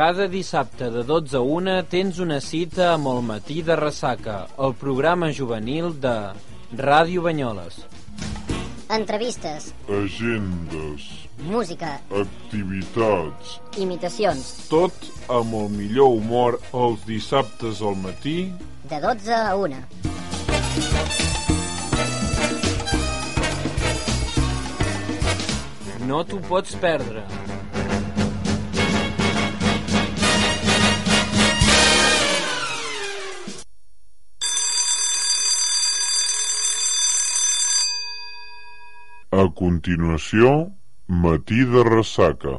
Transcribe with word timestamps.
Cada 0.00 0.26
dissabte 0.32 0.86
de 0.88 1.02
12 1.04 1.36
a 1.36 1.40
1 1.44 1.72
tens 1.92 2.18
una 2.24 2.38
cita 2.40 2.86
amb 2.94 3.10
el 3.10 3.18
matí 3.20 3.60
de 3.60 3.74
ressaca, 3.76 4.46
el 4.56 4.72
programa 4.72 5.28
juvenil 5.38 5.90
de 6.00 6.32
Ràdio 6.72 7.20
Banyoles. 7.26 7.82
Entrevistes, 8.96 9.74
agendes, 9.98 11.04
música, 11.44 12.00
activitats, 12.16 13.60
imitacions, 13.76 14.54
tot 14.72 14.96
amb 15.28 15.52
el 15.60 15.68
millor 15.76 16.16
humor 16.16 16.56
els 16.72 17.04
dissabtes 17.04 17.84
al 17.84 18.00
matí 18.00 18.38
de 18.88 19.02
12 19.04 19.36
a 19.36 19.52
1. 19.52 19.84
No 26.08 26.24
t'ho 26.24 26.40
pots 26.48 26.72
perdre. 26.80 27.28
A 39.38 39.42
continuació, 39.58 40.48
matí 41.24 41.64
de 41.74 41.84
ressaca. 41.88 42.54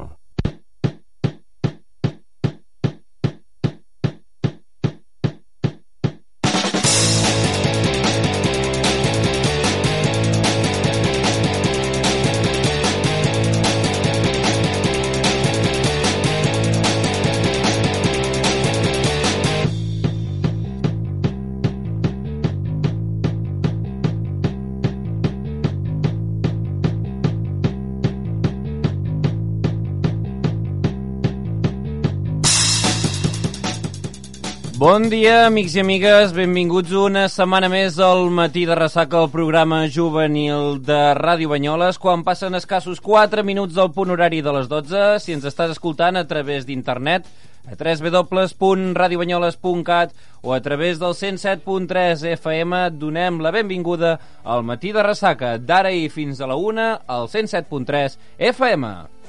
Bon 34.82 35.04
dia, 35.06 35.46
amics 35.46 35.76
i 35.76 35.80
amigues, 35.84 36.32
benvinguts 36.34 36.90
una 36.98 37.28
setmana 37.30 37.68
més 37.70 38.00
al 38.02 38.26
matí 38.34 38.66
de 38.66 38.74
ressaca 38.74 39.20
al 39.20 39.28
programa 39.30 39.86
juvenil 39.86 40.82
de 40.82 41.14
Ràdio 41.14 41.46
Banyoles, 41.52 42.00
quan 42.02 42.24
passen 42.26 42.58
escassos 42.58 42.98
4 42.98 43.46
minuts 43.46 43.78
del 43.78 43.94
punt 43.94 44.10
horari 44.10 44.42
de 44.42 44.50
les 44.56 44.66
12, 44.66 45.22
si 45.22 45.30
ens 45.36 45.46
estàs 45.46 45.70
escoltant 45.76 46.18
a 46.18 46.26
través 46.26 46.66
d'internet, 46.66 47.22
a 47.62 47.78
www.radiobanyoles.cat 47.78 50.10
o 50.42 50.50
a 50.50 50.58
través 50.66 50.98
del 50.98 51.14
107.3 51.14 52.34
FM, 52.34 52.90
donem 52.98 53.38
la 53.38 53.54
benvinguda 53.54 54.18
al 54.42 54.66
matí 54.66 54.90
de 54.90 54.98
ressaca, 55.06 55.62
d'ara 55.62 55.94
i 55.94 56.10
fins 56.10 56.42
a 56.42 56.50
la 56.50 56.58
1, 56.58 57.06
al 57.06 57.30
107.3 57.30 58.18
FM. 58.50 59.21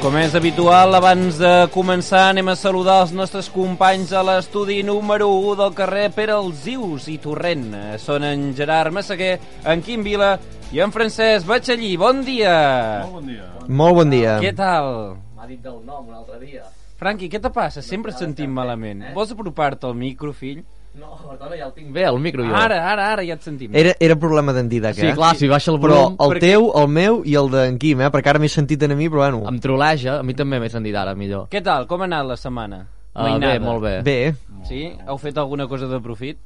Com 0.00 0.14
és 0.16 0.32
habitual, 0.32 0.94
abans 0.96 1.36
de 1.36 1.48
començar 1.74 2.30
anem 2.30 2.48
a 2.48 2.54
saludar 2.56 3.02
els 3.02 3.10
nostres 3.12 3.50
companys 3.52 4.14
a 4.16 4.22
l'estudi 4.24 4.78
número 4.80 5.26
1 5.36 5.58
del 5.58 5.74
carrer 5.76 6.06
Pere 6.14 6.32
Alzius 6.32 7.04
i 7.12 7.18
Torrent. 7.20 7.66
Són 8.00 8.24
en 8.24 8.46
Gerard 8.56 8.96
Massaguer, 8.96 9.34
en 9.68 9.84
Quim 9.84 10.00
Vila 10.06 10.30
i 10.72 10.80
en 10.80 10.94
Francesc 10.94 11.44
Batxallí. 11.50 11.92
Bon 12.00 12.24
dia! 12.24 12.56
Molt 13.04 13.18
bon 13.18 13.28
dia. 13.28 13.50
Molt 13.68 13.98
bon 14.00 14.16
dia. 14.16 14.38
Què 14.40 14.54
tal? 14.56 14.90
M'ha 15.36 15.50
dit 15.50 15.60
del 15.60 15.76
nom 15.84 16.08
un 16.08 16.16
altre 16.16 16.40
dia. 16.46 16.64
Franqui, 16.96 17.28
què 17.28 17.42
te 17.44 17.52
passa? 17.52 17.84
Sempre 17.84 18.16
et 18.16 18.24
sentim 18.24 18.56
malament. 18.56 19.04
Eh? 19.04 19.12
Vols 19.12 19.36
apropar-te 19.36 19.84
al 19.90 20.00
micro, 20.00 20.32
fill? 20.32 20.64
No, 20.98 21.12
perdona, 21.22 21.54
ja 21.56 21.66
el 21.68 21.72
tinc 21.72 21.92
bé, 21.94 22.02
el 22.08 22.18
micro 22.18 22.42
jo. 22.42 22.50
Ara, 22.56 22.80
ara, 22.90 23.04
ara 23.12 23.22
ja 23.24 23.34
et 23.38 23.42
sentim. 23.46 23.70
Era, 23.78 23.92
era 24.02 24.16
problema 24.18 24.52
d'en 24.52 24.68
Didac, 24.68 24.96
Sí, 24.98 25.06
eh? 25.06 25.14
clar, 25.14 25.36
si 25.38 25.46
baixa 25.48 25.70
el 25.70 25.78
Però 25.78 25.94
volum... 25.94 26.16
el 26.18 26.32
perquè- 26.32 26.40
teu, 26.48 26.66
el 26.80 26.88
meu 26.90 27.20
i 27.24 27.36
el 27.38 27.50
d'en 27.52 27.78
Quim, 27.78 28.00
eh? 28.02 28.10
Perquè 28.10 28.32
ara 28.32 28.40
m'he 28.42 28.48
sentit 28.50 28.82
a 28.82 28.88
mi, 28.90 29.06
però 29.08 29.22
bueno. 29.22 29.44
Em 29.48 29.60
troleja, 29.62 30.18
a 30.18 30.22
mi 30.26 30.34
també 30.34 30.58
m'he 30.58 30.68
sentit 30.68 30.96
ara 30.98 31.14
millor. 31.14 31.46
Què 31.48 31.62
tal? 31.62 31.86
Com 31.86 32.02
ha 32.02 32.08
anat 32.10 32.26
la 32.26 32.36
setmana? 32.36 32.82
Uh, 33.14 33.38
bé, 33.38 33.58
molt 33.62 33.82
bé. 33.82 33.94
Bé, 34.02 34.34
Sí? 34.66 34.90
Heu 35.06 35.16
fet 35.18 35.38
alguna 35.38 35.66
cosa 35.68 35.86
de 35.88 36.00
profit? 36.00 36.38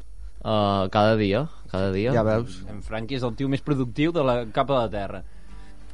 Uh, 0.44 0.88
cada 0.92 1.16
dia, 1.16 1.46
cada 1.72 1.90
dia. 1.90 2.12
ja 2.12 2.22
veus. 2.22 2.60
En 2.68 2.82
Franqui 2.84 3.16
és 3.16 3.22
el 3.24 3.32
tio 3.34 3.48
més 3.48 3.62
productiu 3.64 4.12
de 4.12 4.22
la 4.22 4.44
capa 4.52 4.74
de 4.74 4.80
la 4.84 4.90
terra. 4.92 5.22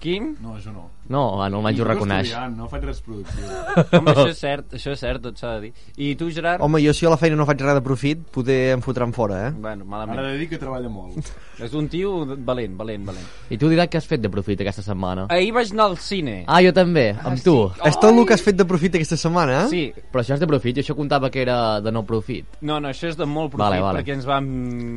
Quim? 0.00 0.31
No, 0.41 0.55
això 0.56 0.72
no. 0.72 0.87
No, 1.11 1.43
ah, 1.43 1.49
no 1.50 1.59
el 1.61 1.72
Estic 1.75 1.87
reconeix. 1.88 2.28
estudiant, 2.31 2.53
No 2.56 2.69
faig 2.71 2.84
res 2.87 3.00
productiu. 3.03 3.43
Home, 3.99 4.12
això 4.15 4.28
és 4.31 4.38
cert, 4.38 4.75
això 4.78 4.93
és 4.94 5.00
cert, 5.03 5.21
tot 5.25 5.37
s'ha 5.37 5.56
de 5.56 5.61
dir. 5.66 5.71
I 5.99 6.15
tu, 6.16 6.28
Gerard? 6.31 6.62
Home, 6.62 6.78
jo 6.84 6.93
si 6.94 7.05
a 7.05 7.11
la 7.11 7.19
feina 7.21 7.37
no 7.37 7.44
faig 7.49 7.61
res 7.61 7.75
de 7.77 7.83
profit, 7.84 8.22
poder 8.33 8.59
em 8.77 8.81
fotran 8.84 9.12
fora, 9.12 9.41
eh? 9.49 9.50
Bueno, 9.50 9.83
Ara 9.84 9.91
malament. 9.91 10.21
he 10.22 10.31
de 10.31 10.38
dir 10.38 10.49
que 10.53 10.61
treballa 10.62 10.88
molt. 10.88 11.33
És 11.66 11.75
un 11.77 11.88
tio 11.93 12.12
valent, 12.47 12.77
valent, 12.78 13.05
valent. 13.11 13.27
I 13.53 13.59
tu 13.61 13.69
diràs 13.69 13.91
què 13.93 13.99
has 14.00 14.06
fet 14.09 14.22
de 14.22 14.31
profit 14.33 14.62
aquesta 14.65 14.84
setmana? 14.87 15.27
Ahir 15.34 15.50
vaig 15.53 15.75
anar 15.75 15.91
al 15.91 15.99
cine. 16.00 16.38
Ah, 16.47 16.62
jo 16.65 16.72
també, 16.72 17.11
amb 17.21 17.43
tu. 17.44 17.56
És 17.84 17.99
tot 18.00 18.15
el 18.15 18.22
que 18.25 18.38
has 18.38 18.47
fet 18.47 18.56
de 18.56 18.65
profit 18.71 18.97
aquesta 18.97 19.19
setmana, 19.21 19.65
eh? 19.67 19.69
Sí, 19.75 19.82
Però 20.12 20.22
això 20.25 20.38
és 20.38 20.41
de 20.41 20.49
profit, 20.49 20.78
jo 20.78 20.87
això 20.87 20.97
comptava 20.97 21.28
que 21.28 21.43
era 21.43 21.59
de 21.84 21.93
no 21.93 22.06
profit. 22.06 22.56
no, 22.62 22.78
no, 22.81 22.88
això 22.88 23.11
és 23.11 23.19
de 23.19 23.27
molt 23.27 23.50
profit, 23.53 23.67
Vale, 23.67 23.82
vale. 23.82 24.00
perquè 24.00 24.15
ens 24.17 24.25
vam 24.25 24.49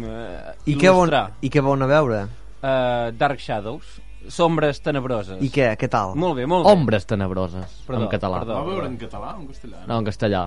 uh, 0.07 0.53
I 0.69 0.77
què, 0.77 0.87
il·lustrar. 0.93 1.25
I 1.41 1.49
què 1.51 1.61
van 1.65 1.81
a 1.83 1.89
veure? 1.89 2.23
Uh, 2.63 3.11
Dark 3.19 3.39
Shadows, 3.43 3.97
Sombres 4.29 4.81
Tenebroses. 4.81 5.41
I 5.43 5.49
què? 5.51 5.71
Què 5.79 5.89
tal? 5.91 6.13
Molt 6.15 6.37
bé, 6.37 6.45
molt 6.47 6.65
bé. 6.65 6.71
Ombres 6.71 7.05
tenebroses, 7.05 7.81
Perdó, 7.87 8.03
en 8.03 8.09
català. 8.09 8.39
perdó. 8.39 8.53
Va 8.55 8.63
veure 8.63 8.87
en 8.87 8.97
català 8.97 9.35
o 9.37 9.41
en 9.41 9.47
castellà? 9.47 9.85
No, 9.87 9.97
en 9.99 10.05
castellà. 10.05 10.43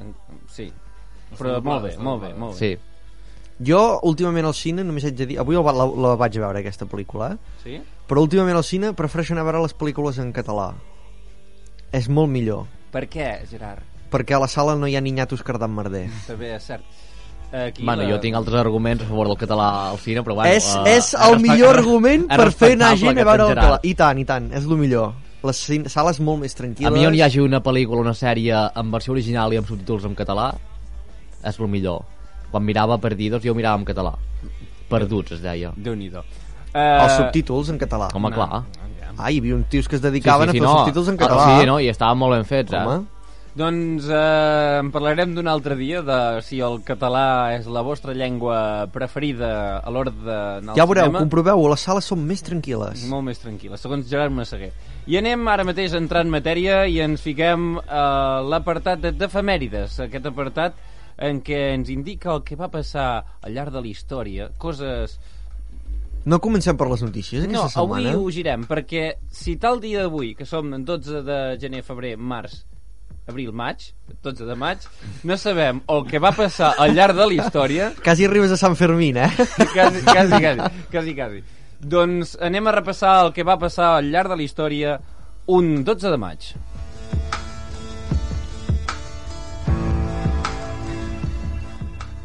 En- 0.00 0.14
Sí, 0.48 0.72
però 1.38 1.62
molt 1.62 1.84
bé, 1.84 1.96
molt 1.98 2.22
bé, 2.22 2.34
molt 2.34 2.52
bé. 2.52 2.58
Sí. 2.58 2.78
Jo, 3.62 4.00
últimament 4.02 4.46
al 4.46 4.54
cine, 4.54 4.82
només 4.84 5.04
haig 5.04 5.14
de 5.14 5.26
dir... 5.26 5.38
Avui 5.38 5.54
la, 5.54 5.72
la, 5.72 5.84
la 5.86 6.14
vaig 6.18 6.34
veure, 6.40 6.58
aquesta 6.58 6.86
pel·lícula, 6.86 7.32
eh? 7.34 7.38
Sí? 7.62 7.76
Però 8.08 8.22
últimament 8.24 8.56
al 8.58 8.64
cine 8.64 8.92
prefereixo 8.98 9.34
anar 9.34 9.42
a 9.42 9.50
veure 9.52 9.62
les 9.62 9.74
pel·lícules 9.78 10.18
en 10.18 10.32
català. 10.32 10.72
És 11.92 12.08
molt 12.08 12.30
millor. 12.32 12.66
Per 12.90 13.06
què, 13.08 13.46
Gerard? 13.48 13.84
Perquè 14.12 14.34
a 14.36 14.40
la 14.42 14.48
sala 14.48 14.74
no 14.76 14.88
hi 14.88 14.96
ha 14.96 15.00
niñatos 15.00 15.42
cardant 15.46 15.72
merder. 15.72 16.08
També 16.26 16.50
és 16.56 16.64
cert. 16.66 16.82
Aquí 17.52 17.84
Bueno, 17.84 18.02
la... 18.02 18.08
jo 18.14 18.18
tinc 18.20 18.34
altres 18.38 18.56
arguments 18.62 19.02
a 19.04 19.06
favor 19.06 19.28
del 19.28 19.36
català 19.36 19.66
al 19.90 19.98
cine, 19.98 20.22
però 20.24 20.34
bueno... 20.38 20.50
és, 20.54 20.64
eh, 20.86 20.96
és 20.96 21.10
el 21.14 21.38
millor 21.42 21.76
argument 21.78 22.26
per 22.30 22.50
fer 22.52 22.72
anar 22.78 22.94
gent 22.96 23.18
a 23.18 23.24
veure 23.28 23.44
el 23.48 23.54
català. 23.54 23.78
I 23.84 23.94
tant, 23.94 24.18
i 24.18 24.24
tant, 24.24 24.46
és 24.56 24.64
el 24.64 24.76
millor. 24.80 25.12
Les 25.42 25.58
sales 25.92 26.20
molt 26.22 26.40
més 26.40 26.54
A 26.54 26.60
tranquil·les. 26.62 26.92
mi 26.94 27.04
on 27.06 27.14
hi 27.14 27.20
hagi 27.22 27.40
una 27.42 27.60
pel·lícula, 27.60 28.00
una 28.00 28.14
sèrie 28.14 28.54
en 28.78 28.90
versió 28.94 29.12
original 29.12 29.52
i 29.52 29.58
amb 29.60 29.66
subtítols 29.68 30.04
en 30.08 30.14
català 30.16 30.52
és 31.44 31.58
el 31.58 31.68
millor. 31.68 32.04
Quan 32.52 32.64
mirava 32.64 32.96
Perdidos 33.02 33.42
jo 33.42 33.54
mirava 33.54 33.76
en 33.80 33.84
català. 33.84 34.12
Perduts, 34.88 35.32
es 35.32 35.42
deia. 35.42 35.72
Déu-n'hi-do. 35.76 36.22
Els 36.72 37.12
Uh, 37.12 37.16
subtítols 37.18 37.68
en 37.68 37.78
català. 37.80 38.06
Home, 38.16 38.30
clar. 38.32 38.62
Ah, 39.18 39.28
hi 39.30 39.38
havia 39.42 39.54
uns 39.58 39.66
tios 39.68 39.88
que 39.88 39.96
es 39.98 40.00
dedicaven 40.02 40.48
a 40.48 40.52
fer 40.52 40.60
els 40.62 40.70
no. 40.70 40.78
subtítols 40.78 41.08
en 41.08 41.16
Ah, 41.18 41.20
català. 41.26 41.46
Sí, 41.60 41.66
no? 41.68 41.74
I 41.80 41.88
estaven 41.92 42.16
molt 42.18 42.32
ben 42.32 42.46
fets, 42.48 42.72
eh? 42.72 43.00
Doncs 43.52 44.06
eh, 44.08 44.78
en 44.80 44.88
parlarem 44.94 45.34
d'un 45.36 45.48
altre 45.50 45.74
dia 45.76 46.00
de 46.00 46.14
si 46.40 46.56
el 46.64 46.78
català 46.88 47.52
és 47.52 47.66
la 47.68 47.82
vostra 47.84 48.14
llengua 48.16 48.86
preferida 48.94 49.50
a 49.84 49.92
l'hora 49.92 50.08
d'anar 50.14 50.72
ja 50.78 50.86
al 50.86 50.88
veureu, 50.88 51.04
cinema. 51.10 51.20
comproveu, 51.20 51.66
les 51.68 51.84
sales 51.84 52.08
són 52.08 52.22
més 52.24 52.40
tranquil·les. 52.46 53.04
Molt 53.12 53.26
més 53.28 53.42
tranquil·la, 53.42 53.76
segons 53.76 54.08
Gerard 54.08 54.32
Massaguer. 54.32 54.70
I 55.04 55.18
anem 55.20 55.44
ara 55.52 55.66
mateix 55.68 55.92
a 55.92 56.00
entrar 56.00 56.24
en 56.24 56.32
matèria 56.32 56.86
i 56.88 56.96
ens 57.04 57.20
fiquem 57.20 57.76
a 57.84 58.40
l'apartat 58.40 59.04
de- 59.04 59.12
d'efemèrides, 59.20 59.98
aquest 60.06 60.30
apartat 60.32 60.80
en 61.18 61.42
què 61.44 61.60
ens 61.74 61.90
indica 61.92 62.32
el 62.32 62.40
que 62.48 62.56
va 62.56 62.70
passar 62.72 63.10
al 63.42 63.52
llarg 63.52 63.70
de 63.76 63.80
la 63.84 63.86
història, 63.92 64.48
coses 64.56 65.18
No 66.24 66.38
comencem 66.40 66.76
per 66.78 66.86
les 66.88 67.02
notícies 67.02 67.44
No, 67.50 67.64
aquesta 67.66 67.80
avui 67.82 68.04
setmana? 68.04 68.16
ho 68.18 68.30
girem, 68.30 68.64
perquè 68.64 69.16
si 69.28 69.56
tal 69.58 69.80
dia 69.82 70.04
d'avui, 70.06 70.36
que 70.38 70.46
som 70.46 70.72
en 70.72 70.84
12 70.86 71.20
de 71.26 71.38
gener, 71.60 71.82
febrer, 71.82 72.16
març, 72.16 72.62
abril, 73.28 73.52
maig, 73.52 73.92
12 74.22 74.46
de 74.46 74.56
maig, 74.58 74.84
no 75.24 75.36
sabem 75.38 75.80
el 75.94 76.04
que 76.08 76.20
va 76.22 76.32
passar 76.34 76.72
al 76.82 76.94
llarg 76.96 77.16
de 77.16 77.26
la 77.26 77.38
història, 77.38 77.92
Quasi 78.02 78.26
arribes 78.26 78.52
a 78.52 78.58
Sant 78.60 78.76
Fermín, 78.76 79.16
eh? 79.16 79.30
quasi, 79.76 80.02
quasi, 80.02 80.40
quasi, 80.42 80.70
quasi, 80.90 81.14
quasi. 81.14 81.42
Doncs 81.82 82.36
anem 82.42 82.66
a 82.66 82.76
repassar 82.78 83.16
el 83.24 83.32
que 83.34 83.46
va 83.46 83.58
passar 83.58 83.96
al 83.96 84.10
llarg 84.10 84.30
de 84.32 84.38
la 84.38 84.46
història 84.46 84.98
un 85.46 85.82
12 85.84 86.10
de 86.10 86.18
maig. 86.18 86.52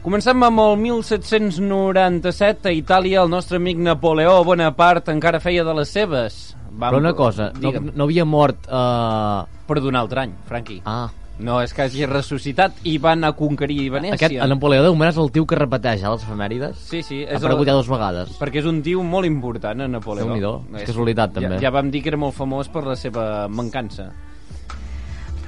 Comencem 0.07 0.43
amb 0.45 0.61
el 0.63 0.77
1797 0.79 2.69
a 2.69 2.71
Itàlia 2.71 3.25
el 3.25 3.33
nostre 3.33 3.57
amic 3.59 3.81
Napoleó 3.83 4.37
Bonaparte 4.47 5.11
encara 5.11 5.41
feia 5.43 5.65
de 5.67 5.73
les 5.75 5.91
seves. 5.91 6.37
Vam... 6.69 6.93
Però 6.93 7.01
una 7.01 7.11
cosa, 7.13 7.51
no, 7.59 7.73
no 7.91 8.07
havia 8.07 8.25
mort... 8.25 8.69
Uh... 8.71 9.56
però 9.67 9.83
d'un 9.83 9.95
altre 9.99 10.21
any, 10.25 10.35
Franqui. 10.47 10.81
Ah, 10.85 11.09
No 11.37 11.59
és 11.61 11.69
que 11.73 11.83
hagi 11.85 12.05
ressuscitat 12.09 12.79
i 12.89 12.95
van 12.97 13.21
a 13.23 13.29
conquerir 13.37 13.91
Venècia. 13.93 14.15
aquest, 14.15 14.39
el 14.41 14.49
Napoleó 14.49 14.81
de 14.81 14.89
moment 14.89 15.11
és 15.11 15.17
el 15.21 15.29
tio 15.31 15.45
que 15.45 15.55
repeteix 15.59 16.01
eh, 16.01 16.09
les 16.09 16.23
efemèrides. 16.25 16.79
Sí, 16.81 17.03
sí. 17.05 17.19
Ha 17.27 17.35
És 17.35 17.43
aparegut 17.43 17.67
el... 17.67 17.69
ja 17.69 17.75
dues 17.77 17.89
vegades. 17.91 18.31
Perquè 18.39 18.57
és 18.63 18.65
un 18.65 18.81
tio 18.81 19.03
molt 19.05 19.29
important, 19.29 19.83
en 19.85 19.93
Napoleó. 19.93 20.25
Déu-n'hi-do, 20.25 20.53
és 20.81 20.87
casualitat, 20.89 21.35
també. 21.35 21.59
Ja, 21.59 21.67
ja 21.67 21.73
vam 21.75 21.91
dir 21.93 22.01
que 22.01 22.09
era 22.09 22.17
molt 22.17 22.33
famós 22.33 22.71
per 22.73 22.83
la 22.87 22.95
seva 22.97 23.27
mancança. 23.53 24.09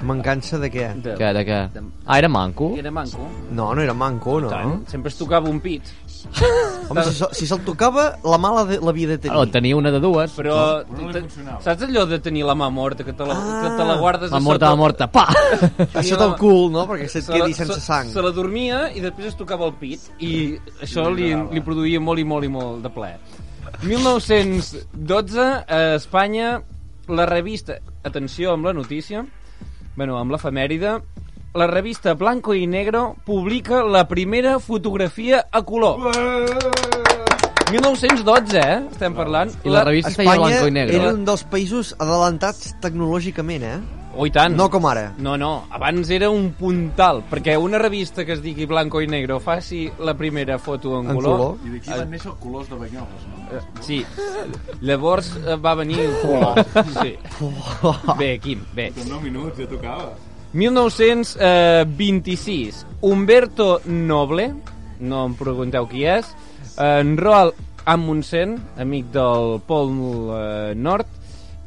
Mancança 0.02 0.56
de 0.58 0.70
què? 0.72 0.86
De... 1.04 1.12
Què, 1.18 1.28
de 1.36 1.42
què? 1.44 1.56
Ah, 2.06 2.16
era 2.18 2.28
manco? 2.32 2.70
Era 2.78 2.90
manco. 2.90 3.26
No, 3.52 3.74
no 3.74 3.82
era 3.82 3.92
manco, 3.92 4.38
no. 4.40 4.48
Tant. 4.48 4.86
Sempre 4.88 5.10
es 5.12 5.18
tocava 5.18 5.50
un 5.50 5.58
pit. 5.60 5.82
Home, 6.90 7.02
si, 7.04 7.24
si 7.36 7.46
se'l 7.48 7.60
tocava, 7.64 8.06
la 8.24 8.38
mala 8.40 8.64
de, 8.68 8.78
l'havia 8.80 9.08
de 9.12 9.18
tenir. 9.18 9.36
Oh, 9.36 9.44
tenia 9.48 9.76
una 9.76 9.90
de 9.92 10.00
dues. 10.00 10.32
Però... 10.36 10.56
no 10.88 11.10
funcionava. 11.12 11.60
Saps 11.64 11.84
allò 11.86 12.06
de 12.08 12.18
tenir 12.24 12.44
la 12.48 12.54
mà 12.56 12.70
morta, 12.72 13.04
que 13.04 13.12
te 13.16 13.26
la, 13.28 13.36
Ah. 13.36 13.60
que 13.64 13.70
te 13.76 13.86
la 13.88 13.96
guardes 14.00 14.30
La 14.32 14.38
a 14.38 14.40
morta, 14.40 14.66
sota- 14.66 14.70
la 14.70 14.80
morta, 14.80 15.10
pa! 15.12 15.26
Això 16.00 16.16
del 16.20 16.34
cul, 16.40 16.70
no? 16.72 16.86
Perquè 16.88 17.08
se't 17.08 17.24
Se 17.28 17.32
la- 17.32 17.38
quedi 17.44 17.54
sense 17.60 17.74
se- 17.80 17.86
sang. 17.86 18.08
Se 18.12 18.22
la 18.24 18.32
dormia 18.36 18.86
i 18.96 19.00
després 19.04 19.28
es 19.34 19.36
tocava 19.36 19.68
el 19.68 19.74
pit 19.80 20.00
i 20.20 20.56
això 20.82 21.08
li, 21.12 21.30
li 21.52 21.60
produïa 21.64 22.00
molt 22.00 22.20
i 22.20 22.24
molt 22.24 22.44
i 22.44 22.52
molt 22.52 22.82
de 22.84 22.90
plaer. 22.92 23.18
1912, 23.84 25.40
a 25.68 25.94
Espanya, 25.96 26.62
la 27.08 27.26
revista... 27.26 27.78
Atenció 28.02 28.54
amb 28.54 28.64
la 28.64 28.72
notícia, 28.72 29.26
bueno, 29.96 30.18
amb 30.18 30.32
l'efemèride, 30.32 30.98
la 31.54 31.66
revista 31.66 32.14
Blanco 32.14 32.54
i 32.54 32.66
Negro 32.70 33.16
publica 33.26 33.82
la 33.82 34.06
primera 34.08 34.58
fotografia 34.58 35.46
a 35.50 35.62
color. 35.62 35.98
1912, 37.70 38.58
eh? 38.58 38.76
Estem 38.90 39.14
parlant. 39.14 39.50
I 39.64 39.70
la 39.70 39.84
revista 39.86 40.10
Espanya 40.10 40.36
blanco 40.38 40.66
i 40.66 40.74
negre. 40.74 40.96
era 40.98 41.12
un 41.14 41.24
dels 41.26 41.44
països 41.46 41.94
adelantats 41.98 42.74
tecnològicament, 42.82 43.66
eh? 43.66 43.99
Oh, 44.16 44.26
i 44.26 44.30
tant. 44.34 44.56
No 44.58 44.66
com 44.70 44.86
ara. 44.90 45.12
No, 45.22 45.36
no, 45.38 45.66
abans 45.70 46.08
era 46.10 46.26
un 46.34 46.48
puntal, 46.58 47.20
perquè 47.30 47.54
una 47.62 47.78
revista 47.78 48.24
que 48.26 48.32
es 48.34 48.40
digui 48.42 48.66
Blanco 48.66 48.98
i 49.00 49.06
Negro 49.06 49.38
faci 49.40 49.84
la 50.02 50.14
primera 50.18 50.58
foto 50.58 50.98
en, 51.00 51.06
En 51.10 51.14
color... 51.14 51.36
color. 51.38 51.54
I 51.66 51.70
d'aquí 51.76 51.90
van 51.94 52.10
néixer 52.10 52.32
colors 52.42 52.68
de 52.68 52.74
Banyoles, 52.80 53.22
no? 53.30 53.36
Eh, 53.54 53.60
Sí, 53.86 54.00
llavors 54.82 55.30
eh, 55.46 55.54
va 55.56 55.74
venir 55.78 56.00
el 56.00 56.14
color. 56.24 56.54
Sí. 57.00 57.14
Bé, 58.18 58.38
Quim, 58.42 58.60
bé. 58.74 58.90
En 58.96 59.08
9 59.08 59.22
minuts 59.30 59.58
ja 59.62 59.66
tocava. 59.70 60.10
1926, 60.52 62.82
Humberto 63.06 63.78
Noble, 63.86 64.50
no 65.00 65.22
em 65.30 65.34
pregunteu 65.38 65.86
qui 65.88 66.02
és, 66.10 66.26
en 66.82 67.14
Roald 67.20 67.54
Amundsen, 67.86 68.58
amic 68.82 69.06
del 69.14 69.60
Pol 69.70 69.86
eh, 70.34 70.74
Nord, 70.74 71.06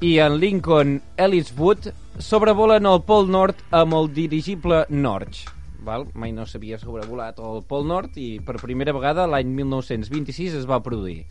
i 0.03 0.17
en 0.19 0.35
Lincoln 0.41 0.97
Elliswood 1.15 1.93
sobrevolen 2.19 2.85
el 2.85 3.01
Pol 3.07 3.29
Nord 3.31 3.59
amb 3.71 3.95
el 3.97 4.09
dirigible 4.13 4.85
Norge. 4.89 5.49
Val? 5.83 6.05
Mai 6.15 6.31
no 6.31 6.45
s'havia 6.47 6.79
sobrevolat 6.79 7.39
el 7.43 7.63
Pol 7.67 7.85
Nord 7.87 8.17
i 8.21 8.37
per 8.43 8.61
primera 8.61 8.93
vegada 8.95 9.27
l'any 9.27 9.49
1926 9.51 10.61
es 10.61 10.69
va 10.69 10.83
produir. 10.83 11.25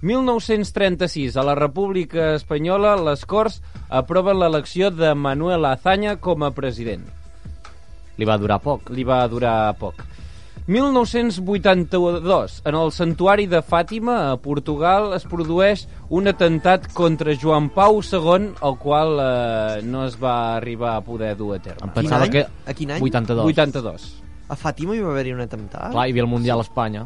1936, 0.00 1.36
a 1.36 1.44
la 1.44 1.54
República 1.58 2.34
Espanyola, 2.38 2.94
les 2.96 3.26
Corts 3.28 3.60
aproven 3.90 4.40
l'elecció 4.40 4.88
de 4.90 5.12
Manuel 5.14 5.68
Azaña 5.68 6.16
com 6.16 6.46
a 6.46 6.54
president. 6.56 7.04
Li 8.16 8.28
va 8.28 8.38
durar 8.40 8.62
poc. 8.64 8.88
Li 8.96 9.04
va 9.04 9.26
durar 9.28 9.74
poc. 9.80 10.00
1982, 10.70 12.62
en 12.64 12.74
el 12.78 12.92
santuari 12.94 13.48
de 13.50 13.58
Fàtima, 13.58 14.30
a 14.30 14.36
Portugal, 14.38 15.08
es 15.16 15.24
produeix 15.26 15.88
un 16.14 16.30
atemptat 16.30 16.84
contra 16.94 17.34
Joan 17.34 17.72
Pau 17.74 17.98
II, 17.98 18.52
el 18.54 18.76
qual 18.78 19.18
eh, 19.18 19.80
no 19.82 20.04
es 20.06 20.14
va 20.20 20.54
arribar 20.60 20.92
a 20.94 21.00
poder 21.02 21.32
dur 21.34 21.56
a 21.56 21.58
terme. 21.64 21.88
Em 21.88 21.94
pensava 21.96 22.28
que... 22.30 22.44
A 22.46 22.76
quin 22.78 22.94
any? 22.94 23.02
82. 23.02 23.50
82. 23.50 24.06
A 24.46 24.60
Fàtima 24.60 24.94
hi 24.94 25.02
va 25.02 25.10
haver-hi 25.10 25.34
un 25.34 25.42
atemptat? 25.42 25.90
Clar, 25.90 26.06
hi 26.06 26.14
havia 26.14 26.28
el 26.28 26.30
Mundial 26.30 26.62
a 26.62 26.68
Espanya. 26.68 27.02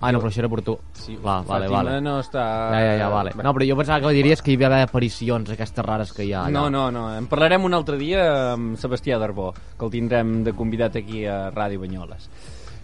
Ah, 0.00 0.10
no, 0.10 0.18
però 0.18 0.32
això 0.32 0.42
era 0.42 0.50
per 0.50 0.66
tu. 0.66 0.74
Sí, 0.98 1.14
Clar, 1.22 1.38
vale, 1.46 1.70
Fàtima 1.70 1.78
vale. 1.78 1.96
no 2.02 2.18
està... 2.18 2.50
Ja, 2.74 2.82
ja, 2.82 2.98
ja, 3.04 3.14
vale. 3.14 3.38
No, 3.38 3.54
però 3.54 3.70
jo 3.70 3.78
pensava 3.78 4.02
que 4.08 4.14
diries 4.18 4.42
que 4.42 4.56
hi 4.56 4.58
havia 4.58 4.82
aparicions 4.90 5.54
aquestes 5.54 5.86
rares 5.86 6.10
que 6.18 6.26
hi 6.26 6.34
ha 6.34 6.48
allà. 6.48 6.58
No, 6.58 6.66
no, 6.66 6.88
no. 6.90 7.08
En 7.14 7.30
parlarem 7.30 7.62
un 7.70 7.78
altre 7.78 7.94
dia 7.98 8.26
amb 8.58 8.74
Sebastià 8.78 9.22
Darbó, 9.22 9.52
que 9.54 9.86
el 9.86 9.94
tindrem 9.94 10.40
de 10.42 10.58
convidat 10.58 10.98
aquí 10.98 11.28
a 11.30 11.44
Ràdio 11.54 11.86
Banyoles. 11.86 12.30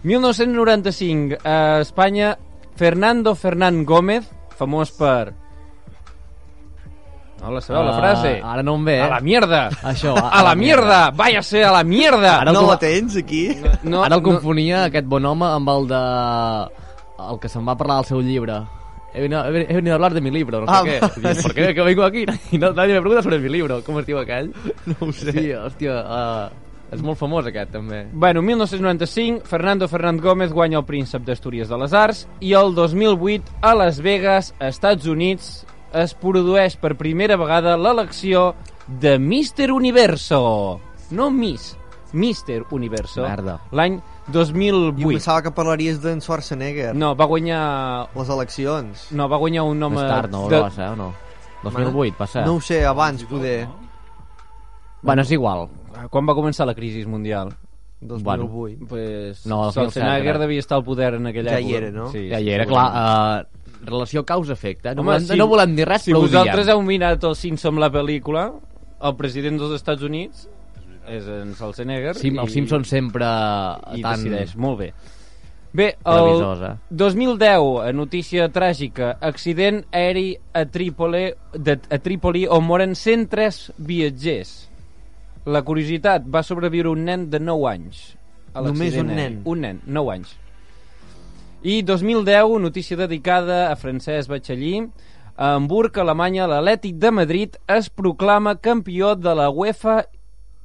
1995, 0.05 1.37
a 1.43 1.79
Espanya, 1.81 2.37
Fernando 2.75 3.33
Fernán 3.35 3.83
Gómez, 3.85 4.29
famós 4.55 4.91
per... 4.93 5.33
No 7.41 7.51
la 7.51 7.59
sabeu, 7.61 7.83
la 7.83 7.91
Ah, 7.93 7.99
frase? 7.99 8.29
Ara 8.41 8.63
no 8.63 8.75
em 8.79 8.85
ve, 8.85 8.93
eh? 8.97 9.01
A 9.01 9.09
la 9.09 9.19
mierda! 9.19 9.63
Això, 9.83 10.13
a, 10.17 10.41
la 10.45 10.53
mierda! 10.55 11.11
Váyase 11.11 11.63
a 11.65 11.71
la 11.73 11.83
mierda! 11.83 12.39
Ara 12.41 12.53
No 12.53 12.61
com- 12.61 12.69
la 12.69 12.77
tens, 12.79 13.17
aquí? 13.17 13.49
no, 13.83 14.03
Ara 14.03 14.15
el 14.15 14.21
no, 14.23 14.29
confonia, 14.29 14.85
aquest 14.85 15.05
bon 15.05 15.25
home, 15.25 15.45
amb 15.45 15.69
el 15.69 15.87
de... 15.91 15.99
El 17.25 17.39
que 17.39 17.49
se'n 17.49 17.65
va 17.67 17.75
parlar 17.77 17.97
del 18.01 18.05
seu 18.05 18.21
llibre. 18.21 18.61
He 19.13 19.21
venido, 19.21 19.45
he 19.47 19.73
venido 19.73 19.93
a 19.93 19.95
hablar 19.95 20.13
de 20.13 20.21
mi 20.21 20.29
libro, 20.31 20.61
no 20.61 20.67
sé 20.67 20.73
Ah, 20.75 20.83
qué. 20.83 20.99
va, 20.99 21.11
Dius, 21.33 21.41
¿Por 21.43 21.53
qué 21.53 21.73
que 21.73 21.81
vengo 21.81 22.03
aquí? 22.03 22.25
Y 22.51 22.57
no, 22.57 22.73
nadie 22.73 22.93
me 22.93 23.01
pregunta 23.01 23.23
sobre 23.23 23.39
mi 23.39 23.49
libro. 23.49 23.81
Com 23.83 23.99
es 23.99 24.05
diu 24.05 24.19
aquell? 24.19 24.51
No 24.85 24.95
ho 24.99 25.11
sé. 25.13 25.31
Sí, 25.31 25.51
hòstia, 25.53 26.01
uh, 26.01 26.64
és 26.95 27.03
molt 27.05 27.19
famós 27.19 27.47
aquest, 27.49 27.71
també. 27.75 28.05
Bueno, 28.13 28.41
1995, 28.45 29.45
Fernando 29.49 29.87
Fernández 29.91 30.23
Gómez 30.23 30.53
guanya 30.55 30.79
el 30.81 30.87
Príncep 30.87 31.25
d'Astúries 31.27 31.69
de 31.69 31.79
les 31.83 31.93
Arts 31.93 32.25
i 32.41 32.55
el 32.57 32.75
2008, 32.75 33.59
a 33.61 33.75
Las 33.75 34.01
Vegas, 34.01 34.53
Estats 34.59 35.07
Units, 35.11 35.65
es 35.95 36.15
produeix 36.19 36.75
per 36.79 36.95
primera 36.99 37.37
vegada 37.39 37.77
l'elecció 37.77 38.53
de 38.87 39.17
Mister 39.19 39.71
Universo. 39.71 40.79
No 41.11 41.29
Miss, 41.31 41.75
Mister 42.13 42.63
Universo. 42.71 43.23
Merda. 43.23 43.59
L'any 43.71 44.01
Jo 44.25 44.41
2008. 44.41 45.07
pensava 45.07 45.43
que 45.45 45.51
parlaries 45.53 45.99
d'en 46.01 46.21
Schwarzenegger. 46.21 46.95
No, 46.97 47.13
va 47.15 47.27
guanyar... 47.29 48.09
Les 48.15 48.29
eleccions. 48.33 49.07
No, 49.11 49.29
va 49.29 49.37
guanyar 49.37 49.63
un 49.69 49.83
home... 49.83 49.99
Més 50.01 50.09
tard, 50.09 50.31
no, 50.33 50.47
de... 50.49 50.57
no 50.57 50.63
va 50.63 50.71
ser, 50.73 50.89
o 50.89 50.95
no? 50.97 51.11
2008, 51.63 52.15
va 52.19 52.27
ser. 52.27 52.45
No 52.45 52.55
ho 52.57 52.61
sé, 52.61 52.83
abans, 52.85 53.23
poder. 53.29 53.67
Bueno, 55.05 55.21
és 55.21 55.31
igual. 55.31 55.67
Quan 56.11 56.27
va 56.27 56.35
començar 56.37 56.67
la 56.67 56.75
crisi 56.75 57.05
mundial? 57.05 57.53
2008. 58.01 58.85
Pues 58.89 59.45
No, 59.45 59.65
2007, 59.65 59.71
Schwarzenegger 59.73 60.39
devia 60.39 60.59
estar 60.59 60.77
al 60.77 60.83
poder 60.83 61.13
en 61.15 61.27
aquella 61.27 61.51
Ja 61.55 61.59
època. 61.59 61.71
hi 61.71 61.75
era, 61.75 61.91
no? 61.91 62.09
Sí, 62.11 62.27
Ja 62.29 62.37
sí, 62.39 62.43
hi 62.43 62.51
era, 62.51 62.65
clar, 62.65 62.87
uh, 62.91 63.85
relació 63.85 64.25
causa-efecte. 64.25 64.93
No, 64.95 65.01
Home, 65.01 65.19
volem, 65.19 65.37
no 65.37 65.47
volem 65.47 65.75
dir 65.75 65.87
res, 65.87 66.03
si 66.03 66.11
però 66.11 66.19
ho 66.19 66.27
vosaltres 66.27 66.67
heu 66.67 66.81
mirat 66.85 67.23
el 67.23 67.35
Simpson 67.35 67.79
la 67.79 67.89
pel·lícula, 67.93 68.49
el 69.01 69.15
president 69.15 69.57
dels 69.61 69.75
Estats 69.79 70.03
Units 70.03 70.47
és 71.07 71.27
en 71.29 71.53
Schwarzenegger 71.53 72.15
Sim, 72.17 72.39
els 72.41 72.53
Simpsons 72.55 72.89
sempre 72.89 73.27
i 73.93 74.01
tan... 74.01 74.17
decideix, 74.17 74.55
molt 74.57 74.79
bé. 74.79 74.93
Bé, 75.75 75.89
el 76.07 76.29
eh? 76.63 76.69
2010, 76.89 77.91
notícia 77.93 78.47
tràgica, 78.49 79.17
accident 79.19 79.81
aeri 79.91 80.29
a 80.55 80.63
Trípoli, 80.71 81.25
de, 81.53 81.75
a 81.91 81.99
Trípoli 81.99 82.45
on 82.47 82.63
moren 82.63 82.95
103 82.95 83.73
viatgers. 83.77 84.53
La 85.45 85.61
curiositat, 85.61 86.23
va 86.25 86.41
sobreviure 86.41 86.89
un 86.89 87.03
nen 87.05 87.27
de 87.29 87.39
9 87.39 87.67
anys. 87.69 88.15
a 88.55 88.63
Només 88.65 88.95
un 88.97 89.11
nen? 89.13 89.41
Un 89.45 89.61
nen, 89.61 89.81
9 89.85 90.13
anys. 90.13 90.31
I 91.61 91.83
2010, 91.85 92.57
notícia 92.63 92.97
dedicada 92.97 93.69
a 93.69 93.75
Francesc 93.75 94.29
Batxallí. 94.29 94.87
A 95.37 95.53
Hamburg, 95.53 95.97
Alemanya, 96.01 96.47
l'Atlètic 96.49 96.97
de 96.97 97.11
Madrid 97.11 97.57
es 97.67 97.89
proclama 97.89 98.55
campió 98.57 99.15
de 99.15 99.35
la 99.35 99.49
UEFA 99.49 100.05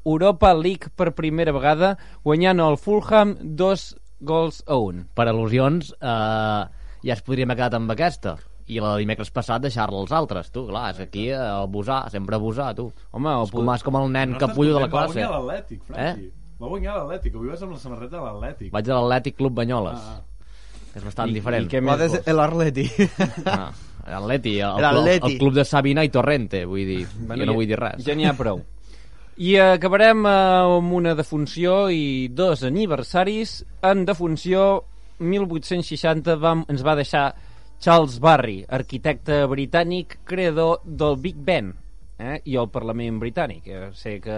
Europa 0.04 0.54
League 0.54 0.88
per 0.96 1.12
primera 1.12 1.52
vegada, 1.52 1.96
guanyant 2.24 2.62
el 2.64 2.78
Fulham 2.80 3.36
dos 3.40 3.96
gols 4.20 4.62
a 4.66 4.78
un. 4.80 5.08
Per 5.12 5.26
al·lusions, 5.28 5.92
eh, 6.00 6.62
ja 7.04 7.16
es 7.16 7.20
podríem 7.26 7.50
haver 7.50 7.64
quedat 7.64 7.76
amb 7.80 7.92
aquesta. 7.92 8.38
I 8.70 8.78
la 8.82 8.94
de 8.94 9.02
dimecres 9.02 9.32
passat 9.34 9.62
deixar-la 9.64 9.98
als 10.04 10.12
altres, 10.14 10.50
tu. 10.54 10.66
Clar, 10.68 10.90
és 10.94 11.02
aquí 11.02 11.28
eh, 11.32 11.38
abusar, 11.38 12.04
sempre 12.12 12.38
abusar, 12.38 12.72
tu. 12.78 12.90
Home, 13.10 13.32
el 13.42 13.50
com, 13.50 13.72
és 13.74 13.86
com 13.86 13.98
el 13.98 14.10
nen 14.14 14.36
capullo 14.38 14.76
de 14.76 14.84
la 14.84 14.90
classe. 14.92 15.18
Va 15.18 15.26
guanyar 15.26 15.36
l'Atlètic, 15.36 15.84
Franqui. 15.88 16.32
Va 16.60 16.72
guanyar 16.74 16.96
l'Atlètic. 16.98 17.36
Avui 17.38 17.50
vas 17.50 17.62
amb 17.66 17.74
la 17.74 17.80
samarreta 17.82 18.18
de 18.18 18.24
l'Atlètic. 18.26 18.72
Vaig 18.74 18.90
a 18.90 18.98
l'Atlètic 18.98 19.38
Club 19.38 19.56
Banyoles. 19.58 20.00
Ah, 20.00 20.18
ah. 20.18 20.30
És 20.94 21.06
bastant 21.06 21.30
I, 21.30 21.36
diferent. 21.38 21.68
I 21.68 21.72
què 21.72 21.80
més 21.84 21.98
des 22.00 22.16
vols? 22.16 22.26
el 22.32 22.42
Atleti. 22.44 22.86
Ah, 23.46 23.70
l'Atleti, 24.16 24.56
el, 24.64 24.84
el, 24.84 25.08
el, 25.14 25.38
club 25.38 25.54
de 25.54 25.64
Sabina 25.68 26.02
i 26.06 26.10
Torrente, 26.10 26.64
vull 26.66 26.88
dir, 26.88 27.02
jo 27.04 27.46
no 27.46 27.54
vull 27.54 27.68
dir 27.68 27.78
res. 27.78 28.00
Ja 28.06 28.16
n'hi 28.18 28.26
ha 28.26 28.34
prou. 28.38 28.62
I 29.40 29.54
acabarem 29.62 30.26
eh, 30.28 30.32
amb 30.78 30.96
una 30.98 31.14
defunció 31.16 31.86
i 31.94 32.28
dos 32.36 32.64
aniversaris. 32.66 33.60
En 33.86 34.02
defunció, 34.08 34.64
1860 35.20 36.36
vam, 36.42 36.66
ens 36.68 36.84
va 36.84 36.96
deixar 36.98 37.28
Charles 37.80 38.18
Barry, 38.20 38.58
arquitecte 38.68 39.40
britànic, 39.48 40.18
creador 40.28 40.82
del 40.84 41.16
Big 41.16 41.38
Ben 41.40 41.72
eh? 42.20 42.36
i 42.44 42.58
el 42.60 42.68
Parlament 42.68 43.20
britànic. 43.22 43.66
Eh, 43.66 43.90
sé 43.96 44.18
que... 44.20 44.36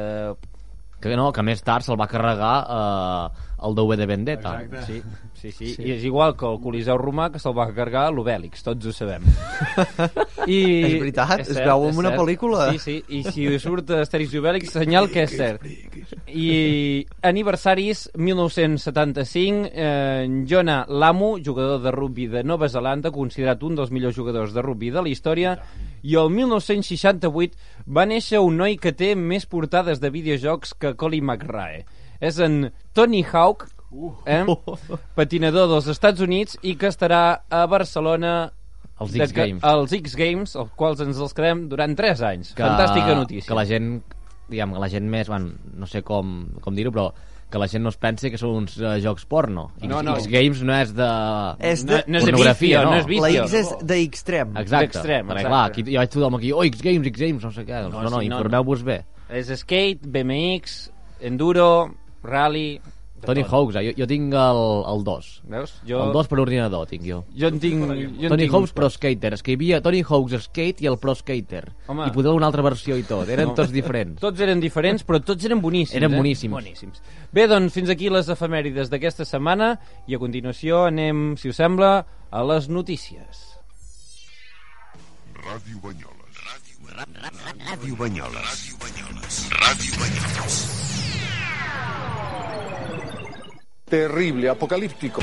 Que 1.02 1.16
no, 1.18 1.32
que 1.34 1.42
més 1.42 1.64
tard 1.66 1.82
se'l 1.82 1.98
va 1.98 2.06
carregar 2.06 2.54
eh, 2.62 3.48
el 3.62 3.74
DV 3.76 3.96
de 3.96 4.06
Vendetta. 4.06 4.54
Exacte. 4.62 4.86
Sí, 4.86 5.02
sí, 5.34 5.52
sí, 5.52 5.74
sí. 5.74 5.86
I 5.86 5.94
és 5.96 6.04
igual 6.08 6.36
que 6.38 6.46
el 6.48 6.58
Coliseu 6.62 6.98
Romà, 7.00 7.28
que 7.32 7.40
se'l 7.42 7.54
va 7.56 7.68
carregar 7.70 8.08
l'Obèlix, 8.14 8.64
tots 8.66 8.88
ho 8.88 8.94
sabem. 8.94 9.24
I... 10.46 10.58
És 10.58 10.96
veritat, 10.98 11.44
es 11.44 11.58
veu 11.58 11.86
en 11.86 11.92
és 11.92 12.00
una 12.02 12.12
cert. 12.12 12.20
pel·lícula. 12.20 12.66
Sí, 12.72 12.82
sí, 12.82 12.96
i 13.18 13.22
si 13.26 13.46
surt 13.62 13.90
Asterix 13.96 14.34
i 14.34 14.42
Obèlix, 14.42 14.74
senyal 14.74 15.10
que 15.12 15.26
és 15.26 15.36
cert. 15.38 15.66
I 16.26 16.48
aniversaris, 17.28 18.08
1975, 18.18 19.70
eh, 19.72 20.26
Jonah 20.48 20.82
Lamu, 20.88 21.36
jugador 21.44 21.82
de 21.82 21.94
rugby 21.94 22.26
de 22.32 22.44
Nova 22.44 22.68
Zelanda, 22.68 23.12
considerat 23.14 23.62
un 23.62 23.78
dels 23.78 23.92
millors 23.94 24.16
jugadors 24.16 24.54
de 24.54 24.62
rugby 24.62 24.90
de 24.90 25.02
la 25.02 25.12
història, 25.12 25.56
i 26.02 26.16
el 26.18 26.30
1968 26.34 27.86
va 27.86 28.06
néixer 28.10 28.40
un 28.42 28.56
noi 28.58 28.76
que 28.80 28.94
té 28.96 29.14
més 29.18 29.46
portades 29.46 30.00
de 30.02 30.10
videojocs 30.10 30.74
que 30.74 30.96
Colin 30.98 31.28
McRae. 31.28 31.84
És 32.22 32.38
en 32.38 32.68
Tony 32.94 33.24
Hawk, 33.26 33.66
eh? 34.30 34.44
patinador 35.18 35.68
dels 35.72 35.88
Estats 35.92 36.22
Units 36.24 36.56
i 36.62 36.76
que 36.80 36.88
estarà 36.92 37.22
a 37.50 37.64
Barcelona 37.70 38.52
Els 39.02 39.10
de 39.16 39.24
X 39.26 39.32
que- 39.34 39.48
Games. 39.48 39.64
Els 39.66 39.92
X 39.98 40.14
Games, 40.16 40.54
els 40.56 40.70
quals 40.78 41.02
ens 41.02 41.18
els 41.18 41.34
quedem 41.34 41.66
durant 41.72 41.96
3 41.98 42.22
anys. 42.30 42.54
Fantàstica 42.58 43.16
notícia. 43.18 43.48
Que 43.50 43.58
la 43.58 43.66
gent, 43.66 43.96
diguem, 44.52 44.72
que 44.76 44.82
la 44.86 44.88
gent 44.92 45.08
més, 45.10 45.28
bueno, 45.32 45.56
no 45.74 45.88
sé 45.90 46.04
com, 46.06 46.46
com 46.62 46.78
dir-ho, 46.78 46.92
però 46.94 47.08
que 47.52 47.60
la 47.60 47.66
gent 47.68 47.82
no 47.84 47.90
es 47.92 47.98
pensi 48.00 48.30
que 48.32 48.38
són 48.40 48.54
uns 48.62 48.78
uh, 48.80 48.94
jocs 49.02 49.26
porno. 49.28 49.66
X, 49.76 49.88
No, 49.90 49.98
no. 50.06 50.14
X 50.16 50.28
Games 50.32 50.62
no 50.64 50.72
és 50.78 50.94
de... 50.96 51.08
És 51.72 51.82
No, 51.84 51.98
de... 51.98 52.04
no 52.06 52.20
és 52.22 52.24
pornografia, 52.30 52.78
vicio, 52.78 52.84
no. 52.86 52.94
no 52.94 53.00
és 53.02 53.08
vicio. 53.10 53.24
La 53.26 53.32
X 53.42 53.56
és 53.58 53.72
d'extrem. 53.90 54.54
Exacte. 54.62 54.86
d'extrem, 54.86 55.26
Perquè, 55.26 55.42
exacte. 55.42 55.50
clar, 55.50 55.64
aquí, 55.68 55.84
jo 55.90 55.98
vaig 56.00 56.14
tothom 56.14 56.38
aquí, 56.38 56.52
oh, 56.56 56.62
X 56.70 56.80
Games, 56.86 57.10
X 57.12 57.20
Games, 57.26 57.44
no 57.44 57.50
sé 57.52 57.66
què. 57.68 57.82
No, 57.90 58.06
no, 58.06 58.06
sí, 58.08 58.14
no, 58.14 58.38
informeu-vos 58.38 58.86
bé. 58.88 59.00
És 59.28 59.50
skate, 59.60 60.08
BMX, 60.14 60.78
enduro, 61.28 61.68
rally... 62.22 62.80
Tony 63.22 63.44
tot. 63.44 63.52
Hawks, 63.52 63.76
eh? 63.78 63.84
jo, 63.86 63.92
jo 64.00 64.06
tinc 64.10 64.32
el, 64.34 64.60
el 64.90 65.04
2. 65.06 65.26
Veus? 65.52 65.74
Jo, 65.86 66.00
El 66.08 66.12
2 66.16 66.26
per 66.26 66.38
ordinador 66.42 66.88
tinc 66.90 67.04
jo. 67.06 67.20
jo 67.38 67.50
en 67.52 67.60
tinc... 67.62 67.84
Jo 67.86 68.26
en 68.26 68.32
Tony 68.32 68.40
tinc 68.42 68.56
Hawks 68.56 68.72
Pro 68.74 68.88
Skater. 68.90 69.30
Es 69.36 69.44
que 69.46 69.54
hi 69.54 69.58
havia 69.60 69.78
Tony 69.84 70.02
Hawks 70.02 70.48
Skate 70.48 70.82
i 70.82 70.90
el 70.90 70.98
Pro 70.98 71.14
Skater. 71.14 71.68
Home. 71.86 72.08
I 72.08 72.14
poder 72.16 72.34
una 72.34 72.50
altra 72.50 72.64
versió 72.66 72.98
i 72.98 73.06
tot. 73.06 73.30
Eren 73.30 73.54
tots 73.54 73.70
diferents. 73.74 74.18
Tots 74.22 74.42
eren 74.42 74.58
diferents, 74.62 75.06
però 75.06 75.22
tots 75.22 75.46
eren 75.46 75.62
boníssims. 75.62 75.94
Eren 76.00 76.10
eh? 76.10 76.18
boníssims. 76.18 76.56
boníssims. 76.58 77.02
Bé, 77.30 77.46
doncs, 77.46 77.70
fins 77.78 77.94
aquí 77.94 78.10
les 78.10 78.26
efemèrides 78.34 78.90
d'aquesta 78.90 79.26
setmana 79.28 79.76
i 80.10 80.18
a 80.18 80.22
continuació 80.22 80.88
anem, 80.90 81.36
si 81.38 81.54
us 81.54 81.62
sembla, 81.62 81.94
a 82.26 82.44
les 82.50 82.66
notícies. 82.72 83.46
Ràdio 85.46 85.78
Banyoles. 85.84 86.42
Ràdio 87.70 87.96
Banyoles. 88.02 88.62
Ràdio 89.62 90.00
Banyoles. 90.02 90.81
Terrible, 93.92 94.48
apocalíptico. 94.48 95.20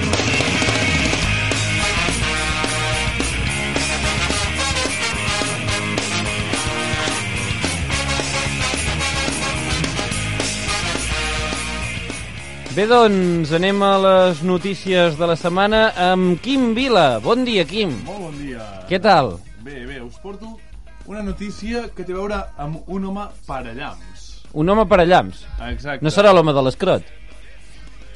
Bé, 12.76 12.86
doncs, 12.86 13.50
anem 13.58 13.82
a 13.82 13.96
les 13.98 14.44
notícies 14.46 15.18
de 15.18 15.26
la 15.26 15.34
setmana 15.34 15.88
amb 15.98 16.38
Quim 16.38 16.76
Vila. 16.78 17.18
Bon 17.26 17.42
dia, 17.42 17.66
Quim. 17.66 17.98
Molt 18.06 18.28
bon 18.28 18.38
dia. 18.38 18.62
Què 18.86 19.02
tal? 19.02 19.40
Bé, 19.66 19.82
bé, 19.90 19.98
us 20.06 20.22
porto 20.22 20.60
una 21.10 21.26
notícia 21.26 21.88
que 21.90 22.06
té 22.06 22.14
a 22.14 22.22
veure 22.22 22.44
amb 22.62 22.86
un 22.86 23.10
home 23.10 23.32
parellams. 23.50 24.30
Un 24.54 24.70
home 24.70 24.86
per 24.86 25.02
allams. 25.02 25.48
Exacte. 25.74 26.06
No 26.06 26.14
serà 26.14 26.30
l'home 26.38 26.54
de 26.54 26.70
l'escrot? 26.70 27.16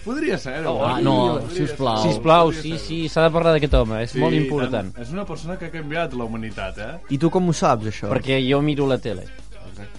Podria 0.04 0.38
ser, 0.38 0.66
Oh, 0.68 0.84
Ah, 0.86 1.00
no, 1.02 1.40
Podria 1.40 1.68
sisplau. 1.68 1.98
ser. 2.02 2.12
Sisplau, 2.12 2.46
Podria 2.48 2.62
sí, 2.62 2.70
ser. 2.72 2.80
sí, 2.80 3.10
s'ha 3.10 3.24
de 3.24 3.30
parlar 3.32 3.54
d'aquest 3.54 3.74
home, 3.74 4.02
és 4.04 4.12
Sí, 4.12 4.20
molt 4.20 4.36
important. 4.36 4.94
tant. 4.94 5.04
És 5.06 5.12
una 5.12 5.26
persona 5.26 5.58
que 5.58 5.66
ha 5.66 5.72
canviat 5.72 6.14
la 6.14 6.24
humanitat, 6.26 6.78
eh? 6.78 6.92
I 7.10 7.18
tu 7.18 7.30
com 7.30 7.48
ho 7.50 7.54
saps, 7.54 7.86
això? 7.88 8.10
Perquè 8.10 8.42
jo 8.50 8.62
miro 8.62 8.88
la 8.88 8.98
tele. 8.98 9.24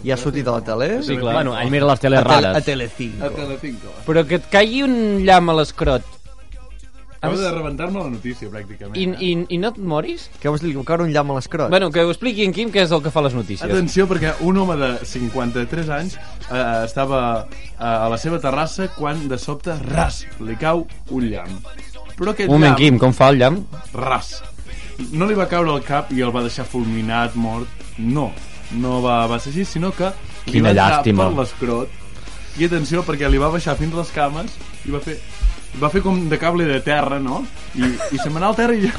I 0.05 0.11
ha 0.13 0.17
sortit 0.17 0.47
a 0.47 0.53
la 0.53 0.61
tele? 0.63 1.03
Sí, 1.03 1.17
clar. 1.17 1.35
Bueno, 1.35 1.59
ell 1.59 1.71
mira 1.71 1.87
les 1.87 2.01
teles 2.01 2.21
a, 2.21 2.23
tele, 2.23 2.35
a 2.49 2.53
rares. 2.53 2.65
Telecinco. 2.65 3.25
A 3.25 3.31
Telecinco. 3.31 3.89
Però 4.07 4.27
que 4.27 4.35
et 4.37 4.47
caigui 4.51 4.83
un 4.85 5.25
llamp 5.25 5.51
a 5.51 5.55
l'escrot 5.55 6.03
Acabo 7.25 7.41
de 7.43 7.51
rebentar-me 7.55 7.99
la 8.03 8.11
notícia, 8.11 8.49
pràcticament. 8.53 8.97
i, 9.01 9.05
eh? 9.09 9.17
i, 9.21 9.31
i 9.57 9.59
no 9.59 9.69
et 9.73 9.79
moris? 9.79 10.29
Què 10.43 10.49
vols 10.53 10.63
dir? 10.65 10.73
Que 10.75 10.79
em 10.83 10.85
cau 10.89 11.03
un 11.05 11.13
llamp 11.15 11.31
a 11.33 11.39
l'escrot? 11.39 11.71
Bueno, 11.73 11.91
que 11.91 12.05
ho 12.05 12.11
expliqui 12.13 12.45
en 12.45 12.53
Quim, 12.53 12.71
que 12.71 12.83
és 12.85 12.93
el 12.93 13.03
que 13.03 13.11
fa 13.15 13.23
les 13.25 13.35
notícies. 13.35 13.65
Atenció, 13.69 14.07
perquè 14.11 14.35
un 14.47 14.59
home 14.63 14.77
de 14.81 14.91
53 15.07 15.89
anys 15.99 16.17
eh, 16.17 16.85
estava 16.85 17.21
eh, 17.51 17.85
a 17.85 18.09
la 18.13 18.19
seva 18.21 18.39
terrassa 18.43 18.89
quan 18.95 19.27
de 19.29 19.39
sobte, 19.39 19.75
ras, 19.91 20.25
li 20.41 20.57
cau 20.61 20.87
un 21.11 21.29
llamp. 21.31 21.65
Però 22.15 22.31
aquest 22.31 22.49
Un 22.49 22.55
moment, 22.59 22.71
llamp, 22.75 22.79
Quim, 22.83 22.99
com 23.03 23.13
fa 23.17 23.31
el 23.35 23.39
llamp? 23.43 23.65
ras, 23.95 24.37
no 25.11 25.27
li 25.27 25.35
va 25.35 25.49
caure 25.51 25.73
al 25.75 25.83
cap 25.83 26.13
i 26.15 26.21
el 26.23 26.31
va 26.35 26.43
deixar 26.47 26.65
fulminat, 26.65 27.35
mort. 27.35 27.67
No, 27.99 28.29
no 28.79 29.01
va, 29.03 29.25
va 29.31 29.39
ser 29.43 29.51
així, 29.51 29.65
sinó 29.67 29.91
que 29.95 30.13
li 30.47 30.53
Quina 30.59 30.69
va 30.69 30.75
entrar 30.75 30.91
llàstima. 30.99 31.27
per 31.29 31.39
l'escrot. 31.41 32.01
I 32.59 32.69
atenció, 32.69 33.03
perquè 33.03 33.27
li 33.31 33.39
va 33.43 33.49
baixar 33.51 33.75
fins 33.75 33.95
les 33.99 34.11
cames 34.15 34.55
i 34.87 34.93
va 34.95 35.01
fer 35.03 35.17
va 35.81 35.91
fer 35.91 36.03
com 36.05 36.19
de 36.31 36.39
cable 36.39 36.65
de 36.69 36.81
terra, 36.85 37.19
no? 37.21 37.43
I, 37.75 37.85
i 38.15 38.19
se'n 38.19 38.33
va 38.35 38.41
anar 38.43 38.51
al 38.53 38.59
terra 38.59 38.75
i 38.79 38.83
ja, 38.87 38.93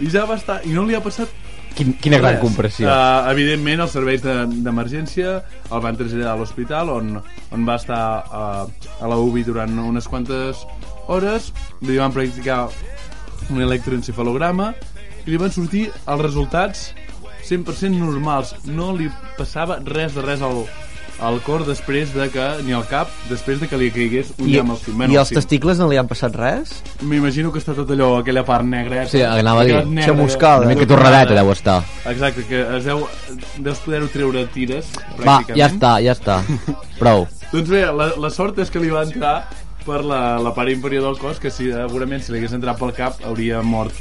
i 0.00 0.10
ja 0.10 0.26
va 0.28 0.36
estar... 0.38 0.60
I 0.64 0.74
no 0.76 0.84
li 0.88 0.94
ha 0.98 1.02
passat 1.04 1.28
Quin, 1.74 1.92
quina 2.02 2.18
gran 2.18 2.34
Res. 2.34 2.40
compressió. 2.42 2.88
Uh, 2.90 3.28
evidentment, 3.30 3.78
els 3.84 3.92
serveis 3.94 4.22
de- 4.24 4.46
d'emergència 4.66 5.36
el 5.70 5.82
van 5.84 5.96
traslladar 5.96 6.32
a 6.32 6.38
l'hospital 6.40 6.90
on, 6.90 7.12
on 7.54 7.66
va 7.68 7.76
estar 7.78 8.00
uh, 8.26 8.64
a 8.98 9.10
la 9.10 9.18
UBI 9.22 9.44
durant 9.46 9.78
unes 9.78 10.08
quantes 10.10 10.64
hores 11.06 11.52
li 11.86 11.94
van 11.96 12.10
practicar 12.14 12.64
un 13.50 13.62
electroencefalograma 13.62 14.72
i 15.24 15.30
li 15.30 15.38
van 15.38 15.54
sortir 15.54 15.86
els 15.94 16.22
resultats 16.26 16.88
100% 17.46 17.94
normals 17.98 18.52
no 18.66 18.90
li 18.98 19.06
passava 19.38 19.78
res 19.86 20.14
de 20.18 20.22
res 20.26 20.42
al, 20.42 20.64
al 21.20 21.40
cor 21.44 21.66
després 21.68 22.14
de 22.14 22.28
que, 22.32 22.46
ni 22.64 22.72
al 22.76 22.86
cap 22.88 23.10
després 23.28 23.60
de 23.60 23.68
que 23.70 23.78
li 23.80 23.90
caigués 23.94 24.32
un 24.38 24.48
I, 24.48 24.56
llamp 24.56 24.74
al 24.74 24.80
cim 24.80 24.96
Bueno, 24.96 25.12
I 25.14 25.20
els 25.20 25.32
testicles 25.36 25.80
no 25.80 25.88
li 25.90 25.98
han 26.00 26.08
passat 26.10 26.36
res? 26.36 26.72
m'imagino 27.02 27.52
que 27.52 27.60
està 27.62 27.74
tot 27.76 27.90
allò, 27.92 28.10
aquella 28.20 28.44
part 28.48 28.66
negra 28.66 29.04
Sí, 29.10 29.22
anava 29.26 29.64
a 29.64 29.68
dir, 29.68 29.80
xamuscada. 30.04 30.64
Una 30.64 30.74
mica 30.74 30.88
torradeta 30.88 31.36
deu 31.36 31.52
estar. 31.52 31.80
Exacte, 32.10 32.44
que 32.48 32.60
es 32.78 32.86
deu, 32.88 33.06
deus 33.58 33.80
poder-ho 33.84 34.08
treure 34.12 34.46
tires, 34.54 34.90
Va, 35.24 35.40
ja 35.56 35.68
està, 35.70 35.96
ja 36.04 36.16
està. 36.16 36.40
Prou. 36.98 37.26
Doncs 37.52 37.70
bé, 37.72 37.84
la, 37.90 38.12
la 38.20 38.30
sort 38.30 38.60
és 38.62 38.70
que 38.70 38.82
li 38.82 38.92
va 38.92 39.02
entrar 39.06 39.34
per 39.86 40.02
la, 40.06 40.38
la 40.42 40.52
part 40.54 40.70
inferior 40.70 41.06
del 41.08 41.18
cos, 41.18 41.40
que 41.42 41.50
si, 41.50 41.70
segurament 41.72 42.22
si 42.22 42.32
li 42.32 42.40
hagués 42.40 42.54
entrat 42.56 42.78
pel 42.78 42.92
cap 42.96 43.22
hauria 43.26 43.62
mort 43.66 43.96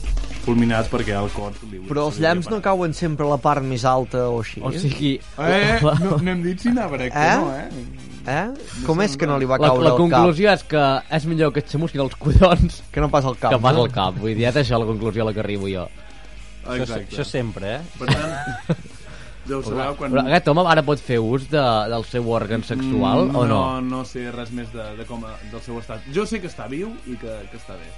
fulminat 0.50 0.90
perquè 0.92 1.16
el 1.20 1.30
cor... 1.36 1.54
Li, 1.72 1.80
Però 1.88 2.08
els 2.10 2.20
llamps 2.20 2.50
no 2.52 2.60
cauen 2.66 2.94
sempre 2.98 3.26
a 3.26 3.32
la 3.36 3.40
part 3.42 3.64
més 3.66 3.86
alta 3.86 4.26
o 4.34 4.42
així? 4.42 4.60
O 4.66 4.74
sigui, 4.74 5.16
Eh, 5.38 5.80
no, 6.04 6.18
no 6.18 6.32
hem 6.34 6.42
dit 6.44 6.60
si 6.66 6.74
anava 6.74 6.98
recte, 7.06 7.18
Eh? 7.18 7.38
no, 7.40 7.54
eh? 7.56 8.06
Eh? 8.30 8.84
Com 8.86 9.00
és 9.02 9.16
que 9.18 9.26
no 9.26 9.38
li 9.42 9.48
va 9.50 9.56
la, 9.58 9.70
caure 9.72 9.86
la 9.88 9.94
cap? 9.96 10.02
conclusió 10.04 10.52
és 10.52 10.64
que 10.70 10.82
és 11.18 11.24
millor 11.26 11.54
que 11.56 11.64
et 11.64 11.70
xamusquin 11.72 12.02
els 12.04 12.14
collons 12.20 12.82
Que 12.92 13.02
no 13.02 13.08
pas 13.10 13.26
al 13.26 13.38
cap. 13.40 13.54
que 13.56 13.62
pas 13.64 13.74
no? 13.78 13.86
al 13.88 13.94
cap. 13.96 14.18
Vull 14.20 14.36
dir, 14.38 14.46
és 14.52 14.60
això 14.60 14.78
la 14.78 14.86
conclusió 14.90 15.24
a 15.24 15.30
la 15.30 15.34
que 15.34 15.42
arribo 15.46 15.70
jo. 15.72 15.88
Això, 16.68 16.84
Exacte. 16.84 17.16
això 17.16 17.26
sempre, 17.26 17.72
eh? 17.78 17.82
Per 17.98 18.10
tant, 18.12 18.78
ja 19.50 19.56
ho 19.58 19.62
sabeu, 19.66 19.96
quan... 19.98 20.12
Però 20.14 20.26
aquest 20.28 20.52
home 20.52 20.66
ara 20.70 20.84
pot 20.86 21.00
fer 21.02 21.18
ús 21.24 21.48
de, 21.50 21.64
del 21.90 22.06
seu 22.12 22.28
òrgan 22.36 22.62
sexual 22.68 23.30
Mm, 23.32 23.36
o 23.40 23.46
no? 23.50 23.62
No, 23.80 23.82
no 23.96 24.04
sé 24.06 24.28
res 24.36 24.52
més 24.54 24.70
de, 24.76 24.86
de 25.00 25.08
com, 25.10 25.24
del 25.50 25.64
seu 25.66 25.80
estat. 25.82 26.04
Jo 26.14 26.28
sé 26.30 26.38
que 26.44 26.52
està 26.52 26.68
viu 26.70 26.92
i 27.08 27.16
que, 27.18 27.34
que 27.50 27.58
està 27.58 27.80
bé. 27.80 27.90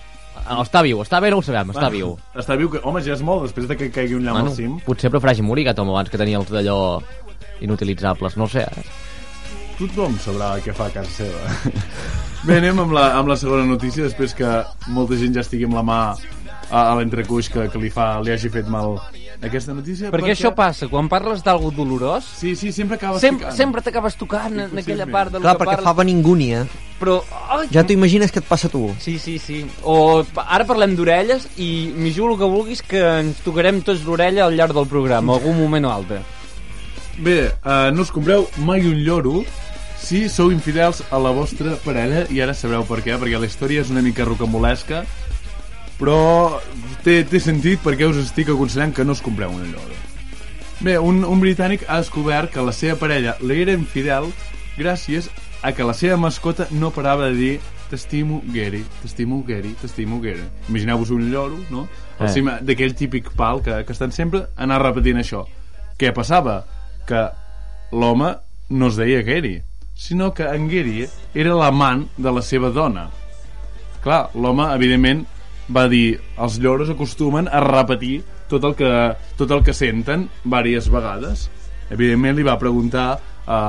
Ah, 0.41 0.57
Està 0.63 0.81
viu, 0.83 1.01
està 1.03 1.19
bé, 1.21 1.29
no 1.31 1.37
ho 1.39 1.43
sabem, 1.45 1.69
està 1.73 1.89
viu. 1.91 2.15
Està 2.35 2.55
viu, 2.57 2.69
que, 2.71 2.79
home, 2.87 3.01
ja 3.05 3.13
és 3.13 3.21
molt, 3.21 3.43
després 3.45 3.67
de 3.69 3.75
que 3.77 3.91
caigui 3.93 4.15
un 4.17 4.23
llamp 4.25 4.39
Bueno, 4.39 4.51
al 4.51 4.55
cim. 4.57 4.77
potser 4.85 5.11
prefereix 5.13 5.41
morir 5.45 5.65
aquest 5.67 5.79
home 5.83 5.91
abans 5.93 6.09
que 6.09 6.17
tenir 6.17 6.35
els 6.39 6.49
d'allò 6.49 6.77
inutilitzables, 7.61 8.37
no 8.37 8.47
sé. 8.49 8.63
eh? 8.65 8.83
Tothom 9.77 10.17
sabrà 10.21 10.53
què 10.61 10.73
fa 10.77 10.87
a 10.89 10.93
casa 10.93 11.09
seva. 11.23 11.73
Bé, 12.47 12.57
anem 12.57 12.79
amb 12.83 12.93
la, 12.95 13.11
amb 13.19 13.29
la 13.29 13.37
segona 13.37 13.65
notícia, 13.69 14.03
després 14.07 14.33
que 14.37 14.49
molta 14.93 15.17
gent 15.19 15.33
ja 15.37 15.43
estigui 15.45 15.67
amb 15.69 15.77
la 15.77 15.83
mà 15.85 15.99
a, 16.71 16.79
a 16.81 16.95
l'entrecuix 16.99 17.49
que, 17.53 17.67
que 17.69 17.81
li, 17.81 17.89
fa, 17.93 18.15
li 18.25 18.33
hagi 18.33 18.49
fet 18.53 18.69
mal 18.71 18.97
aquesta 19.41 19.73
notícia 19.73 20.11
Perquè 20.13 20.35
això 20.35 20.51
passa, 20.55 20.87
quan 20.87 21.07
parles 21.09 21.41
d'algú 21.43 21.71
dolorós, 21.73 22.25
Sí, 22.37 22.55
sí, 22.55 22.71
sempre 22.71 22.95
acabes 22.95 23.21
sempre, 23.21 23.47
picant. 23.47 23.57
sempre 23.57 23.81
t'acabes 23.81 24.15
tocant 24.15 24.59
en 24.59 24.77
aquella 24.77 25.07
part 25.09 25.31
del 25.33 25.41
Clar, 25.41 25.55
que 25.57 25.63
perquè 25.63 25.75
parles. 25.77 25.85
fa 25.89 25.93
beningúnia. 25.97 26.65
Però, 27.01 27.23
ai, 27.49 27.67
Ja 27.73 27.83
t'ho 27.83 27.93
imagines 27.93 28.31
que 28.31 28.39
et 28.39 28.45
passa 28.45 28.67
a 28.67 28.69
tu. 28.71 28.93
Sí, 28.99 29.17
sí, 29.17 29.39
sí. 29.39 29.65
O 29.83 30.23
ara 30.45 30.65
parlem 30.69 30.93
d'orelles 30.95 31.47
i 31.57 31.91
m'hi 31.95 32.13
jugo 32.13 32.33
el 32.35 32.37
que 32.39 32.45
vulguis 32.51 32.81
que 32.85 33.01
ens 33.21 33.41
tocarem 33.41 33.81
tots 33.81 34.03
l'orella 34.05 34.45
al 34.45 34.55
llarg 34.55 34.73
del 34.77 34.85
programa, 34.87 35.33
algun 35.33 35.57
moment 35.57 35.85
o 35.85 35.91
altre. 35.91 36.21
Bé, 37.17 37.51
uh, 37.65 37.89
no 37.93 38.01
us 38.05 38.11
compreu 38.13 38.47
mai 38.57 38.81
un 38.85 39.01
lloro 39.03 39.43
si 40.01 40.27
sou 40.29 40.49
infidels 40.51 41.03
a 41.11 41.19
la 41.21 41.29
vostra 41.31 41.75
parella 41.83 42.23
i 42.33 42.39
ara 42.41 42.53
sabreu 42.57 42.85
per 42.87 43.01
què, 43.03 43.17
perquè 43.21 43.37
la 43.39 43.45
història 43.45 43.81
és 43.81 43.89
una 43.93 44.01
mica 44.01 44.25
rocambolesca 44.25 45.03
però 46.01 46.59
té, 47.05 47.21
té 47.29 47.39
sentit 47.39 47.81
perquè 47.85 48.07
us 48.09 48.17
estic 48.23 48.49
aconsellant 48.49 48.93
que 48.97 49.05
no 49.05 49.13
us 49.13 49.21
compreu 49.21 49.53
un 49.53 49.67
lloro. 49.69 49.97
Bé, 50.81 50.95
un, 50.97 51.21
un 51.23 51.39
britànic 51.43 51.83
ha 51.87 51.99
descobert 52.01 52.49
que 52.55 52.63
la 52.65 52.73
seva 52.73 52.97
parella 52.97 53.35
li 53.45 53.59
era 53.61 53.75
infidel 53.77 54.31
gràcies 54.79 55.27
a 55.61 55.75
que 55.77 55.85
la 55.85 55.93
seva 55.93 56.17
mascota 56.17 56.65
no 56.73 56.89
parava 56.89 57.27
de 57.29 57.35
dir 57.37 57.53
t'estimo, 57.91 58.39
Gary, 58.49 58.81
t'estimo, 59.03 59.43
Gary, 59.45 59.75
t'estimo, 59.81 60.17
Gary. 60.23 60.41
Imagineu-vos 60.71 61.11
un 61.13 61.27
lloro, 61.29 61.59
no? 61.69 61.87
Al 62.17 62.29
Eh. 62.29 62.31
cim 62.33 62.49
d'aquell 62.61 62.95
típic 62.95 63.29
pal 63.37 63.61
que, 63.61 63.83
que 63.85 63.91
estan 63.93 64.11
sempre 64.15 64.47
anar 64.55 64.79
repetint 64.81 65.19
això. 65.19 65.43
Què 65.99 66.13
passava? 66.15 66.63
Que 67.05 67.27
l'home 67.91 68.31
no 68.69 68.87
es 68.87 68.95
deia 68.95 69.21
Gary, 69.27 69.59
sinó 69.93 70.31
que 70.33 70.47
en 70.47 70.69
Gary 70.71 71.05
era 71.35 71.53
l'amant 71.53 72.07
de 72.17 72.31
la 72.31 72.41
seva 72.41 72.71
dona. 72.71 73.09
Clar, 74.01 74.29
l'home, 74.33 74.65
evidentment, 74.73 75.27
va 75.69 75.87
dir 75.91 76.19
els 76.41 76.57
lloros 76.59 76.89
acostumen 76.89 77.47
a 77.51 77.59
repetir 77.63 78.21
tot 78.51 78.63
el 78.67 78.73
que, 78.75 78.89
tot 79.37 79.51
el 79.55 79.61
que 79.63 79.73
senten 79.73 80.27
diverses 80.43 80.89
vegades. 80.91 81.45
Evidentment 81.91 82.35
li 82.37 82.43
va 82.47 82.57
preguntar 82.59 83.09
a, 83.45 83.59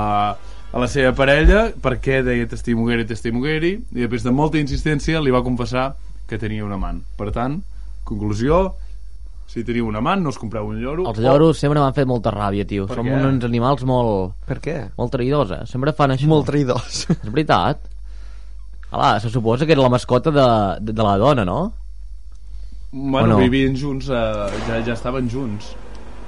a 0.72 0.78
la 0.80 0.88
seva 0.90 1.12
parella 1.14 1.68
per 1.82 1.96
què 2.02 2.22
deia 2.26 2.46
t'estimo 2.50 2.86
Gary, 2.88 3.04
t'estimo 3.06 3.42
Gary, 3.42 3.76
i 3.92 4.00
després 4.04 4.24
de 4.26 4.32
molta 4.34 4.58
insistència 4.62 5.20
li 5.22 5.30
va 5.34 5.42
confessar 5.42 5.92
que 6.28 6.38
tenia 6.38 6.64
un 6.64 6.72
amant. 6.72 7.02
Per 7.18 7.30
tant, 7.34 7.58
conclusió, 8.08 8.72
si 9.52 9.62
teniu 9.68 9.84
un 9.90 9.96
amant, 9.98 10.22
no 10.24 10.30
us 10.32 10.38
compreu 10.40 10.64
un 10.70 10.78
lloro. 10.80 11.04
Els 11.10 11.18
lloros 11.20 11.58
sempre 11.60 11.78
m'han 11.82 11.92
fet 11.94 12.08
molta 12.08 12.30
ràbia, 12.32 12.64
tio. 12.66 12.86
Per 12.88 12.96
Som 12.96 13.06
què? 13.10 13.18
uns 13.28 13.44
animals 13.44 13.82
molt, 13.84 14.38
Per 14.48 14.58
què? 14.64 14.76
molt 14.96 15.12
traïdors, 15.12 15.50
eh? 15.52 15.62
Sempre 15.68 15.92
fan 15.92 16.14
això. 16.14 16.26
Molt 16.30 16.46
traïdors. 16.48 17.02
És 17.18 17.28
veritat. 17.28 17.82
Clar, 18.88 19.20
se 19.20 19.30
suposa 19.32 19.66
que 19.66 19.72
era 19.76 19.82
la 19.84 19.92
mascota 19.92 20.30
de, 20.32 20.46
de, 20.80 20.92
de 20.96 21.02
la 21.04 21.18
dona, 21.20 21.44
no? 21.48 21.60
Bueno, 22.92 23.24
O 23.24 23.30
no? 23.32 23.38
vivien 23.38 23.74
junts, 23.74 24.08
eh, 24.08 24.12
ja, 24.68 24.82
ja 24.84 24.92
estaven 24.92 25.30
junts. 25.32 25.72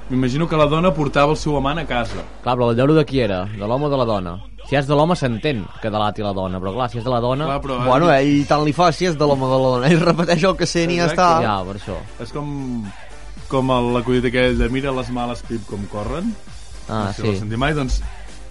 M'imagino 0.09 0.47
que 0.47 0.57
la 0.57 0.65
dona 0.69 0.91
portava 0.93 1.33
el 1.33 1.37
seu 1.37 1.55
amant 1.57 1.79
a 1.81 1.85
casa. 1.85 2.23
Clar, 2.43 2.55
però 2.57 2.71
el 2.71 2.77
lloro 2.77 2.93
de 2.97 3.05
qui 3.05 3.21
era? 3.21 3.45
De 3.45 3.65
l'home 3.65 3.85
o 3.85 3.89
de 3.89 3.97
la 3.97 4.05
dona? 4.05 4.35
Si 4.65 4.77
és 4.77 4.85
de 4.89 4.97
l'home 4.97 5.13
s'entén 5.17 5.63
que 5.81 5.89
delati 5.93 6.25
la 6.25 6.33
dona, 6.33 6.59
però 6.61 6.73
clar, 6.73 6.89
si 6.89 6.97
és 6.97 7.05
de 7.05 7.13
la 7.13 7.21
dona... 7.21 7.45
Clar, 7.45 7.61
però, 7.61 7.79
Bueno, 7.85 8.09
ell 8.13 8.45
tant 8.49 8.65
li 8.65 8.73
fa 8.73 8.91
si 8.93 9.05
és 9.09 9.17
de 9.17 9.25
l'home 9.25 9.45
de 9.49 9.61
la 9.61 9.71
dona. 9.75 9.89
Ell 9.93 10.01
repeteix 10.01 10.45
el 10.49 10.57
que 10.57 10.65
sent 10.69 10.93
i 10.93 10.99
ja 11.01 11.09
està. 11.13 11.29
Ja, 11.45 11.55
per 11.65 11.77
això. 11.77 11.97
És 12.21 12.33
com, 12.33 12.49
com 13.49 13.73
l'acudit 13.93 14.25
aquell 14.29 14.57
de 14.57 14.69
mira 14.73 14.93
les 14.93 15.09
males 15.13 15.45
pip 15.45 15.65
com 15.69 15.85
corren. 15.93 16.33
Ah, 16.89 17.07
no 17.07 17.13
sé 17.13 17.21
si 17.21 17.31
sí. 17.31 17.39
sentit 17.45 17.61
mai, 17.61 17.77
doncs... 17.77 18.01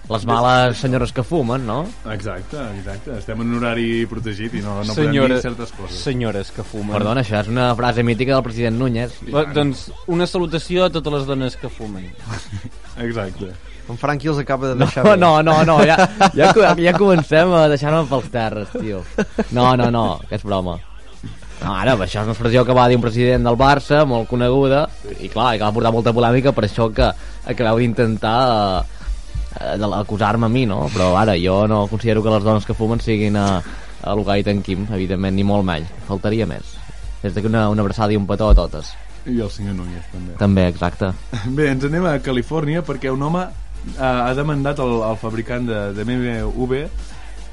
Les 0.09 0.25
males 0.29 0.77
senyores 0.77 1.11
que 1.11 1.23
fumen, 1.25 1.65
no? 1.65 1.79
Exacte, 2.13 2.57
exacte. 2.77 3.15
Estem 3.17 3.39
en 3.41 3.47
un 3.49 3.57
horari 3.57 4.05
protegit 4.05 4.53
i 4.53 4.61
no, 4.61 4.75
no 4.83 4.93
podem 4.93 5.07
Senyora, 5.07 5.35
dir 5.39 5.41
certes 5.41 5.71
coses. 5.73 5.97
senyores 5.97 6.51
que 6.53 6.61
fumen. 6.63 6.93
Perdona, 6.93 7.23
això 7.25 7.39
és 7.41 7.49
una 7.49 7.71
frase 7.75 8.03
mítica 8.05 8.35
del 8.35 8.43
president 8.45 8.77
Núñez. 8.77 9.15
Va, 9.33 9.45
doncs 9.55 9.87
una 10.13 10.27
salutació 10.29 10.85
a 10.85 10.91
totes 10.93 11.13
les 11.13 11.25
dones 11.25 11.57
que 11.57 11.69
fumen. 11.73 12.11
Exacte. 13.01 13.51
En 13.89 13.97
Franqui 14.01 14.27
els 14.31 14.39
acaba 14.41 14.69
de 14.71 14.75
No, 14.75 14.85
deixar 14.85 15.03
bé. 15.05 15.17
no, 15.17 15.41
no, 15.43 15.59
no, 15.65 15.79
ja, 15.85 15.97
ja, 16.33 16.51
ja 16.77 16.93
comencem 16.97 17.51
a 17.53 17.67
deixar-me 17.69 18.05
pels 18.09 18.29
terres, 18.33 18.69
tio. 18.79 19.03
No, 19.53 19.75
no, 19.77 19.91
no, 19.93 20.05
que 20.29 20.35
és 20.39 20.43
broma. 20.45 20.77
No, 21.61 21.71
ara, 21.73 21.93
això 21.95 22.19
és 22.21 22.25
una 22.27 22.33
expressió 22.33 22.65
que 22.65 22.73
va 22.77 22.87
dir 22.89 22.97
un 22.97 23.03
president 23.05 23.45
del 23.47 23.55
Barça, 23.57 24.03
molt 24.05 24.27
coneguda, 24.29 24.87
i 25.21 25.29
clar, 25.29 25.53
que 25.57 25.63
va 25.63 25.71
portar 25.73 25.91
molta 25.93 26.13
polèmica 26.13 26.51
per 26.53 26.65
això 26.67 26.89
que 26.93 27.07
acabeu 27.45 27.77
d'intentar 27.79 28.39
eh, 28.49 28.94
de 29.55 29.89
acusar-me 29.95 30.47
a 30.47 30.51
mi, 30.51 30.65
no? 30.65 30.85
Però 30.93 31.13
ara, 31.17 31.37
jo 31.39 31.63
no 31.67 31.85
considero 31.87 32.23
que 32.23 32.33
les 32.33 32.43
dones 32.43 32.65
que 32.65 32.75
fumen 32.77 33.01
siguin 33.01 33.37
a, 33.39 33.47
a 34.03 34.15
l'Ugai 34.15 34.43
en 34.51 34.61
Quim, 34.61 34.87
evidentment, 34.91 35.35
ni 35.35 35.43
molt 35.47 35.65
menys. 35.67 35.91
Faltaria 36.07 36.47
més. 36.49 36.75
Des 37.23 37.33
d'aquí 37.33 37.49
una, 37.49 37.69
una 37.73 37.85
abraçada 37.85 38.13
i 38.13 38.19
un 38.19 38.27
petó 38.27 38.51
a 38.51 38.57
totes. 38.57 38.93
I 39.25 39.39
el 39.41 39.49
senyor 39.49 39.73
Núñez, 39.79 40.05
també. 40.11 40.35
També, 40.37 40.67
exacte. 40.69 41.11
Bé, 41.47 41.71
ens 41.71 41.85
anem 41.87 42.05
a 42.05 42.19
Califòrnia 42.21 42.83
perquè 42.85 43.09
un 43.09 43.23
home 43.25 43.41
eh, 43.45 44.01
ha 44.05 44.33
demandat 44.37 44.81
el, 44.83 44.99
el 45.07 45.17
fabricant 45.17 45.65
de, 45.65 45.79
de 45.97 46.05
BMW 46.05 46.83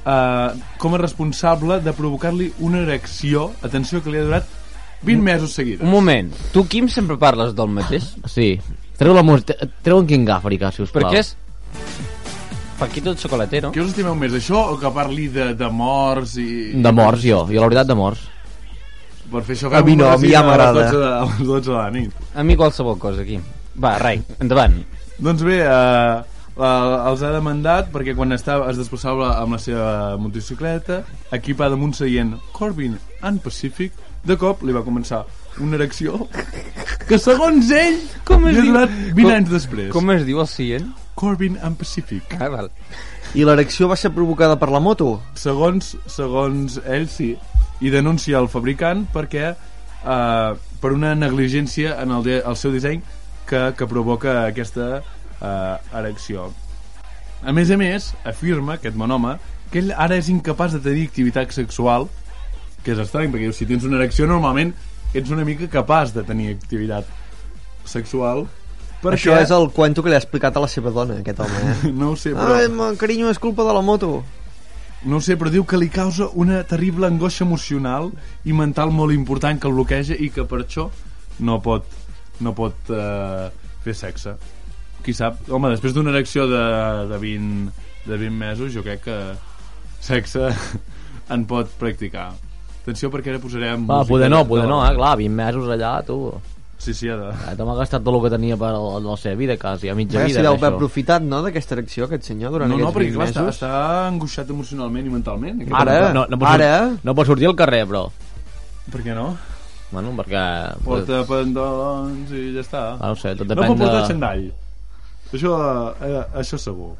eh, 0.04 0.50
com 0.78 0.94
a 0.94 1.00
responsable 1.00 1.80
de 1.80 1.94
provocar-li 1.96 2.52
una 2.60 2.82
erecció, 2.84 3.50
atenció, 3.62 4.02
que 4.02 4.12
li 4.12 4.20
ha 4.20 4.26
durat 4.26 4.58
20 5.02 5.22
mesos 5.22 5.56
seguides. 5.56 5.82
Un 5.82 5.90
moment, 5.90 6.30
tu, 6.52 6.66
Quim, 6.68 6.88
sempre 6.92 7.18
parles 7.18 7.56
del 7.56 7.72
mateix? 7.72 8.12
Sí. 8.36 8.54
Treu, 8.98 9.16
la 9.16 9.24
música, 9.26 9.56
treu 9.82 9.98
en 9.98 10.06
King 10.06 10.28
Àfrica, 10.30 10.70
si 10.70 10.84
us 10.84 10.92
plau. 10.92 11.08
Perquè 11.08 11.22
és... 11.24 11.32
Paquito 12.78 13.12
el 13.12 13.18
xocolatero. 13.20 13.70
Què 13.70 13.82
us 13.82 13.92
estimeu 13.92 14.14
més, 14.18 14.32
això 14.34 14.58
o 14.72 14.78
que 14.80 14.90
parli 14.90 15.28
de, 15.30 15.52
de 15.54 15.68
morts 15.70 16.32
i... 16.42 16.46
De 16.82 16.90
morts, 16.92 17.22
jo. 17.22 17.44
Jo, 17.46 17.60
la 17.62 17.68
veritat, 17.68 17.86
de 17.92 17.94
morts. 17.98 18.24
Per 19.32 19.40
fer 19.46 19.54
això 19.56 19.70
A 19.72 19.82
mi 19.86 19.94
no, 19.96 20.08
a 20.10 20.16
mi 20.20 20.32
ja 20.32 20.42
m'agrada. 20.44 20.82
A 20.82 20.82
les 20.82 20.90
12 20.90 20.98
de- 20.98 21.12
a 21.14 21.22
les 21.28 21.46
12 21.46 21.70
de 21.70 21.76
la 21.76 21.90
nit. 21.94 22.16
A 22.34 22.42
mi 22.44 22.56
qualsevol 22.58 22.98
cosa, 23.00 23.22
Quim. 23.24 23.44
Va, 23.80 23.94
rai, 24.02 24.18
endavant. 24.42 24.74
Doncs 25.22 25.44
bé, 25.46 25.60
eh, 25.62 26.16
eh, 26.58 26.96
els 27.08 27.22
ha 27.22 27.30
demandat 27.32 27.92
perquè 27.94 28.16
quan 28.18 28.34
estava, 28.34 28.66
es 28.72 28.80
desplaçava 28.82 29.30
amb 29.38 29.54
la 29.56 29.60
seva 29.62 29.86
motocicleta, 30.20 31.04
equipada 31.38 31.78
amb 31.78 31.86
un 31.86 31.94
seient 31.96 32.34
Corbin 32.52 32.98
and 33.22 33.40
Pacific, 33.46 33.94
de 34.26 34.36
cop 34.38 34.60
li 34.66 34.74
va 34.74 34.82
començar 34.86 35.22
una 35.62 35.74
erecció 35.78 36.26
que 37.08 37.16
segons 37.18 37.70
ell 37.74 37.96
Com 38.24 38.44
es 38.48 38.54
li 38.54 38.62
diu? 38.62 38.72
durat 38.74 38.90
20 38.90 39.22
Com- 39.22 39.32
anys 39.38 39.50
després. 39.54 39.88
Com 39.94 40.10
es 40.14 40.26
diu 40.28 40.40
el 40.44 40.46
cient? 40.50 40.90
Corbin 41.14 41.58
and 41.62 41.78
Pacific. 41.78 42.36
Ah, 42.40 42.48
val. 42.52 42.70
I 43.34 43.46
l'erecció 43.48 43.88
va 43.88 43.96
ser 43.96 44.12
provocada 44.12 44.58
per 44.60 44.70
la 44.72 44.80
moto? 44.80 45.14
Segons, 45.38 45.94
segons 46.10 46.78
ell, 46.84 47.08
sí. 47.08 47.32
I 47.82 47.90
denuncia 47.90 48.40
el 48.40 48.48
fabricant 48.52 49.06
perquè 49.12 49.52
eh, 49.52 50.50
per 50.82 50.92
una 50.92 51.14
negligència 51.18 51.96
en 52.02 52.14
el, 52.16 52.26
de, 52.26 52.40
el 52.40 52.58
seu 52.58 52.74
disseny 52.74 53.02
que, 53.48 53.70
que 53.78 53.88
provoca 53.88 54.42
aquesta 54.46 54.88
eh, 55.00 55.76
erecció. 55.98 56.50
A 57.42 57.52
més 57.54 57.72
a 57.74 57.78
més, 57.78 58.12
afirma, 58.28 58.76
aquest 58.78 58.96
bon 58.98 59.10
home, 59.10 59.36
que 59.72 59.80
ell 59.82 59.90
ara 59.96 60.18
és 60.20 60.28
incapaç 60.30 60.76
de 60.76 60.82
tenir 60.84 61.08
activitat 61.08 61.54
sexual, 61.56 62.06
que 62.84 62.94
és 62.94 63.00
estrany, 63.02 63.32
perquè 63.32 63.50
si 63.54 63.66
tens 63.66 63.86
una 63.88 63.98
erecció 63.98 64.28
normalment 64.30 64.74
ets 65.12 65.30
una 65.30 65.44
mica 65.44 65.68
capaç 65.70 66.14
de 66.14 66.24
tenir 66.24 66.52
activitat 66.54 67.08
sexual. 67.84 68.46
Perquè... 69.02 69.16
Això 69.18 69.34
és 69.42 69.50
el 69.50 69.66
cuento 69.74 70.02
que 70.04 70.12
li 70.12 70.14
ha 70.14 70.20
explicat 70.22 70.56
a 70.56 70.62
la 70.62 70.68
seva 70.70 70.92
dona, 70.94 71.16
aquest 71.18 71.40
home, 71.42 71.62
eh? 71.66 71.90
No 72.00 72.12
ho 72.12 72.16
sé, 72.16 72.30
però... 72.36 72.54
Ai, 72.60 72.68
ma, 72.70 72.92
carinyo, 72.98 73.32
és 73.34 73.40
culpa 73.42 73.66
de 73.66 73.74
la 73.74 73.82
moto. 73.82 74.20
No 75.02 75.18
ho 75.18 75.24
sé, 75.24 75.34
però 75.38 75.50
diu 75.50 75.64
que 75.66 75.80
li 75.80 75.88
causa 75.90 76.28
una 76.38 76.60
terrible 76.70 77.08
angoixa 77.10 77.42
emocional 77.42 78.12
i 78.46 78.54
mental 78.54 78.92
molt 78.94 79.10
important 79.16 79.58
que 79.58 79.66
el 79.66 79.74
bloqueja 79.74 80.14
i 80.14 80.28
que 80.30 80.44
per 80.46 80.60
això 80.62 80.86
no 81.42 81.56
pot, 81.64 81.88
no 82.46 82.52
pot 82.54 82.92
uh, 82.94 83.48
fer 83.82 83.96
sexe. 83.98 84.36
Qui 85.02 85.10
sap? 85.18 85.40
Home, 85.50 85.72
després 85.74 85.96
d'una 85.96 86.14
erecció 86.14 86.46
de, 86.46 86.62
de, 87.10 87.18
20, 87.18 87.72
de 88.06 88.20
20 88.22 88.38
mesos, 88.38 88.70
jo 88.70 88.86
crec 88.86 89.02
que 89.08 89.18
sexe 89.98 90.52
en 91.34 91.48
pot 91.50 91.74
practicar. 91.82 92.28
Atenció 92.84 93.10
perquè 93.10 93.34
ara 93.34 93.42
posarem... 93.42 93.82
Va, 93.90 94.04
poder 94.06 94.30
no, 94.30 94.44
de- 94.44 94.50
poder 94.54 94.68
de 94.68 94.70
no, 94.70 94.78
eh? 94.86 94.94
Clar, 94.94 95.16
20 95.18 95.34
mesos 95.42 95.66
allà, 95.74 95.96
tu. 96.06 96.20
Sí, 96.82 96.94
sí, 96.98 97.06
ha 97.12 97.14
de... 97.14 97.28
Eh, 97.30 97.52
T'ho 97.54 97.62
m'ha 97.68 97.76
gastat 97.78 98.02
tot 98.02 98.16
el 98.16 98.22
que 98.24 98.30
tenia 98.32 98.56
per 98.58 98.72
la, 98.74 98.96
la 99.04 99.14
seva 99.20 99.36
vida, 99.38 99.54
quasi, 99.60 99.86
a 99.92 99.94
mitja 99.94 100.18
Ja 100.18 100.24
vida. 100.26 100.40
si 100.40 100.42
deu 100.42 100.56
haver 100.56 100.72
aprofitat, 100.72 101.22
no?, 101.22 101.38
d'aquesta 101.44 101.76
erecció, 101.76 102.08
aquest 102.08 102.26
senyor, 102.26 102.50
durant 102.56 102.72
No, 102.72 102.74
no, 102.80 102.88
aquests 102.88 102.96
perquè 102.96 103.12
20 103.12 103.18
clar, 103.20 103.28
està, 103.30 103.44
mesos. 103.46 103.60
està 103.60 104.08
angoixat 104.08 104.50
emocionalment 104.50 105.06
i 105.06 105.12
mentalment. 105.12 105.60
aquest 105.62 105.76
Ara, 105.78 105.94
no, 106.16 106.24
no, 106.26 106.38
pot 106.42 106.48
ara... 106.50 106.70
Sortir, 106.88 107.06
no 107.06 107.14
pot 107.20 107.30
sortir 107.30 107.46
al 107.52 107.54
carrer, 107.60 107.82
però. 107.92 108.02
Per 108.90 109.02
què 109.04 109.14
no? 109.14 109.28
Bueno, 109.92 110.10
perquè... 110.18 110.42
Porta 110.82 111.20
pantalons 111.28 112.32
i 112.34 112.42
ja 112.56 112.64
està. 112.64 112.82
Ah, 112.98 113.12
no 113.12 113.20
sé, 113.20 113.36
tot 113.38 113.46
No 113.46 113.54
depèn 113.54 113.70
pot 113.76 113.82
portar 113.84 114.00
de... 114.00 114.08
xandall. 114.10 114.42
Això, 115.32 115.52
eh, 116.02 116.24
això 116.42 116.58
segur. 116.60 116.90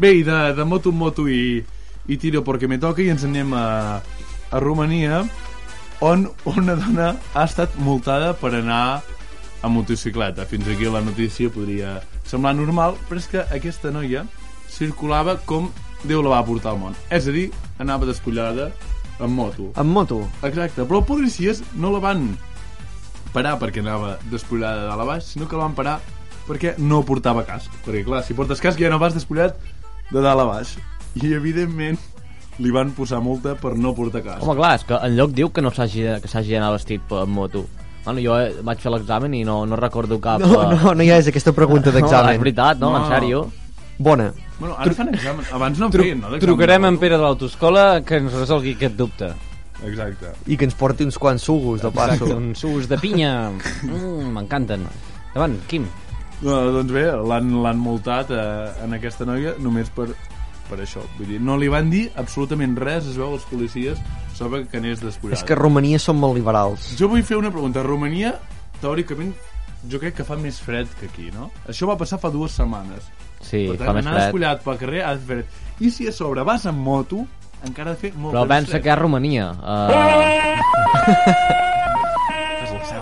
Bé, 0.00 0.10
i 0.18 0.24
de, 0.26 0.40
de 0.58 0.64
moto 0.66 0.90
en 0.90 0.98
moto 1.04 1.28
i, 1.30 1.60
i 2.10 2.18
tiro 2.18 2.42
perquè 2.42 2.66
me 2.68 2.80
toca 2.82 3.04
i 3.04 3.08
ens 3.14 3.22
anem 3.28 3.54
a, 3.54 3.64
a 4.50 4.58
Romania 4.64 5.22
on 6.02 6.26
una 6.48 6.74
dona 6.80 7.12
ha 7.36 7.44
estat 7.44 7.78
multada 7.78 8.32
per 8.40 8.54
anar 8.58 8.82
a 9.62 9.68
motocicleta. 9.68 10.46
Fins 10.48 10.68
aquí 10.68 10.88
la 10.88 11.04
notícia 11.04 11.52
podria 11.52 11.98
semblar 12.24 12.54
normal, 12.56 12.96
però 13.08 13.20
és 13.20 13.28
que 13.30 13.44
aquesta 13.52 13.92
noia 13.94 14.26
circulava 14.70 15.36
com 15.46 15.70
Déu 16.00 16.22
la 16.24 16.32
va 16.32 16.44
portar 16.46 16.72
al 16.72 16.78
món. 16.80 16.94
És 17.12 17.26
a 17.28 17.32
dir, 17.34 17.50
anava 17.82 18.08
despullada 18.08 18.70
en 19.20 19.34
moto. 19.36 19.68
Amb 19.80 19.92
moto? 19.92 20.22
Exacte, 20.46 20.86
però 20.88 21.02
els 21.02 21.08
policies 21.10 21.60
no 21.76 21.90
la 21.92 22.00
van 22.00 22.30
parar 23.34 23.58
perquè 23.60 23.82
anava 23.84 24.14
despullada 24.30 24.80
de 24.80 24.88
dalt 24.88 25.04
a 25.04 25.08
baix, 25.10 25.28
sinó 25.34 25.48
que 25.48 25.58
el 25.58 25.62
van 25.62 25.76
parar 25.76 25.98
perquè 26.48 26.72
no 26.80 27.02
portava 27.06 27.44
casc. 27.46 27.74
Perquè, 27.84 28.00
clar, 28.06 28.22
si 28.24 28.36
portes 28.38 28.62
casc 28.64 28.80
ja 28.80 28.90
no 28.90 29.00
vas 29.02 29.14
despullat 29.16 29.60
de 30.10 30.24
dalt 30.24 30.40
a 30.40 30.48
baix. 30.48 30.72
I, 31.20 31.34
evidentment, 31.36 32.00
li 32.60 32.72
van 32.72 32.94
posar 32.96 33.20
multa 33.24 33.54
per 33.60 33.74
no 33.76 33.92
portar 33.96 34.24
casc. 34.24 34.40
Home, 34.46 34.56
clar, 34.56 34.72
és 34.80 34.88
que 34.88 34.96
en 34.96 35.20
lloc 35.20 35.36
diu 35.36 35.52
que 35.52 35.64
no 35.64 35.74
s'hagi 35.74 36.06
que 36.22 36.32
s'hagi 36.32 36.56
d'anar 36.56 36.72
vestit 36.78 37.04
per 37.12 37.26
moto. 37.28 37.66
Bueno, 38.10 38.22
jo 38.26 38.34
eh, 38.42 38.54
vaig 38.66 38.80
fer 38.82 38.90
l'examen 38.90 39.34
i 39.38 39.44
no, 39.46 39.60
no 39.70 39.76
recordo 39.78 40.18
cap... 40.20 40.42
No, 40.42 40.48
eh, 40.64 40.74
no, 40.74 40.94
no 40.98 41.04
hi 41.06 41.10
ha 41.14 41.18
és 41.22 41.28
aquesta 41.30 41.52
pregunta 41.54 41.92
No, 41.92 41.96
és 41.96 42.02
d'examen. 42.02 42.40
veritat, 42.42 42.80
no? 42.82 42.90
No. 42.90 43.04
En 43.04 43.12
sèrio? 43.12 43.44
Bona. 43.98 44.32
Bueno, 44.58 44.74
ara 44.78 44.92
fan 44.96 45.12
examen. 45.14 45.46
Abans 45.54 45.78
no 45.78 45.90
Tru 45.94 46.02
feien, 46.02 46.18
no? 46.18 46.26
d'examen 46.32 46.42
trucarem 46.42 46.82
de 46.82 46.88
en. 46.88 46.98
Pere 46.98 47.16
de 47.16 47.22
l'autoescola 47.22 47.84
que 48.02 48.18
ens 48.18 48.34
resolgui 48.34 48.74
aquest 48.74 48.96
dubte. 48.98 49.30
Exacte. 49.86 50.34
I 50.50 50.58
que 50.58 50.66
ens 50.66 50.74
porti 50.74 51.06
uns 51.06 51.16
quants 51.22 51.46
sugos, 51.46 51.80
de 51.84 51.92
passo. 51.94 52.18
Exacte, 52.24 52.34
uns 52.34 52.58
sucs 52.66 52.88
de 52.90 52.98
pinya. 52.98 53.32
Mm, 53.86 54.34
M'encanten. 54.34 54.88
Davant, 55.34 55.54
Quim. 55.70 55.86
No, 56.42 56.58
doncs 56.80 56.90
bé, 56.92 57.06
l'han 57.14 57.54
l'han 57.62 57.78
multat 57.78 58.30
eh, 58.34 58.72
en 58.84 58.96
aquesta 58.96 59.24
noia 59.28 59.54
només 59.60 59.88
per, 59.94 60.08
per 60.70 60.78
això. 60.84 61.02
Vull 61.18 61.28
dir, 61.34 61.40
no 61.42 61.56
li 61.58 61.68
van 61.72 61.90
dir 61.90 62.06
absolutament 62.20 62.76
res, 62.78 63.08
es 63.10 63.18
veu, 63.18 63.34
als 63.34 63.46
policies, 63.50 63.98
sobre 64.38 64.62
que 64.70 64.78
anés 64.80 65.02
despullada. 65.02 65.38
És 65.40 65.44
que 65.46 65.56
a 65.56 65.58
Romania 65.58 65.98
són 66.00 66.20
molt 66.22 66.38
liberals. 66.38 66.92
Jo 66.98 67.10
vull 67.10 67.24
fer 67.26 67.36
una 67.40 67.50
pregunta. 67.52 67.82
A 67.82 67.86
Romania, 67.86 68.36
teòricament, 68.80 69.34
jo 69.90 70.00
crec 70.00 70.14
que 70.20 70.26
fa 70.28 70.36
més 70.40 70.60
fred 70.62 70.88
que 71.00 71.10
aquí, 71.10 71.30
no? 71.34 71.50
Això 71.68 71.88
va 71.90 71.98
passar 72.00 72.20
fa 72.22 72.30
dues 72.32 72.54
setmanes. 72.56 73.02
Sí, 73.40 73.66
per 73.72 73.78
fa 73.80 73.90
tant, 73.90 73.96
més 74.00 74.06
fred. 74.08 74.22
despullat 74.22 74.64
pel 74.64 74.80
carrer 74.80 75.04
ha 75.06 75.14
de 75.16 75.26
fer. 75.26 75.44
I 75.80 75.90
si 75.92 76.08
a 76.08 76.12
sobre 76.12 76.44
vas 76.46 76.66
amb 76.68 76.80
moto, 76.84 77.24
encara 77.66 77.92
ha 77.92 77.96
de 77.96 78.00
fer 78.06 78.12
molt 78.16 78.34
Però 78.36 78.46
pensa 78.48 78.76
fred. 78.76 78.84
que 78.84 78.94
és 78.94 79.00
Romania. 79.00 79.50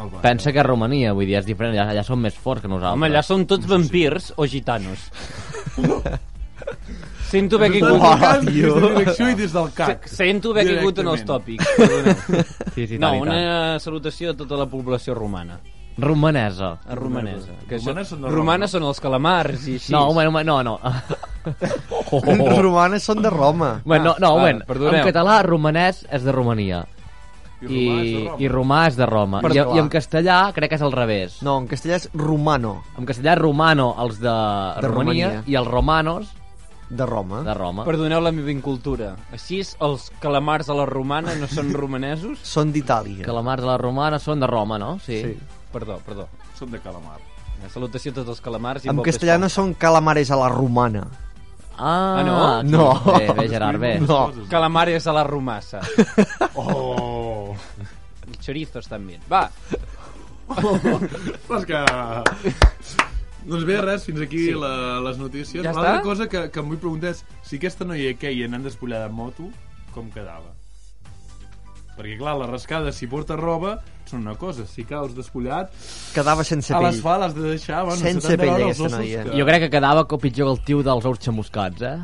Uh, 0.08 0.20
pensa 0.22 0.52
que 0.52 0.60
és 0.60 0.66
Romania, 0.66 1.12
vull 1.16 1.26
dir, 1.28 1.36
és 1.38 1.46
diferent, 1.46 1.74
allà, 1.74 1.90
allà 1.92 2.02
són 2.06 2.20
més 2.22 2.34
forts 2.38 2.62
que 2.64 2.70
nosaltres. 2.70 2.96
Home, 2.96 3.06
allà 3.10 3.22
són 3.24 3.44
tots 3.50 3.66
vampirs 3.70 4.32
o 4.36 4.46
gitanos. 4.50 5.08
Sento 7.28 7.56
haver 7.56 7.70
caigut... 7.72 7.90
del 7.90 8.20
CAC, 8.20 8.44
des 8.44 8.74
de 8.74 8.90
direcció 8.98 9.28
i 9.30 9.34
des 9.36 9.52
del 9.52 9.72
CAC. 9.76 10.06
Sento 10.08 10.52
haver 10.54 10.66
caigut 10.70 10.98
en 11.02 11.08
els 11.14 11.24
tòpics. 11.28 11.66
Sí, 12.78 12.86
sí, 12.86 12.98
No, 12.98 13.12
una 13.20 13.78
salutació 13.82 14.30
a 14.32 14.36
tota 14.38 14.56
la 14.56 14.66
població 14.70 15.14
romana. 15.18 15.58
Romanesa. 15.98 16.78
A 16.86 16.94
romanesa. 16.94 17.56
Que 17.68 17.76
això- 17.76 17.90
Romanes 17.90 18.08
són 18.12 18.22
romanes 18.30 18.70
són 18.70 18.84
els 18.86 19.00
calamars 19.02 19.64
i 19.66 19.74
així. 19.80 19.90
No, 19.92 20.04
home, 20.12 20.26
home, 20.30 20.44
no, 20.44 20.62
no. 20.62 20.78
Oh. 22.12 22.20
Els 22.24 22.58
romanes 22.60 23.02
són 23.04 23.20
de 23.24 23.30
Roma. 23.32 23.80
Bueno, 23.84 24.14
no, 24.14 24.14
no, 24.20 24.28
va, 24.36 24.40
moment. 24.40 24.62
perdoneu. 24.68 25.00
En 25.00 25.06
català, 25.06 25.38
romanès 25.44 26.02
és 26.12 26.22
de 26.24 26.32
Romania. 26.32 26.82
I, 27.62 27.66
I, 27.74 28.28
i 28.44 28.48
romà 28.48 28.82
és 28.88 28.96
de 28.96 29.06
Roma. 29.08 29.40
I. 29.44 29.58
I 29.58 29.80
en 29.80 29.88
castellà 29.92 30.52
crec 30.56 30.70
que 30.70 30.78
és 30.78 30.84
al 30.84 30.92
revés. 30.94 31.38
No, 31.42 31.56
en 31.60 31.66
castellà 31.68 31.96
és 31.98 32.08
romano, 32.14 32.76
En 32.98 33.08
castellà 33.08 33.34
és 33.34 33.40
romano 33.42 33.90
els 34.04 34.20
de, 34.20 34.28
De 34.30 34.88
Romania, 34.88 35.30
Romania. 35.32 35.42
i 35.46 35.56
els 35.58 35.68
romanos 35.68 36.30
de 36.90 37.06
Roma. 37.06 37.42
de 37.44 37.54
Roma. 37.54 37.84
Perdoneu 37.84 38.20
la 38.24 38.32
meva 38.32 38.50
incultura. 38.50 39.14
Així, 39.32 39.60
els 39.84 40.10
calamars 40.22 40.68
a 40.70 40.74
la 40.74 40.86
romana 40.88 41.34
no 41.36 41.46
són 41.46 41.72
romanesos? 41.76 42.38
Són 42.54 42.72
d'Itàlia. 42.72 43.24
Calamars 43.26 43.62
de 43.62 43.68
la 43.68 43.76
romana 43.78 44.18
són 44.18 44.40
de 44.40 44.46
Roma, 44.48 44.78
no? 44.78 44.98
Sí. 45.04 45.20
Sí. 45.22 45.34
Perdó, 45.72 45.98
perdó. 46.06 46.28
Són 46.58 46.70
de 46.72 46.80
calamar. 46.80 47.18
Una 47.60 47.68
salutació 47.68 48.12
a 48.12 48.14
tots 48.20 48.28
els 48.36 48.40
calamars. 48.40 48.84
i 48.84 48.88
En 48.92 49.02
castellà 49.04 49.36
no 49.38 49.48
són 49.52 49.74
calamares 49.74 50.30
a 50.30 50.36
la 50.40 50.48
romana. 50.48 51.06
Ah, 51.78 52.18
Ah, 52.18 52.22
no? 52.26 52.36
aquí. 52.58 52.70
No. 52.72 52.86
Bé, 53.18 53.28
bé, 53.36 53.48
Gerard, 53.48 53.78
bé. 53.78 53.92
No. 54.00 54.32
Calamares 54.50 55.06
a 55.06 55.12
la 55.12 55.24
romassa. 55.24 55.80
Oh! 56.58 57.54
I 58.28 58.36
chorizos 58.42 58.88
també. 58.90 59.18
Va, 59.30 59.44
Però 60.48 61.58
és 61.58 61.64
que... 61.68 61.78
Doncs 63.48 63.64
bé, 63.64 63.78
res, 63.80 64.04
fins 64.04 64.20
aquí 64.20 64.44
Sí. 64.50 64.54
la, 64.54 65.00
les 65.00 65.16
notícies. 65.18 65.62
Ja 65.64 65.72
L'altra 65.72 66.02
cosa 66.04 66.28
que, 66.28 66.46
que 66.52 66.60
em 66.60 66.68
vull 66.68 66.78
preguntar 66.82 67.14
és 67.14 67.24
si 67.42 67.56
aquesta 67.56 67.86
noia 67.88 68.12
queia 68.20 68.46
anant 68.46 68.66
despullada 68.68 69.08
en 69.08 69.14
moto, 69.16 69.48
com 69.94 70.10
quedava? 70.12 70.52
Perquè, 71.98 72.14
clar, 72.20 72.36
la 72.38 72.46
rascada, 72.46 72.92
si 72.94 73.08
porta 73.10 73.34
roba, 73.34 73.72
són 74.06 74.20
una 74.22 74.36
cosa. 74.38 74.62
Si 74.70 74.84
caus 74.86 75.16
despullat, 75.16 75.72
Quedava 76.14 76.44
sense 76.46 76.70
a 76.70 76.76
pell. 76.78 76.86
l'asfalt 76.86 77.24
has 77.26 77.34
de 77.34 77.42
deixar... 77.56 77.80
Bueno, 77.88 77.98
Sense 78.04 78.36
pell, 78.38 78.52
aquesta 78.68 78.90
noia. 78.92 79.24
Que... 79.26 79.38
Jo 79.40 79.46
crec 79.48 79.64
que 79.64 79.70
quedava 79.72 80.04
com 80.06 80.20
pitjor 80.22 80.46
que 80.46 80.52
el 80.54 80.60
tio 80.68 80.84
dels 80.86 81.08
ous 81.10 81.18
xamuscats, 81.24 81.82
eh? 81.82 81.96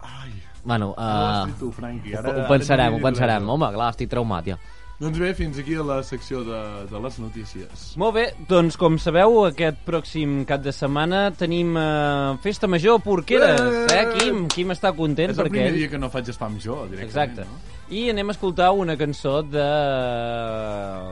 Ai, 0.00 0.30
Bueno, 0.64 0.94
uh... 0.94 1.02
ho 1.02 1.42
uh, 1.42 1.46
dit 1.50 1.58
tu, 1.60 1.68
Franqui. 1.76 2.14
ho, 2.16 2.22
ho 2.22 2.46
pensarem, 2.48 2.94
ho 2.96 3.02
pensarem. 3.04 3.50
Home, 3.56 3.68
clar, 3.74 3.90
estic 3.92 4.08
traumat, 4.14 4.48
ja. 4.54 4.56
Doncs 5.02 5.18
bé, 5.18 5.32
fins 5.34 5.56
aquí 5.58 5.74
la 5.82 5.96
secció 6.06 6.44
de, 6.46 6.58
de 6.86 7.00
les 7.02 7.16
notícies. 7.18 7.80
molt 7.98 8.14
bé. 8.14 8.24
Doncs, 8.46 8.76
com 8.78 8.94
sabeu, 9.02 9.40
aquest 9.48 9.80
pròxim 9.86 10.44
cap 10.46 10.62
de 10.62 10.70
setmana 10.70 11.24
tenim 11.34 11.74
eh, 11.74 12.36
Festa 12.44 12.68
Major 12.70 13.00
a 13.00 13.02
Porqueres. 13.02 13.60
Eh, 13.90 14.04
Quim? 14.20 14.44
Quim 14.52 14.70
està 14.70 14.92
content 14.94 15.32
És 15.34 15.38
el 15.38 15.42
perquè... 15.48 15.56
primer 15.58 15.70
ell- 15.72 15.78
dia 15.82 15.90
que 15.90 15.98
no 15.98 16.10
faig 16.12 16.30
spam 16.30 16.54
jo, 16.62 16.84
directament. 16.86 17.08
Exacte. 17.10 17.48
No? 17.50 17.80
I 17.92 18.06
anem 18.08 18.30
a 18.30 18.32
escoltar 18.32 18.70
una 18.78 18.94
cançó 18.96 19.42
de... 19.42 19.64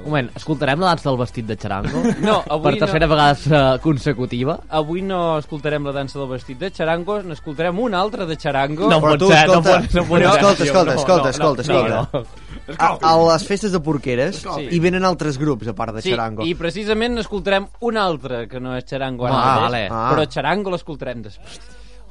Un 0.01 0.07
moment, 0.07 0.31
escoltarem 0.39 0.81
la 0.81 0.93
dansa 0.95 1.09
del 1.11 1.19
vestit 1.21 1.47
de 1.51 1.57
Charango? 1.61 2.03
No, 2.25 2.39
avui 2.47 2.71
per 2.71 2.87
tercera 2.87 3.07
no. 3.09 3.15
vegada 3.17 3.35
uh, 3.75 3.81
consecutiva? 3.83 4.55
Avui 4.81 5.03
no 5.05 5.21
escoltarem 5.43 5.85
la 5.91 5.93
dansa 5.99 6.19
del 6.23 6.29
vestit 6.31 6.63
de 6.63 6.71
Charango, 6.73 7.19
n'escoltarem 7.27 7.79
una 7.83 7.99
altra 8.01 8.25
de 8.29 8.39
Charango. 8.41 8.89
No 8.89 9.01
Però 9.03 9.13
pot 9.17 9.25
tu, 9.27 9.29
ser, 9.35 9.43
no 9.51 9.59
escolta, 9.59 9.75
pot, 9.75 9.99
no 9.99 10.05
pot 10.09 10.23
ser. 10.23 10.31
escolta, 10.31 10.55
tio, 10.63 10.71
escolta, 10.71 10.95
no, 10.95 11.01
escolta, 11.01 11.25
no, 11.25 11.31
escolta, 11.35 11.63
no, 11.67 11.81
escolta. 11.83 12.09
no. 12.19 12.50
A, 12.79 12.99
a 13.03 13.17
les 13.33 13.47
festes 13.47 13.73
de 13.73 13.81
Porqueres 13.81 14.37
Escolti. 14.37 14.69
hi 14.71 14.79
venen 14.81 15.05
altres 15.05 15.39
grups, 15.39 15.67
a 15.69 15.75
part 15.75 15.95
de 15.95 16.03
Sí, 16.03 16.11
Charango. 16.11 16.45
i 16.45 16.55
precisament 16.55 17.15
n'escoltarem 17.17 17.67
una 17.81 18.05
altra, 18.05 18.47
que 18.47 18.61
no 18.61 18.77
és 18.77 18.85
Charango 18.85 19.27
ara 19.27 19.35
Ah, 19.35 19.45
mateix, 19.45 19.63
vale. 19.63 19.89
Ah. 19.91 20.11
però 20.15 20.29
Charango 20.29 20.71
l'escoltarem 20.71 21.23
després. 21.23 21.61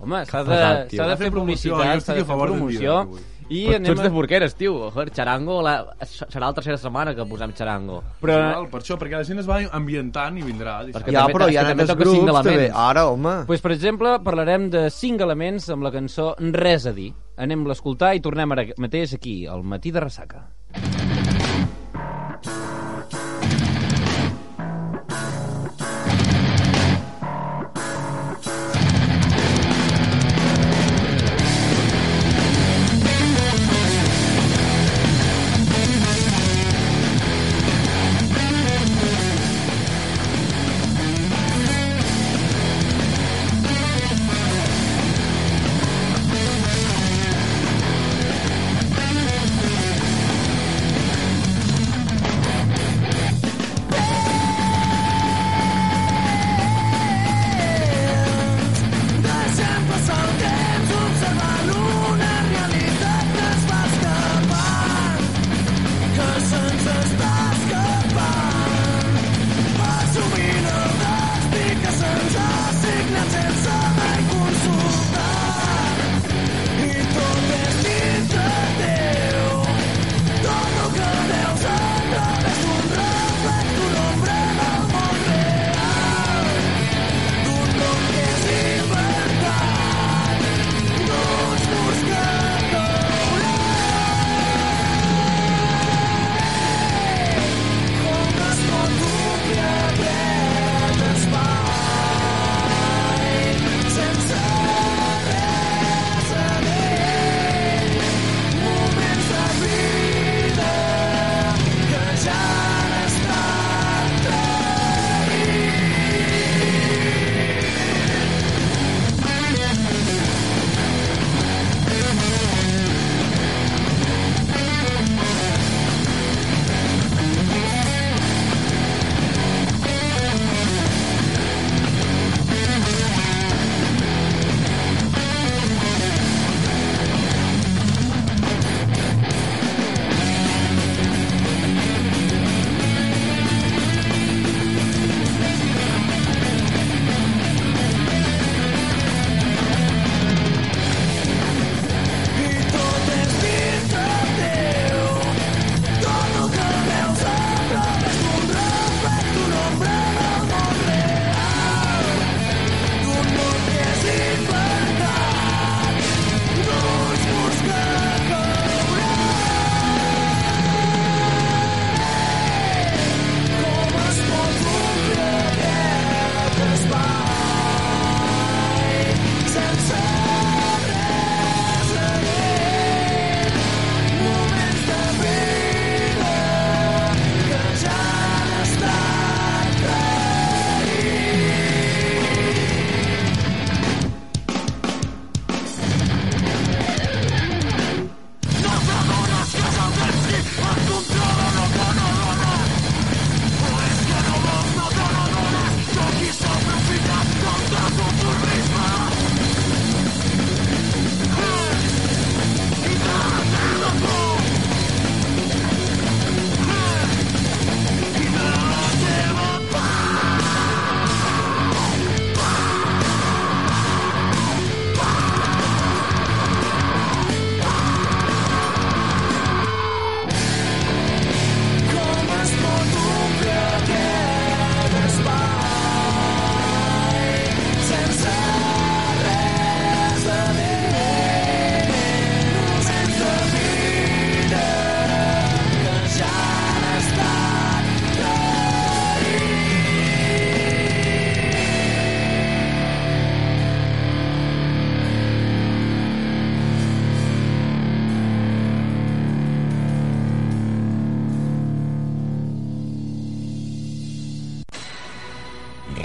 Home, 0.02 0.26
s'ha 0.26 0.44
de, 0.44 0.50
pesat, 0.50 0.92
de 0.92 1.18
fer 1.18 1.32
publicitat, 1.32 2.02
s'ha 2.02 2.14
de 2.14 2.22
a 2.22 2.24
fer 2.24 2.26
favor 2.26 2.50
del 2.50 2.58
promoció. 2.58 3.10
I 3.50 3.64
Però 3.66 3.72
tu 3.72 3.76
anem 3.80 3.92
ets 3.94 4.02
de 4.04 4.10
porqueres, 4.12 4.54
tio. 4.56 4.92
Joder, 4.92 5.10
Charango 5.12 5.56
la... 5.64 5.96
serà 6.06 6.46
la 6.46 6.54
tercera 6.54 6.78
setmana 6.78 7.16
que 7.16 7.26
posem 7.26 7.52
Charango. 7.58 8.04
Però, 8.22 8.36
Igual, 8.38 8.68
per 8.70 8.82
això, 8.84 8.96
perquè 8.96 9.18
la 9.18 9.24
gent 9.26 9.40
es 9.40 9.48
va 9.50 9.58
ambientant 9.74 10.38
i 10.38 10.44
vindrà. 10.44 10.84
Perquè 10.86 11.10
ja, 11.12 11.24
també- 11.26 11.34
però 11.34 11.50
hi 11.50 11.58
ha 11.58 11.64
altres 11.68 11.96
grups, 11.98 12.32
també. 12.44 12.70
Ara, 12.72 13.08
home. 13.08 13.46
pues, 13.48 13.60
per 13.60 13.72
exemple, 13.72 14.20
parlarem 14.24 14.70
de 14.70 14.90
cinc 14.92 15.20
elements 15.22 15.68
amb 15.72 15.82
la 15.82 15.92
cançó 15.92 16.36
Res 16.38 16.86
a 16.86 16.94
dir. 16.94 17.12
Anem 17.40 17.62
a 17.64 17.70
l'escoltar 17.72 18.14
i 18.18 18.24
tornem 18.24 18.52
ara 18.52 18.66
mateix 18.84 19.14
aquí, 19.16 19.36
al 19.48 19.64
matí 19.64 19.94
de 19.96 20.02
ressaca. 20.04 20.42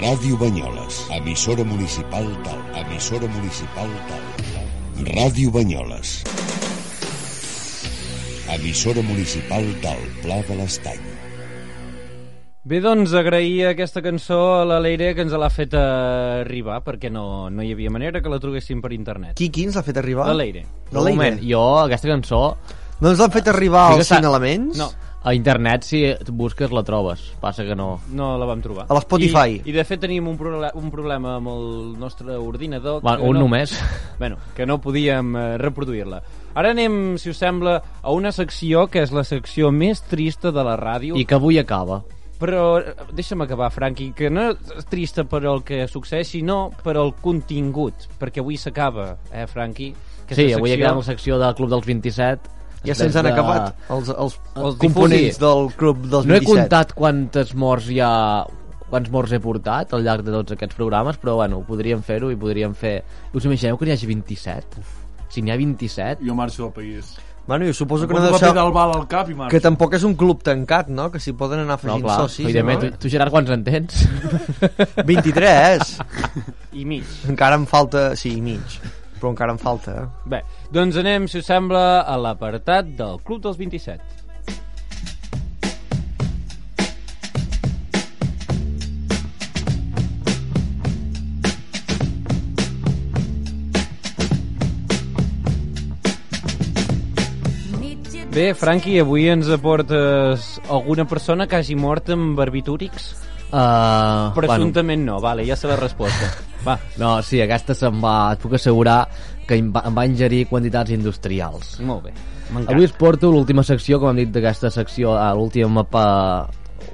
Ràdio 0.05 0.37
Banyoles, 0.37 0.97
emissora 1.17 1.63
municipal 1.65 2.25
del, 2.45 2.59
emissora 2.83 3.27
municipal 3.31 3.89
del, 4.09 5.07
Ràdio 5.15 5.51
Banyoles. 5.51 6.11
Emissora 8.55 9.01
municipal 9.01 9.65
del 9.81 10.03
Pla 10.21 10.37
de 10.47 10.57
l'Estany. 10.59 11.01
Bé, 12.65 12.79
doncs, 12.81 13.13
agrair 13.17 13.71
aquesta 13.71 14.01
cançó 14.05 14.39
a 14.59 14.65
la 14.65 14.79
Leire 14.81 15.11
que 15.17 15.25
ens 15.25 15.33
l'ha 15.37 15.49
fet 15.53 15.73
arribar, 15.77 16.79
perquè 16.85 17.11
no, 17.13 17.49
no 17.53 17.65
hi 17.65 17.73
havia 17.75 17.91
manera 17.93 18.21
que 18.25 18.29
la 18.31 18.39
truguéssim 18.41 18.81
per 18.81 18.93
internet. 18.95 19.35
Qui, 19.37 19.49
qui 19.53 19.65
ens 19.69 19.77
l'ha 19.77 19.83
fet 19.85 19.99
arribar? 20.01 20.29
La 20.31 20.37
Leire. 20.37 20.65
La 20.91 21.01
Un 21.01 21.05
Leire? 21.09 21.17
moment, 21.17 21.41
jo 21.45 21.65
aquesta 21.83 22.09
cançó 22.13 22.41
No 23.01 23.09
ens 23.11 23.19
l'han 23.19 23.31
fet 23.33 23.49
arribar 23.51 23.89
Sí 23.89 23.97
que 23.97 24.03
als 24.05 24.07
està- 24.11 24.21
5 24.21 24.29
elements? 24.31 24.77
No, 24.79 24.85
a 25.25 25.33
internet 25.33 25.81
si 25.83 25.99
busques 26.29 26.69
la 26.71 26.83
trobes, 26.85 27.23
passa 27.41 27.65
que 27.65 27.73
no. 27.75 27.99
no 28.13 28.35
la 28.37 28.45
vam 28.45 28.61
trobar. 28.61 28.85
A 28.87 28.93
l'Spotify. 28.93 29.57
I, 29.57 29.61
I 29.71 29.73
de 29.73 29.83
fet 29.83 30.03
teníem 30.05 30.27
un, 30.29 30.37
proble 30.37 30.69
un 30.77 30.91
problema 30.93 31.35
amb 31.39 31.49
el 31.49 31.95
nostre 31.99 32.37
ordinador. 32.37 33.01
Va, 33.01 33.17
un 33.17 33.33
no, 33.33 33.47
només. 33.47 33.73
Bueno, 34.21 34.37
que 34.55 34.67
no 34.69 34.77
podíem 34.79 35.33
eh, 35.35 35.45
reproduir-la. 35.57 36.21
Ara 36.55 36.69
anem, 36.71 37.17
si 37.19 37.33
us 37.33 37.41
sembla, 37.41 37.79
a 38.01 38.13
una 38.15 38.31
secció 38.31 38.85
que 38.87 39.01
és 39.03 39.11
la 39.11 39.25
secció 39.27 39.73
més 39.75 40.05
trista 40.07 40.53
de 40.55 40.63
la 40.63 40.77
ràdio. 40.79 41.17
I 41.17 41.25
que 41.25 41.35
avui 41.35 41.57
acaba. 41.59 42.03
Però 42.39 42.81
deixa'm 43.15 43.41
acabar, 43.45 43.71
Franqui, 43.71 44.09
que 44.15 44.29
no 44.29 44.49
és 44.53 44.85
trista 44.91 45.23
per 45.27 45.41
el 45.47 45.63
que 45.67 45.85
succeeix, 45.87 46.33
sinó 46.35 46.69
per 46.83 46.97
el 46.99 47.13
contingut, 47.23 48.05
perquè 48.19 48.43
avui 48.43 48.57
s'acaba, 48.59 49.15
eh, 49.31 49.45
Franqui? 49.47 49.89
Aquesta 50.25 50.41
Sí, 50.43 50.51
avui 50.53 50.69
secció- 50.71 50.83
acabem 50.85 50.99
la 51.01 51.07
secció 51.09 51.39
del 51.39 51.55
Club 51.55 51.69
dels 51.71 51.85
27. 51.85 52.49
Ja 52.87 52.95
se'ns 52.95 53.15
han 53.15 53.25
de- 53.27 53.33
acabat 53.33 53.75
els, 53.89 54.09
els, 54.09 54.37
Els 54.55 54.77
components 54.81 55.39
del 55.41 55.69
club 55.77 56.05
dels 56.07 56.25
No 56.25 56.35
he 56.35 56.39
27. 56.39 56.51
comptat 56.51 56.93
quantes 56.93 57.53
morts 57.55 57.89
hi 57.89 57.99
ha 58.03 58.45
quants 58.89 59.09
morts 59.11 59.31
he 59.33 59.39
portat 59.41 59.93
al 59.97 60.03
llarg 60.05 60.23
de 60.23 60.31
tots 60.31 60.53
aquests 60.53 60.75
programes, 60.77 61.17
però 61.17 61.35
bueno, 61.41 61.63
podríem 61.67 62.03
fer-ho 62.05 62.29
i 62.31 62.35
podríem 62.39 62.75
fer... 62.77 62.99
Us 63.33 63.43
imagineu 63.49 63.77
que 63.77 63.85
n'hi 63.89 63.95
hagi 63.97 64.05
27? 64.07 64.83
Si 65.33 65.41
n'hi 65.41 65.51
ha 65.51 65.57
27... 65.57 66.21
Jo 66.23 66.35
marxo 66.37 66.63
del 66.69 66.71
país. 66.71 67.15
Bueno, 67.47 67.65
jo 67.65 67.73
suposo 67.77 68.07
que 68.07 68.13
no 68.13 68.21
deu 68.23 68.33
el 68.33 68.39
ser... 68.39 68.53
bal 68.53 68.93
al 68.95 69.07
cap 69.09 69.27
i 69.29 69.35
marxo. 69.37 69.51
Que 69.53 69.59
tampoc 69.61 69.93
és 69.97 70.05
un 70.05 70.15
club 70.17 70.41
tancat, 70.45 70.87
no? 70.89 71.09
Que 71.11 71.19
s'hi 71.19 71.33
poden 71.37 71.59
anar 71.65 71.75
No, 71.75 71.79
afegint 71.79 72.05
clar, 72.05 72.15
socis, 72.23 72.55
no? 72.55 72.77
tu, 72.79 72.91
tu 73.03 73.09
Gerard, 73.09 73.33
quants 73.33 73.51
en 73.53 73.63
tens? 73.65 74.05
23! 75.05 75.97
I 76.73 76.85
mig. 76.85 77.05
encara 77.29 77.55
em 77.59 77.65
falta... 77.69 78.15
Sí, 78.15 78.35
i 78.37 78.41
mig. 78.41 78.79
Però 79.25 79.31
encara 79.33 79.53
em 79.55 79.57
falta, 79.57 79.93
eh? 79.97 80.29
Bé, 80.29 80.39
doncs 80.69 80.99
anem, 81.01 81.23
si 81.25 81.39
us 81.41 81.47
sembla, 81.49 82.03
a 82.05 82.13
l'apartat 82.21 82.91
del 82.93 83.17
Club 83.25 83.41
dels 83.41 83.57
27. 83.57 83.97
Bé, 98.29 98.51
Franqui, 98.53 98.99
avui 99.01 99.25
ens 99.33 99.49
aportes 99.49 100.59
alguna 100.69 101.09
persona 101.09 101.49
que 101.49 101.57
hagi 101.57 101.73
mort 101.73 102.13
amb 102.13 102.37
barbitúrics? 102.37 103.15
Uh, 103.51 104.33
Presumptament 104.35 105.05
no, 105.05 105.19
vale, 105.23 105.45
ja 105.47 105.55
sé 105.55 105.69
la 105.69 105.77
resposta. 105.79 106.31
Va, 106.65 106.77
No, 107.01 107.19
sí, 107.23 107.39
aquesta 107.43 107.75
se'n 107.77 108.01
va... 108.03 108.33
Et 108.35 108.41
puc 108.41 108.57
assegurar 108.57 109.03
que 109.45 109.57
em 109.59 109.69
va, 109.73 109.83
em 109.85 109.95
va 109.95 110.05
ingerir 110.09 110.45
quantitats 110.49 110.91
industrials. 110.95 111.77
molt 111.85 112.09
bé. 112.09 112.15
Avui 112.65 112.85
us 112.85 112.93
porto 112.93 113.31
l'última 113.33 113.63
secció, 113.65 113.99
com 114.01 114.11
hem 114.11 114.23
dit, 114.23 114.33
d'aquesta 114.33 114.71
secció, 114.73 115.13
uh, 115.13 115.31
l'última 115.37 115.85
pa... 115.89 116.05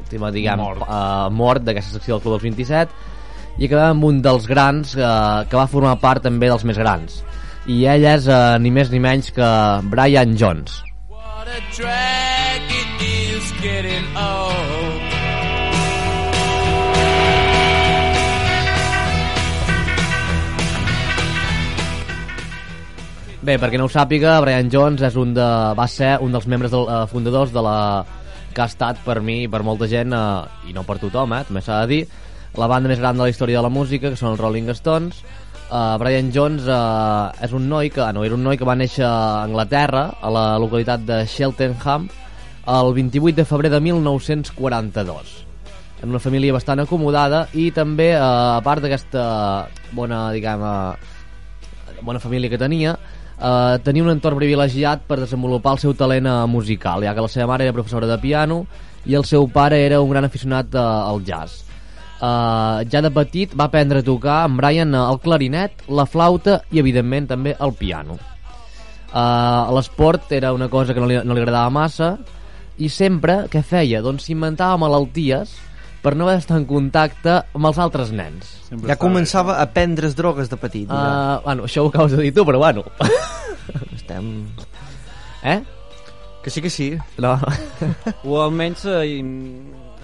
última, 0.04 0.32
diguem, 0.32 0.60
Mort. 0.60 0.86
Uh, 0.86 1.32
mort 1.32 1.64
d'aquesta 1.64 1.98
secció 1.98 2.18
del 2.18 2.24
Club 2.24 2.38
dels 2.38 2.48
27, 2.60 3.10
i 3.60 3.68
acabem 3.68 3.98
amb 3.98 4.08
un 4.08 4.22
dels 4.24 4.48
grans 4.48 4.96
uh, 5.00 5.44
que 5.50 5.60
va 5.60 5.68
formar 5.72 5.98
part 6.04 6.24
també 6.28 6.52
dels 6.52 6.64
més 6.68 6.80
grans. 6.80 7.22
I 7.70 7.84
ell 7.94 8.08
és 8.16 8.28
uh, 8.32 8.58
ni 8.60 8.72
més 8.74 8.90
ni 8.92 9.00
menys 9.04 9.32
que 9.36 9.52
Brian 9.92 10.38
Jones. 10.40 10.82
What 11.12 11.48
a 11.48 11.60
drag 11.76 12.72
it 12.80 13.06
is 13.06 13.52
getting 13.62 14.08
old. 14.18 14.61
Bé, 23.42 23.56
perquè 23.58 23.80
no 23.82 23.88
ho 23.88 23.90
sàpiga, 23.90 24.36
Brian 24.44 24.68
Jones 24.70 25.02
és 25.02 25.16
un 25.18 25.32
de, 25.34 25.46
va 25.74 25.88
ser 25.90 26.12
un 26.22 26.36
dels 26.36 26.44
membres 26.46 26.70
del, 26.70 26.84
uh, 26.86 27.08
fundadors 27.10 27.50
de 27.50 27.62
la 27.66 27.78
que 28.54 28.62
ha 28.62 28.68
estat 28.70 29.00
per 29.02 29.16
mi 29.26 29.40
i 29.44 29.48
per 29.50 29.64
molta 29.66 29.88
gent, 29.90 30.14
uh, 30.14 30.46
i 30.70 30.76
no 30.76 30.84
per 30.86 31.00
tothom, 31.02 31.34
eh, 31.34 31.40
també 31.48 31.64
s'ha 31.66 31.80
de 31.82 31.88
dir, 31.90 32.02
la 32.62 32.68
banda 32.70 32.92
més 32.92 33.00
gran 33.02 33.18
de 33.18 33.24
la 33.24 33.32
història 33.32 33.58
de 33.58 33.64
la 33.66 33.72
música, 33.74 34.12
que 34.12 34.20
són 34.20 34.36
els 34.36 34.42
Rolling 34.44 34.70
Stones. 34.78 35.24
Uh, 35.72 35.98
Brian 35.98 36.30
Jones 36.36 36.68
uh, 36.70 37.32
és 37.42 37.56
un 37.58 37.66
noi 37.72 37.90
que, 37.90 38.04
ah, 38.06 38.12
no, 38.14 38.22
era 38.28 38.38
un 38.38 38.44
noi 38.46 38.60
que 38.62 38.68
va 38.68 38.76
néixer 38.78 39.08
a 39.08 39.42
Anglaterra, 39.48 40.04
a 40.22 40.30
la 40.30 40.44
localitat 40.62 41.08
de 41.08 41.24
Cheltenham, 41.26 42.06
el 42.70 42.94
28 42.94 43.40
de 43.40 43.46
febrer 43.50 43.72
de 43.74 43.80
1942 43.82 45.32
en 46.04 46.10
una 46.10 46.22
família 46.22 46.54
bastant 46.54 46.82
acomodada 46.82 47.48
i 47.58 47.72
també, 47.74 48.12
eh, 48.12 48.22
a 48.22 48.62
part 48.66 48.86
d'aquesta 48.86 49.24
bona, 49.98 50.28
diguem, 50.34 50.62
eh, 50.62 51.98
bona 52.02 52.22
família 52.22 52.50
que 52.50 52.62
tenia, 52.62 52.96
eh, 53.42 53.80
tenia 53.84 54.06
un 54.06 54.14
entorn 54.14 54.38
privilegiat 54.40 55.04
per 55.08 55.20
desenvolupar 55.24 55.76
el 55.76 55.84
seu 55.84 55.98
talent 55.98 56.30
eh, 56.30 56.38
musical, 56.48 57.04
ja 57.04 57.16
que 57.18 57.26
la 57.26 57.32
seva 57.32 57.50
mare 57.50 57.68
era 57.68 57.76
professora 57.76 58.10
de 58.10 58.20
piano 58.22 58.64
i 59.10 59.18
el 59.18 59.26
seu 59.26 59.48
pare 59.50 59.82
era 59.82 60.02
un 60.02 60.14
gran 60.14 60.28
aficionat 60.28 60.76
eh, 60.76 60.80
al 60.80 61.24
jazz. 61.26 61.66
Uh, 62.22 62.86
ja 62.86 63.00
de 63.02 63.10
petit 63.10 63.54
va 63.58 63.66
aprendre 63.66 64.04
a 64.04 64.06
tocar 64.06 64.44
amb 64.46 64.60
Brian 64.60 64.94
eh, 64.94 65.00
el 65.10 65.18
clarinet, 65.24 65.80
la 65.90 66.06
flauta 66.06 66.60
i 66.70 66.78
evidentment 66.78 67.32
també 67.32 67.56
el 67.58 67.74
piano. 67.80 68.20
Uh, 69.10 69.74
L'esport 69.74 70.30
era 70.38 70.54
una 70.54 70.68
cosa 70.70 70.94
que 70.94 71.02
no 71.02 71.10
li, 71.10 71.18
no 71.26 71.34
li 71.34 71.42
agradava 71.42 71.74
massa 71.74 72.12
i 72.78 72.92
sempre, 72.94 73.48
què 73.50 73.64
feia? 73.66 74.04
Doncs 74.06 74.30
s'inventava 74.30 74.78
malalties 74.78 75.56
per 76.02 76.16
no 76.18 76.26
haver 76.26 76.38
d'estar 76.40 76.58
en 76.58 76.66
contacte 76.66 77.36
amb 77.54 77.66
els 77.70 77.78
altres 77.78 78.12
nens. 78.12 78.48
Sempre 78.70 78.90
Ja 78.90 78.98
començava 78.98 79.60
a 79.62 79.68
prendre's 79.70 80.16
drogues 80.18 80.50
de 80.50 80.58
petit. 80.58 80.88
ja. 80.90 81.38
Uh, 81.38 81.44
bueno, 81.46 81.64
això 81.70 81.84
ho 81.86 81.90
acabes 81.92 82.12
de 82.18 82.24
dir 82.24 82.34
tu, 82.34 82.46
però 82.46 82.58
bueno. 82.58 82.84
Estem... 83.96 84.48
eh? 85.44 85.62
Que 86.44 86.50
sí 86.50 86.62
que 86.62 86.70
sí. 86.70 86.98
No. 87.18 87.38
O 88.26 88.42
almenys 88.42 88.80
se, 88.80 88.96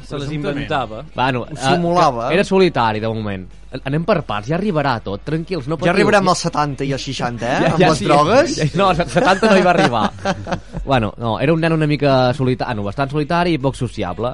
se 0.06 0.18
les 0.20 0.32
inventava. 0.32 1.04
Bueno, 1.16 1.46
Ho 1.50 1.56
simulava. 1.58 2.30
eh, 2.30 2.36
Era 2.36 2.44
solitari, 2.44 3.00
de 3.00 3.08
moment. 3.10 3.48
Anem 3.84 4.06
per 4.08 4.22
parts, 4.24 4.48
ja 4.48 4.56
arribarà 4.56 5.00
tot, 5.04 5.26
tranquils, 5.28 5.66
no 5.68 5.76
Ja 5.76 5.80
patiu. 5.82 5.92
arribarem 5.92 6.30
als 6.32 6.40
70 6.46 6.86
i 6.88 6.94
als 6.94 7.04
60, 7.04 7.42
eh? 7.50 7.72
amb 7.74 7.80
les 7.84 7.98
sí, 7.98 8.06
drogues. 8.06 8.56
Ja, 8.56 8.68
no, 8.80 8.88
als 8.94 9.02
70 9.12 9.50
no 9.50 9.58
hi 9.58 9.66
va 9.66 9.72
arribar. 9.74 10.12
bueno, 10.86 11.12
no, 11.18 11.40
era 11.40 11.54
un 11.54 11.60
nen 11.60 11.74
una 11.74 11.88
mica 11.90 12.32
solitari, 12.34 12.76
no, 12.78 12.84
bastant 12.86 13.10
solitari 13.12 13.58
i 13.58 13.60
poc 13.60 13.76
sociable. 13.76 14.32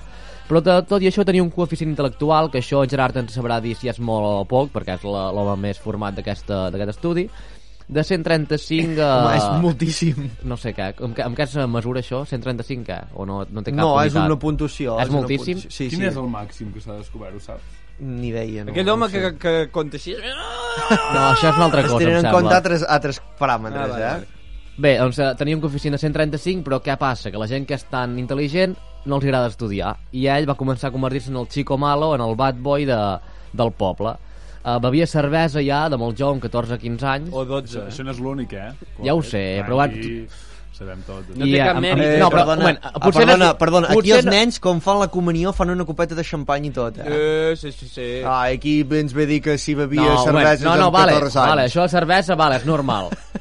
Però 0.53 0.61
de, 0.61 0.75
tot 0.85 1.01
i 1.01 1.07
això 1.09 1.25
tenia 1.25 1.41
un 1.41 1.49
coeficient 1.49 1.89
intel·lectual, 1.95 2.51
que 2.53 2.59
això 2.61 2.83
en 2.85 2.89
Gerard 2.91 3.17
ens 3.17 3.33
sabrà 3.33 3.57
dir 3.63 3.73
si 3.79 3.89
és 3.89 3.97
molt 3.99 4.27
o 4.29 4.45
poc, 4.45 4.69
perquè 4.75 4.99
és 4.99 5.03
la- 5.09 5.31
l'home 5.33 5.55
més 5.65 5.79
format 5.81 6.13
d'aquesta- 6.13 6.69
d'aquest 6.69 6.93
estudi, 6.93 7.23
de 7.89 8.03
135... 8.03 9.01
Eh, 9.01 9.03
Home, 9.03 9.35
és 9.35 9.47
moltíssim. 9.63 10.29
No 10.47 10.55
sé 10.55 10.75
què, 10.77 10.91
amb, 11.03 11.17
què- 11.17 11.25
amb 11.25 11.35
què 11.35 11.43
es 11.47 11.55
mesura 11.67 11.99
això? 12.03 12.21
135 12.29 12.85
què? 12.85 12.99
O 13.15 13.25
no, 13.25 13.41
no 13.49 13.63
té 13.65 13.71
cap 13.73 13.79
No, 13.81 13.89
és 14.03 14.13
una 14.13 14.37
puntuació. 14.39 14.99
És 15.01 15.09
una 15.09 15.17
moltíssim? 15.23 15.57
puntuació. 15.57 15.71
Sí, 15.71 15.89
Quin 15.89 15.99
sí. 15.99 16.05
és 16.05 16.15
el 16.21 16.29
màxim 16.29 16.71
que 16.71 16.79
s'ha 16.85 16.99
descobert, 17.01 17.35
ho 17.35 17.39
saps? 17.41 17.81
Ni 17.99 18.29
idea, 18.29 18.63
no. 18.63 18.71
Aquell 18.71 18.89
home 18.89 19.05
no 19.05 19.09
sé. 19.09 19.19
que, 19.21 19.33
que 19.37 19.69
compta 19.71 19.97
així... 19.97 20.13
No, 20.13 21.25
això 21.33 21.49
és 21.49 21.55
una 21.57 21.65
altra 21.65 21.81
Es 21.81 21.87
cosa, 21.91 21.99
tenen 21.99 22.13
em 22.13 22.17
en 22.17 22.23
sembla. 22.25 22.39
compte 22.39 22.55
altres, 22.55 22.85
altres 22.87 23.21
paràmetres, 23.39 23.91
Ah, 23.99 24.17
eh? 24.21 24.25
Bé, 24.77 24.95
doncs 24.97 25.19
eh, 25.19 25.33
tenia 25.37 25.55
un 25.55 25.61
coeficient 25.61 25.93
de 25.93 25.99
135, 26.01 26.63
però 26.65 26.79
què 26.81 26.95
passa? 26.97 27.29
Que 27.29 27.37
la 27.37 27.45
gent 27.47 27.67
que 27.69 27.75
és 27.77 27.83
tan 27.91 28.15
intel·ligent 28.17 28.73
no 29.05 29.15
els 29.19 29.25
agrada 29.25 29.47
estudiar. 29.51 29.95
I 30.11 30.27
ell 30.27 30.47
va 30.49 30.55
començar 30.55 30.89
a 30.89 30.91
convertir-se 30.95 31.29
en 31.31 31.37
el 31.37 31.47
chico 31.47 31.77
malo, 31.77 32.13
en 32.15 32.21
el 32.21 32.35
bad 32.35 32.55
boy 32.59 32.85
de, 32.85 32.99
del 33.53 33.71
poble. 33.71 34.15
Uh, 34.63 34.77
bevia 34.79 35.05
cervesa 35.05 35.59
ja 35.59 35.89
de 35.91 35.97
molt 35.99 36.15
jove, 36.17 36.37
amb 36.37 36.43
14-15 36.45 37.03
anys. 37.03 37.29
O 37.35 37.43
12. 37.43 37.67
Això, 37.67 37.87
això 37.91 38.03
no 38.07 38.11
és 38.15 38.19
l'únic, 38.23 38.53
eh? 38.55 38.71
Ja 39.03 39.13
ho 39.13 39.21
sé, 39.21 39.61
però 39.65 39.75
van- 39.83 39.91
Aquí 39.91 40.25
Sabem 40.73 41.03
tot. 41.05 41.27
No 41.37 41.45
té 41.45 41.57
cap 41.59 41.75
amb- 41.77 41.85
mèrit. 41.85 42.03
Eh, 42.15 42.17
no, 42.17 42.29
però, 42.31 42.39
perdona, 42.39 42.61
moment, 42.63 42.79
ah, 42.81 42.91
potser 42.97 43.21
perdona, 43.27 43.49
és- 43.51 43.57
perdona, 43.59 43.87
aquí 43.93 44.11
els 44.11 44.25
nens, 44.25 44.59
com 44.59 44.79
fan 44.81 44.97
la 44.99 45.07
comunió, 45.07 45.51
fan 45.53 45.69
una 45.69 45.85
copeta 45.85 46.15
de 46.15 46.23
xampany 46.23 46.65
i 46.65 46.71
tot, 46.71 46.97
eh? 46.97 47.03
Eh, 47.05 47.55
sí, 47.55 47.71
sí, 47.71 47.87
sí. 47.87 48.07
Ah, 48.25 48.45
aquí 48.49 48.79
ens 48.89 49.13
ve 49.13 49.27
dir 49.27 49.39
que 49.39 49.57
si 49.59 49.75
bevia 49.75 50.01
no, 50.01 50.23
cervesa 50.23 50.65
no, 50.65 50.75
no, 50.75 50.89
vale, 50.91 51.13
14 51.13 51.39
anys. 51.39 51.49
vale, 51.49 51.61
això 51.69 51.81
de 51.83 51.89
cervesa, 51.89 52.35
vale, 52.35 52.55
és 52.55 52.65
normal. 52.65 53.09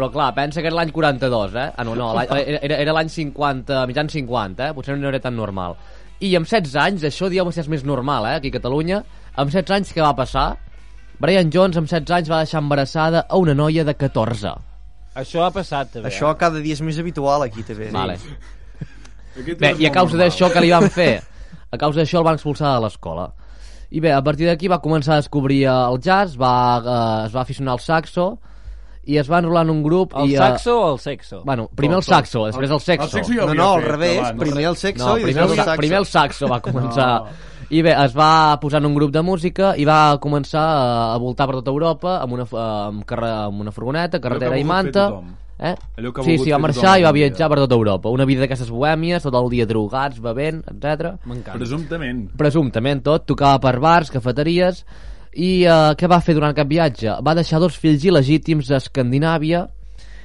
Però 0.00 0.08
clar, 0.08 0.30
pensa 0.32 0.62
que 0.64 0.70
era 0.70 0.78
l'any 0.78 0.94
42, 0.96 1.56
eh? 1.60 1.66
Ah, 1.76 1.84
no, 1.84 1.92
no, 1.92 2.14
era, 2.16 2.38
era, 2.56 2.76
era 2.86 2.92
l'any 2.96 3.10
50, 3.12 3.82
mitjan 3.90 4.08
50, 4.08 4.70
eh? 4.70 4.72
Potser 4.72 4.94
no 4.96 5.10
era 5.10 5.20
tan 5.20 5.36
normal. 5.36 5.76
I 6.24 6.30
amb 6.38 6.48
16 6.48 6.78
anys, 6.80 7.04
això 7.04 7.28
diguem 7.28 7.50
si 7.52 7.60
és 7.60 7.68
més 7.68 7.84
normal, 7.84 8.24
eh? 8.30 8.38
Aquí 8.40 8.48
a 8.48 8.56
Catalunya, 8.56 9.02
amb 9.36 9.52
16 9.52 9.76
anys 9.76 9.92
què 9.92 10.00
va 10.00 10.14
passar? 10.16 10.46
Brian 11.20 11.52
Jones 11.52 11.76
amb 11.76 11.92
16 11.92 12.16
anys 12.16 12.32
va 12.32 12.40
deixar 12.46 12.64
embarassada 12.64 13.26
a 13.28 13.36
una 13.36 13.52
noia 13.52 13.84
de 13.84 13.92
14. 13.92 14.56
Això 15.20 15.44
ha 15.44 15.52
passat, 15.52 15.92
també. 15.92 16.08
Això 16.08 16.32
eh? 16.32 16.40
cada 16.40 16.64
dia 16.64 16.80
és 16.80 16.80
més 16.86 17.04
habitual 17.04 17.44
aquí, 17.44 17.60
també. 17.68 17.92
Vale. 17.92 18.16
Bé, 19.36 19.74
i 19.84 19.84
a 19.84 19.92
causa 19.92 20.16
d'això 20.16 20.48
que 20.48 20.64
li 20.64 20.72
van 20.72 20.88
fer? 20.88 21.18
A 21.68 21.76
causa 21.76 22.00
d'això 22.00 22.22
el 22.22 22.30
van 22.32 22.40
expulsar 22.40 22.72
de 22.72 22.86
l'escola. 22.86 23.28
I 23.92 24.00
bé, 24.00 24.16
a 24.16 24.24
partir 24.24 24.48
d'aquí 24.48 24.72
va 24.72 24.80
començar 24.80 25.18
a 25.18 25.20
descobrir 25.20 25.66
el 25.68 26.00
jazz, 26.00 26.40
va, 26.40 26.54
eh, 26.80 27.26
es 27.26 27.36
va 27.36 27.44
aficionar 27.44 27.76
al 27.76 27.84
saxo, 27.84 28.30
i 29.04 29.16
es 29.16 29.30
va 29.30 29.38
enrolar 29.40 29.62
en 29.64 29.70
un 29.70 29.82
grup... 29.82 30.12
El 30.16 30.30
i, 30.30 30.34
eh, 30.34 30.38
saxo 30.38 30.74
o 30.80 30.92
el 30.94 30.98
sexo? 31.00 31.42
Bueno, 31.44 31.68
primer 31.74 31.96
el 31.98 32.02
saxo, 32.04 32.44
després 32.46 32.70
el 32.70 32.80
sexo. 32.80 33.04
El 33.04 33.10
sexo 33.10 33.32
ja 33.32 33.46
No, 33.46 33.54
no, 33.54 33.68
al 33.74 33.82
revés, 33.82 34.18
abans. 34.18 34.38
primer 34.40 34.64
el 34.68 34.76
sexo 34.76 35.06
No, 35.08 35.18
i 35.18 35.22
primer 35.24 35.42
el, 35.42 35.48
després 35.48 35.58
el 35.58 35.64
sa- 35.64 35.70
saxo. 35.70 35.80
primer 35.80 35.98
el 35.98 36.06
saxo 36.06 36.48
va 36.48 36.60
començar... 36.68 37.08
No. 37.24 37.48
I 37.70 37.82
bé, 37.86 37.92
es 38.04 38.14
va 38.18 38.58
posar 38.58 38.80
en 38.82 38.86
un 38.88 38.94
grup 38.96 39.12
de 39.14 39.20
música 39.22 39.76
i 39.78 39.84
va 39.86 40.18
començar 40.18 40.58
a, 40.60 41.12
a 41.14 41.18
voltar 41.22 41.46
per 41.46 41.54
tota 41.60 41.70
Europa 41.70 42.16
amb 42.20 42.32
una, 42.34 42.46
amb, 42.50 43.04
carre, 43.06 43.28
amb 43.44 43.60
una 43.62 43.70
furgoneta, 43.70 44.18
carretera 44.18 44.58
i 44.58 44.64
manta. 44.66 45.04
Eh? 45.60 45.76
Allò 46.00 46.10
que 46.16 46.24
Sí, 46.24 46.34
sí, 46.38 46.50
va 46.50 46.58
marxar 46.58 46.96
i 46.98 47.04
va 47.06 47.12
viatjar 47.14 47.46
per 47.52 47.60
tota 47.62 47.76
Europa. 47.78 48.10
Una 48.10 48.24
vida 48.26 48.40
d'aquestes 48.42 48.72
bohèmies, 48.74 49.22
tot 49.22 49.36
el 49.38 49.46
dia 49.52 49.66
drogats, 49.70 50.18
bevent, 50.24 50.64
etc. 50.66 51.12
Presumptament. 51.52 52.24
Presumptament 52.36 53.04
tot, 53.06 53.26
tocava 53.30 53.60
per 53.62 53.78
bars, 53.78 54.10
cafeteries... 54.10 54.84
I 55.32 55.50
eh, 55.62 55.74
què 55.98 56.08
va 56.10 56.22
fer 56.24 56.34
durant 56.34 56.54
aquest 56.54 56.70
viatge? 56.70 57.18
Va 57.22 57.36
deixar 57.38 57.60
dos 57.62 57.76
fills 57.78 58.02
il·legítims 58.06 58.70
a 58.70 58.80
Escandinàvia 58.80 59.66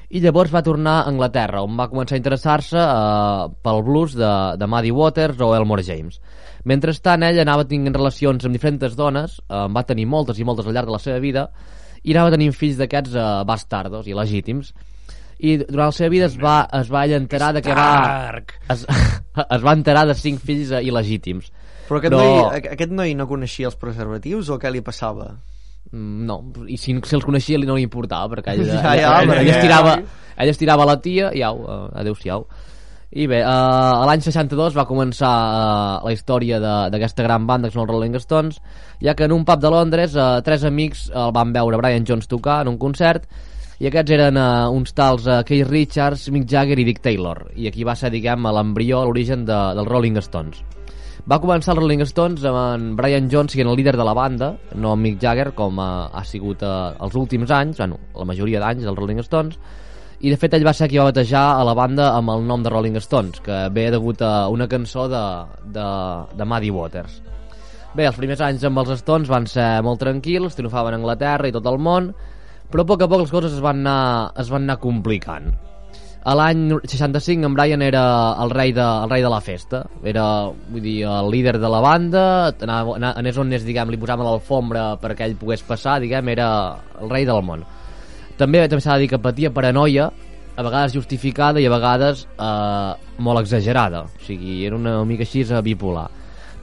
i 0.09 0.21
llavors 0.21 0.53
va 0.53 0.63
tornar 0.65 0.99
a 1.01 1.09
Anglaterra, 1.09 1.63
on 1.65 1.77
va 1.77 1.89
començar 1.91 2.15
a 2.15 2.21
interessar-se 2.21 2.79
eh, 2.79 3.45
pel 3.65 3.83
blues 3.85 4.15
de, 4.17 4.31
de 4.57 4.67
Muddy 4.69 4.93
Waters 4.95 5.41
o 5.41 5.53
Elmore 5.57 5.85
James. 5.85 6.19
Mentrestant, 6.65 7.25
ell 7.25 7.41
anava 7.43 7.67
tinguent 7.69 7.93
relacions 7.93 8.45
amb 8.45 8.57
diferents 8.57 8.97
dones, 8.97 9.39
eh, 9.45 9.65
va 9.69 9.85
tenir 9.85 10.07
moltes 10.09 10.39
i 10.39 10.45
moltes 10.47 10.65
al 10.65 10.77
llarg 10.77 10.89
de 10.89 10.97
la 10.97 11.01
seva 11.01 11.19
vida, 11.21 11.49
i 12.05 12.13
anava 12.13 12.33
tenint 12.33 12.53
fills 12.53 12.77
d'aquests 12.81 13.17
eh, 13.17 13.27
bastardos, 13.49 14.09
il·legítims. 14.09 14.71
I 15.45 15.57
durant 15.65 15.89
la 15.89 15.95
seva 15.97 16.09
vida 16.13 16.29
es 16.29 16.37
va, 16.39 16.61
es 16.79 16.89
va 16.93 17.05
enterar 17.17 17.51
de 17.57 17.61
que 17.65 17.75
va... 17.75 18.41
Es, 18.71 18.85
es 19.57 19.65
va 19.65 19.73
enterar 19.75 20.05
de 20.09 20.15
cinc 20.17 20.41
fills 20.45 20.71
eh, 20.71 20.83
il·legítims. 20.85 21.51
Però 21.87 21.99
aquest, 21.99 22.13
Però- 22.13 22.21
Noi, 22.21 22.61
a- 22.61 22.73
aquest 22.73 22.91
noi 22.91 23.13
no 23.15 23.27
coneixia 23.29 23.67
els 23.69 23.75
preservatius 23.77 24.49
o 24.49 24.57
què 24.59 24.71
li 24.71 24.81
passava? 24.81 25.31
Mm, 25.91 26.25
No, 26.25 26.39
i 26.67 26.77
si, 26.81 26.95
si 27.05 27.15
els 27.15 27.23
coneixia 27.25 27.59
li 27.61 27.67
no 27.69 27.75
li 27.77 27.83
importava 27.85 28.33
perquè 28.35 28.55
ell, 28.55 28.65
Ja, 28.73 28.93
ell, 28.95 29.01
ja, 29.03 29.11
ell, 29.21 29.29
perquè- 29.29 29.41
ell, 29.43 29.51
estirava, 29.53 29.97
ell 30.35 30.49
estirava 30.49 30.85
la 30.89 30.95
tia 30.99 31.29
i 31.33 31.43
au, 31.45 31.61
uh, 31.61 31.89
adeu-siau 32.01 32.47
i 33.15 33.27
bé, 33.31 33.37
uh, 33.45 34.01
l'any 34.09 34.19
62 34.25 34.73
va 34.75 34.83
començar 34.89 35.29
uh, 35.29 36.03
la 36.03 36.11
història 36.11 36.57
de- 36.59 36.89
d'aquesta 36.91 37.23
gran 37.23 37.45
banda 37.47 37.69
que 37.69 37.73
són 37.77 37.83
els 37.85 37.91
Rolling 37.93 38.17
Stones 38.19 38.57
ja 38.99 39.13
que 39.15 39.23
en 39.29 39.31
un 39.31 39.45
pub 39.45 39.61
de 39.61 39.69
Londres 39.71 40.15
uh, 40.17 40.41
tres 40.43 40.65
amics 40.67 41.05
el 41.13 41.31
van 41.31 41.53
veure 41.53 41.77
Brian 41.77 42.03
Jones 42.03 42.27
tocar 42.27 42.63
en 42.65 42.73
un 42.73 42.77
concert 42.81 43.29
i 43.79 43.87
aquests 43.87 44.11
eren 44.17 44.37
uh, 44.41 44.67
uns 44.73 44.91
tals 44.97 45.27
uh, 45.29 45.43
Keith 45.45 45.69
Richards, 45.69 46.29
Mick 46.31 46.49
Jagger 46.49 46.77
i 46.79 46.85
Dick 46.87 47.01
Taylor. 47.03 47.41
I 47.59 47.67
aquí 47.67 47.83
va 47.83 47.93
ser, 47.95 48.07
diguem, 48.09 48.47
l'embrió, 48.55 49.01
l'origen 49.05 49.43
de, 49.45 49.57
dels 49.75 49.87
Rolling 49.87 50.15
Stones 50.23 50.61
va 51.23 51.39
començar 51.41 51.73
els 51.73 51.81
Rolling 51.81 52.03
Stones 52.09 52.43
amb 52.45 52.59
en 52.59 52.85
Brian 52.99 53.29
Jones 53.31 53.55
sent 53.55 53.69
el 53.69 53.77
líder 53.79 53.95
de 53.97 54.05
la 54.05 54.13
banda, 54.13 54.51
no 54.75 54.93
en 54.93 55.01
Mick 55.01 55.21
Jagger 55.21 55.53
com 55.57 55.79
eh, 55.79 55.87
ha 56.11 56.23
sigut 56.27 56.63
eh, 56.63 56.75
els 57.01 57.15
últims 57.15 57.51
anys, 57.51 57.79
bueno, 57.81 57.99
la 58.15 58.27
majoria 58.29 58.61
d'anys 58.61 58.85
dels 58.85 58.99
Rolling 58.99 59.23
Stones, 59.25 59.57
i 60.19 60.31
de 60.31 60.37
fet 60.39 60.53
ell 60.55 60.65
va 60.65 60.73
ser 60.73 60.87
qui 60.89 60.99
va 60.99 61.09
batejar 61.09 61.43
a 61.59 61.63
la 61.67 61.75
banda 61.77 62.11
amb 62.15 62.31
el 62.35 62.45
nom 62.47 62.63
de 62.63 62.71
Rolling 62.71 62.99
Stones, 63.03 63.41
que 63.45 63.65
ve 63.73 63.89
degut 63.93 64.21
a 64.25 64.47
una 64.53 64.67
cançó 64.71 65.07
de, 65.11 65.23
de, 65.75 65.87
de 66.37 66.47
Muddy 66.51 66.71
Waters. 66.75 67.19
Bé, 67.95 68.07
els 68.09 68.17
primers 68.19 68.41
anys 68.43 68.63
amb 68.67 68.81
els 68.81 68.95
Stones 68.99 69.31
van 69.31 69.47
ser 69.47 69.67
molt 69.85 70.01
tranquils, 70.03 70.55
triomfaven 70.57 70.97
a 70.97 70.99
Anglaterra 70.99 71.47
i 71.47 71.55
tot 71.55 71.67
el 71.71 71.79
món, 71.79 72.11
però 72.71 72.83
a 72.83 72.89
poc 72.89 73.05
a 73.05 73.07
poc 73.11 73.23
les 73.23 73.31
coses 73.31 73.55
es 73.55 73.63
van 73.63 73.83
anar, 73.83 74.33
es 74.41 74.51
van 74.51 74.65
anar 74.67 74.81
complicant. 74.83 75.53
A 76.25 76.33
l'any 76.33 76.71
65 76.89 77.45
en 77.45 77.53
Brian 77.53 77.83
era 77.85 78.01
el 78.41 78.49
rei, 78.49 78.71
de, 78.73 78.81
el 78.81 79.09
rei 79.11 79.21
de 79.21 79.29
la 79.29 79.41
festa. 79.45 79.83
Era 80.03 80.23
vull 80.49 80.81
dir, 80.81 81.03
el 81.05 81.29
líder 81.29 81.59
de 81.61 81.69
la 81.69 81.81
banda. 81.85 82.23
Anava, 82.65 82.95
ana- 82.97 83.13
anés 83.21 83.37
on 83.37 83.51
anés, 83.51 83.65
diguem, 83.67 83.91
li 83.93 83.99
posaven 84.01 84.25
l'alfombra 84.25 84.87
perquè 85.01 85.27
ell 85.27 85.35
pogués 85.37 85.61
passar 85.67 85.99
diguem, 86.01 86.31
era 86.33 86.47
el 87.01 87.11
rei 87.13 87.27
del 87.29 87.43
món. 87.45 87.61
També 88.39 88.63
també 88.67 88.81
s'ha 88.81 88.97
de 88.97 89.05
dir 89.05 89.11
que 89.13 89.19
patia 89.21 89.51
paranoia 89.53 90.09
a 90.55 90.63
vegades 90.65 90.95
justificada 90.95 91.61
i 91.61 91.67
a 91.67 91.71
vegades 91.75 92.25
eh, 92.39 92.91
molt 93.21 93.43
exagerada. 93.43 94.05
O 94.09 94.25
sigui, 94.25 94.63
era 94.65 94.75
una 94.79 94.97
mica 95.05 95.23
així 95.27 95.43
eh, 95.45 95.61
bipolar. 95.61 96.07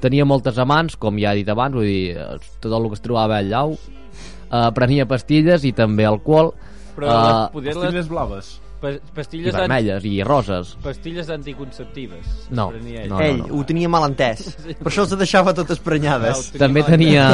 Tenia 0.03 0.27
moltes 0.27 0.59
amants, 0.59 0.97
com 0.99 1.21
ja 1.23 1.31
he 1.31 1.45
dit 1.45 1.49
abans 1.55 1.77
vull 1.79 1.87
dir, 1.87 2.17
eh, 2.19 2.27
tot 2.59 2.73
el 2.75 2.89
que 2.91 2.99
es 2.99 3.05
trobava 3.05 3.39
allà 3.39 3.63
eh, 3.71 4.69
prenia 4.75 5.07
pastilles 5.07 5.63
i 5.65 5.73
també 5.73 6.05
alcohol. 6.09 6.51
Però 6.97 7.07
eh, 7.07 7.15
les, 7.15 7.51
poder 7.55 7.77
les 7.77 7.83
Pastilles 7.85 8.11
blaves. 8.11 8.53
Pa- 8.83 8.91
i 8.99 9.15
pastilles, 9.15 9.55
vermelles 9.55 10.05
i 10.05 10.17
roses 10.27 10.75
pastilles 10.83 11.31
anticonceptives. 11.33 12.27
No, 12.51 12.69
es 12.71 12.81
prenia 12.83 13.05
ell. 13.05 13.09
no, 13.13 13.21
Ell 13.23 13.41
ho 13.49 13.63
tenia 13.69 13.89
mal 13.89 14.05
entès. 14.11 14.43
Per 14.83 14.91
això 14.91 15.07
els 15.07 15.15
deixava 15.17 15.55
totes 15.57 15.79
prenyades. 15.83 16.51
Tenia 16.53 16.65
també 16.67 16.83
tenia 16.85 17.27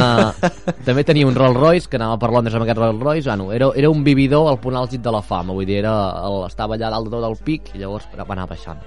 també 0.84 1.05
tenia 1.09 1.26
un 1.26 1.34
Rolls 1.34 1.57
Royce 1.59 1.88
que 1.90 1.96
anava 1.99 2.18
per 2.20 2.30
Londres 2.32 2.55
amb 2.55 2.66
aquest 2.66 2.78
Rolls 2.78 3.03
Royce 3.03 3.28
bueno, 3.28 3.51
era, 3.53 3.70
era 3.74 3.90
un 3.90 4.05
vividor 4.05 4.49
al 4.51 4.61
punt 4.61 4.76
àlgid 4.78 5.03
de 5.03 5.12
la 5.14 5.22
fama 5.22 5.57
vull 5.57 5.66
dir, 5.66 5.80
era, 5.82 5.94
el, 6.28 6.42
estava 6.49 6.76
allà 6.76 6.90
dalt 6.92 7.09
de 7.09 7.16
tot 7.16 7.26
el 7.28 7.36
pic 7.44 7.72
i 7.74 7.80
llavors 7.82 8.07
va 8.16 8.26
anar 8.36 8.46
baixant 8.51 8.80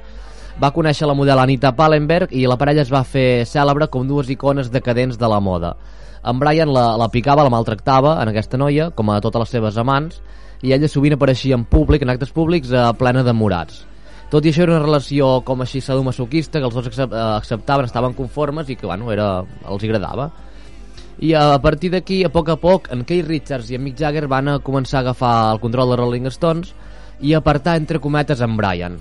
va 0.62 0.72
conèixer 0.76 1.08
la 1.08 1.16
model 1.18 1.40
Anita 1.40 1.72
Pallenberg 1.76 2.34
i 2.38 2.46
la 2.48 2.58
parella 2.60 2.84
es 2.86 2.92
va 2.92 3.04
fer 3.08 3.46
cèlebre 3.50 3.88
com 3.90 4.08
dues 4.08 4.30
icones 4.30 4.70
decadents 4.72 5.18
de 5.18 5.30
la 5.32 5.40
moda 5.40 5.76
en 6.24 6.38
Brian 6.38 6.70
la, 6.70 6.92
la 7.02 7.08
picava, 7.10 7.42
la 7.44 7.50
maltractava 7.50 8.20
en 8.22 8.30
aquesta 8.30 8.60
noia, 8.62 8.92
com 8.94 9.10
a 9.10 9.20
totes 9.24 9.42
les 9.42 9.50
seves 9.58 9.78
amants 9.82 10.20
i 10.62 10.74
ella 10.74 10.90
sovint 10.90 11.18
apareixia 11.18 11.58
en 11.58 11.66
públic, 11.66 12.04
en 12.04 12.14
actes 12.14 12.32
públics, 12.36 12.72
eh, 12.72 12.86
plena 13.00 13.24
de 13.24 13.34
morats 13.34 13.86
tot 14.32 14.46
i 14.46 14.54
això 14.54 14.64
era 14.64 14.78
una 14.78 14.86
relació 14.86 15.42
com 15.44 15.62
així 15.62 15.82
sadomasoquista 15.82 16.60
que 16.60 16.70
els 16.70 16.78
dos 16.78 16.88
eh, 16.88 17.10
acceptaven, 17.10 17.86
estaven 17.86 18.14
conformes 18.14 18.70
i 18.70 18.78
que 18.80 18.88
bueno, 18.88 19.12
era, 19.12 19.44
els 19.68 19.84
agradava 19.84 20.32
i 21.22 21.36
a 21.38 21.60
partir 21.62 21.92
d'aquí, 21.94 22.24
a 22.26 22.32
poc 22.34 22.50
a 22.50 22.58
poc, 22.58 22.88
en 22.94 23.04
Keith 23.06 23.28
Richards 23.28 23.70
i 23.70 23.78
en 23.78 23.84
Mick 23.86 24.00
Jagger 24.00 24.26
van 24.32 24.48
a 24.50 24.60
començar 24.64 25.00
a 25.00 25.04
agafar 25.06 25.34
el 25.54 25.60
control 25.62 25.92
de 25.92 25.98
Rolling 26.00 26.26
Stones 26.34 26.72
i 27.22 27.36
apartar 27.38 27.76
entre 27.78 28.00
cometes 28.02 28.42
en 28.42 28.56
Brian. 28.58 28.96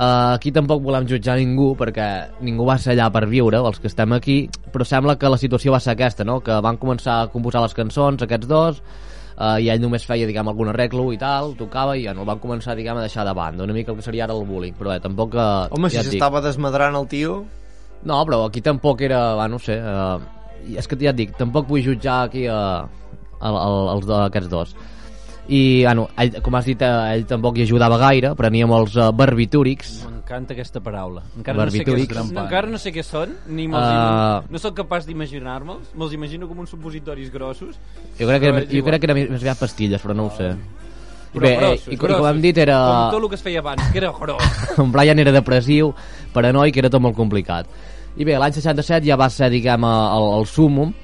Uh, 0.00 0.32
aquí 0.32 0.48
tampoc 0.56 0.80
volem 0.80 1.04
jutjar 1.04 1.36
ningú 1.36 1.74
perquè 1.76 2.06
ningú 2.40 2.64
va 2.64 2.78
ser 2.80 2.94
allà 2.94 3.10
per 3.12 3.26
viure, 3.28 3.60
els 3.60 3.76
que 3.76 3.90
estem 3.90 4.14
aquí, 4.16 4.38
però 4.72 4.86
sembla 4.88 5.18
que 5.20 5.28
la 5.28 5.36
situació 5.36 5.74
va 5.74 5.82
ser 5.84 5.92
aquesta, 5.92 6.24
no? 6.24 6.38
que 6.40 6.56
van 6.64 6.80
començar 6.80 7.18
a 7.20 7.28
composar 7.28 7.60
les 7.66 7.76
cançons, 7.76 8.24
aquests 8.24 8.48
dos, 8.48 8.80
uh, 9.40 9.56
i 9.56 9.70
ell 9.72 9.80
només 9.82 10.04
feia 10.06 10.28
diguem, 10.28 10.50
algun 10.52 10.70
arreglo 10.72 11.08
i 11.14 11.18
tal, 11.20 11.54
tocava 11.58 11.96
i 11.96 12.04
ja 12.04 12.14
no 12.14 12.24
el 12.24 12.28
van 12.28 12.42
començar 12.42 12.76
diguem, 12.78 13.00
a 13.00 13.06
deixar 13.06 13.24
de 13.26 13.34
banda, 13.36 13.64
una 13.64 13.76
mica 13.76 13.94
el 13.94 13.98
que 13.98 14.06
seria 14.06 14.26
ara 14.28 14.36
el 14.36 14.44
bullying, 14.46 14.76
però 14.76 14.92
eh, 14.94 15.00
tampoc... 15.00 15.34
Uh, 15.34 15.72
Home, 15.76 15.90
si 15.90 15.98
ja 15.98 16.04
dic. 16.04 16.18
s'estava 16.18 16.44
desmadrant 16.44 17.00
el 17.00 17.08
tio... 17.10 17.40
No, 18.00 18.22
però 18.24 18.46
aquí 18.46 18.62
tampoc 18.64 19.02
era, 19.04 19.34
va, 19.36 19.44
no 19.52 19.58
sé, 19.60 19.74
uh, 19.76 20.20
és 20.72 20.86
que 20.88 20.96
ja 21.00 21.12
et 21.12 21.18
dic, 21.18 21.34
tampoc 21.36 21.68
vull 21.68 21.84
jutjar 21.84 22.22
aquí 22.30 22.46
uh, 22.48 22.86
el, 23.40 23.58
el, 23.60 23.76
els 23.96 24.08
d'aquests 24.08 24.48
dos. 24.52 24.72
I, 25.50 25.82
bueno, 25.82 26.06
ell, 26.20 26.36
com 26.44 26.54
has 26.54 26.68
dit, 26.68 26.82
eh, 26.86 27.14
ell 27.16 27.26
tampoc 27.28 27.58
hi 27.58 27.66
ajudava 27.66 27.98
gaire, 28.00 28.32
prenia 28.38 28.68
molts 28.70 28.96
uh, 28.96 29.10
barbitúrics. 29.16 29.98
M'encanta 30.30 30.54
aquesta 30.54 30.78
paraula. 30.78 31.24
Encara 31.34 31.64
no, 31.64 31.72
sé 31.74 31.82
què, 31.82 31.94
no, 32.14 32.42
encara 32.44 32.68
no 32.70 32.78
sé 32.78 32.92
què 32.94 33.02
són, 33.02 33.32
ni 33.50 33.64
Uh, 33.66 34.44
no 34.46 34.58
sóc 34.62 34.76
capaç 34.78 35.08
d'imaginar-me'ls. 35.08 35.90
Me'ls 35.98 36.12
imagino 36.14 36.46
com 36.46 36.60
uns 36.62 36.70
supositoris 36.70 37.32
grossos. 37.34 37.80
Jo 38.18 38.28
crec 38.28 38.44
que, 38.44 38.52
és 38.60 38.68
jo 38.70 38.84
crec 38.86 39.02
que 39.02 39.08
era 39.10 39.16
més, 39.18 39.32
aviat 39.40 39.58
pastilles, 39.58 40.02
però 40.02 40.14
no 40.14 40.28
ho 40.28 40.30
sé. 40.36 40.52
Però 41.34 41.42
Bé, 41.42 41.50
eh, 41.50 41.58
grossos, 41.58 41.82
i, 41.82 41.90
com- 41.90 41.94
i 41.94 41.98
com 41.98 42.06
grossos. 42.12 42.28
hem 42.30 42.40
dit, 42.46 42.58
era... 42.62 42.78
Com 42.78 43.16
tot 43.16 43.22
el 43.24 43.28
que 43.32 43.38
es 43.40 43.42
feia 43.42 43.58
abans, 43.64 43.90
que 43.90 43.98
era 43.98 44.12
gros. 44.14 44.62
en 44.84 44.92
Brian 44.94 45.18
era 45.18 45.34
depressiu, 45.34 45.90
paranoic, 46.32 46.78
era 46.78 46.90
tot 46.94 47.02
molt 47.02 47.18
complicat. 47.18 47.66
I 48.14 48.26
bé, 48.26 48.38
l'any 48.38 48.54
67 48.54 49.06
ja 49.10 49.18
va 49.18 49.28
ser, 49.34 49.50
diguem, 49.50 49.82
el, 49.86 50.28
el 50.38 50.46
súmum, 50.46 50.94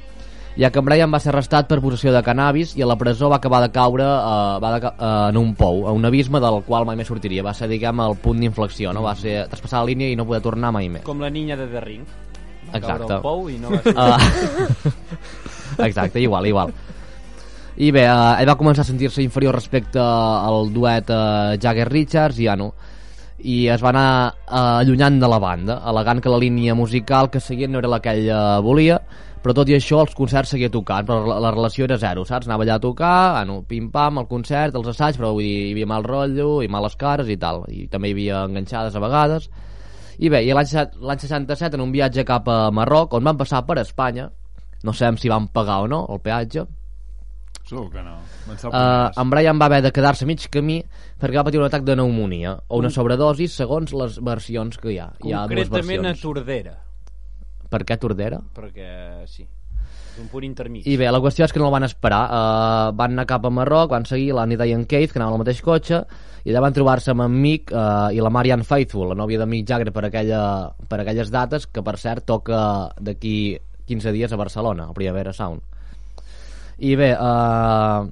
ja 0.56 0.70
que 0.72 0.80
en 0.80 0.86
Brian 0.88 1.12
va 1.12 1.20
ser 1.20 1.30
arrestat 1.34 1.68
per 1.68 1.78
possessió 1.84 2.12
de 2.14 2.22
cannabis 2.24 2.72
i 2.78 2.82
a 2.82 2.88
la 2.88 2.96
presó 2.96 3.28
va 3.28 3.36
acabar 3.36 3.60
de 3.62 3.68
caure 3.74 4.06
eh, 4.06 4.56
va 4.62 4.70
de, 4.72 4.80
eh, 4.88 5.10
en 5.28 5.40
un 5.40 5.52
pou, 5.54 5.84
a 5.86 5.92
un 5.92 6.08
abisme 6.08 6.40
del 6.40 6.62
qual 6.64 6.88
mai 6.88 6.96
més 6.96 7.10
sortiria. 7.12 7.44
Va 7.44 7.52
ser, 7.54 7.68
diguem, 7.68 8.00
el 8.00 8.16
punt 8.22 8.40
d'inflexió, 8.40 8.94
no? 8.96 9.04
Va 9.04 9.14
ser 9.18 9.42
traspassar 9.50 9.84
la 9.84 9.90
línia 9.92 10.08
i 10.12 10.16
no 10.16 10.26
poder 10.28 10.40
tornar 10.44 10.72
mai 10.72 10.88
més. 10.88 11.04
Com 11.04 11.20
la 11.20 11.30
niña 11.30 11.58
de 11.60 11.68
The 11.68 11.84
Ring. 11.84 12.08
Va 12.72 12.80
Exacte. 12.80 13.06
caure 13.06 13.20
pou 13.22 13.46
i 13.52 13.60
no 13.60 13.70
va 13.70 13.82
sortir. 13.84 14.00
Uh, 14.00 15.84
exacte, 15.88 16.24
igual, 16.24 16.48
igual. 16.48 16.74
I 17.76 17.92
bé, 17.92 18.06
uh, 18.08 18.40
ell 18.40 18.48
va 18.48 18.56
començar 18.56 18.86
a 18.86 18.88
sentir-se 18.88 19.20
inferior 19.22 19.54
respecte 19.54 20.00
al 20.00 20.72
duet 20.72 21.12
uh, 21.12 21.54
Jagger-Richards 21.60 22.40
i 22.40 22.48
ja 22.48 22.56
no 22.56 22.72
i 23.46 23.66
es 23.68 23.82
va 23.84 23.90
anar 23.92 24.08
uh, 24.32 24.80
allunyant 24.80 25.18
de 25.20 25.28
la 25.28 25.38
banda, 25.38 25.74
alegant 25.84 26.22
que 26.24 26.32
la 26.32 26.40
línia 26.40 26.74
musical 26.74 27.28
que 27.30 27.38
seguien 27.38 27.70
no 27.70 27.82
era 27.82 27.90
la 27.92 28.00
que 28.00 28.14
ell 28.16 28.30
uh, 28.32 28.62
volia, 28.64 28.96
però 29.42 29.54
tot 29.54 29.68
i 29.70 29.76
això 29.76 30.00
els 30.02 30.14
concerts 30.16 30.50
seguia 30.54 30.70
tocant, 30.72 31.06
però 31.06 31.20
la, 31.26 31.36
la 31.44 31.50
relació 31.54 31.84
era 31.86 31.98
zero, 32.02 32.24
saps? 32.26 32.48
Anava 32.48 32.64
allà 32.66 32.78
a 32.80 32.82
tocar, 32.82 33.16
bueno, 33.36 33.60
pim-pam, 33.68 34.18
el 34.22 34.28
concert, 34.30 34.74
els 34.74 34.88
assaigs, 34.94 35.20
però 35.20 35.32
vull 35.36 35.44
dir, 35.46 35.68
hi 35.68 35.74
havia 35.76 35.90
mal 35.92 36.06
rotllo 36.06 36.62
i 36.64 36.70
males 36.72 36.96
cares 36.98 37.30
i 37.30 37.36
tal, 37.40 37.62
i 37.70 37.86
també 37.92 38.10
hi 38.10 38.16
havia 38.16 38.44
enganxades 38.48 38.96
a 38.96 39.02
vegades. 39.04 39.50
I 40.18 40.30
bé, 40.32 40.40
i 40.46 40.52
l'any 40.56 40.66
set- 40.66 40.96
l'any 40.98 41.20
67, 41.20 41.76
en 41.76 41.84
un 41.84 41.92
viatge 41.92 42.24
cap 42.24 42.48
a 42.48 42.70
Marroc, 42.72 43.14
on 43.14 43.24
van 43.24 43.36
passar 43.36 43.62
per 43.68 43.78
Espanya, 43.82 44.30
no 44.82 44.92
sabem 44.92 45.20
si 45.20 45.28
van 45.28 45.48
pagar 45.48 45.82
o 45.84 45.88
no 45.88 46.06
el 46.10 46.20
peatge, 46.24 46.66
Segur 47.66 47.88
que 47.90 47.98
no. 47.98 48.12
Uh, 48.46 49.10
en 49.18 49.30
Brian 49.30 49.58
va 49.58 49.66
haver 49.66 49.80
de 49.82 49.90
quedar-se 49.90 50.26
mig 50.28 50.44
camí 50.54 50.76
perquè 51.18 51.34
va 51.34 51.42
patir 51.48 51.58
un 51.58 51.66
atac 51.66 51.82
de 51.82 51.96
pneumonia 51.96 52.52
o 52.68 52.78
una 52.78 52.92
sobredosi 52.94 53.48
segons 53.50 53.90
les 53.90 54.20
versions 54.22 54.78
que 54.78 54.92
hi 54.92 55.00
ha. 55.02 55.08
Hi 55.24 55.32
ha 55.34 55.40
Concretament 55.50 56.06
a. 56.06 56.12
Tordera. 56.20 56.76
Per 57.70 57.82
què 57.84 57.96
Tordera? 57.98 58.40
Perquè 58.56 58.88
sí. 59.30 59.46
un 60.20 60.28
punt 60.32 60.44
intermig. 60.46 60.86
I 60.88 60.96
bé, 60.96 61.10
la 61.12 61.20
qüestió 61.20 61.44
és 61.44 61.52
que 61.52 61.60
no 61.60 61.66
el 61.68 61.74
van 61.74 61.84
esperar. 61.84 62.22
Uh, 62.30 62.94
van 62.96 63.12
anar 63.16 63.26
cap 63.28 63.44
a 63.44 63.50
Marroc, 63.52 63.90
van 63.90 64.06
seguir 64.08 64.32
l'Annie 64.36 64.56
Diane 64.60 64.86
Keith, 64.88 65.12
que 65.12 65.20
anava 65.20 65.36
al 65.36 65.42
mateix 65.42 65.60
cotxe, 65.64 66.02
i 66.46 66.52
allà 66.52 66.62
van 66.62 66.76
trobar-se 66.76 67.10
amb 67.12 67.24
en 67.26 67.34
Mick 67.42 67.72
uh, 67.74 68.08
i 68.14 68.22
la 68.22 68.30
Marianne 68.30 68.64
Faithfull, 68.64 69.10
la 69.10 69.18
nòvia 69.18 69.40
de 69.42 69.46
Mick 69.50 69.66
Jagger 69.68 69.92
per, 69.92 70.04
aquella, 70.08 70.42
per 70.88 71.00
aquelles 71.02 71.32
dates, 71.34 71.66
que 71.66 71.82
per 71.82 71.96
cert 71.98 72.24
toca 72.24 72.60
d'aquí 73.02 73.56
15 73.86 74.12
dies 74.14 74.32
a 74.32 74.38
Barcelona, 74.38 74.86
al 74.88 74.94
Primavera 74.94 75.32
Sound. 75.34 75.60
I 76.78 76.94
bé, 76.96 77.10
uh, 77.16 78.06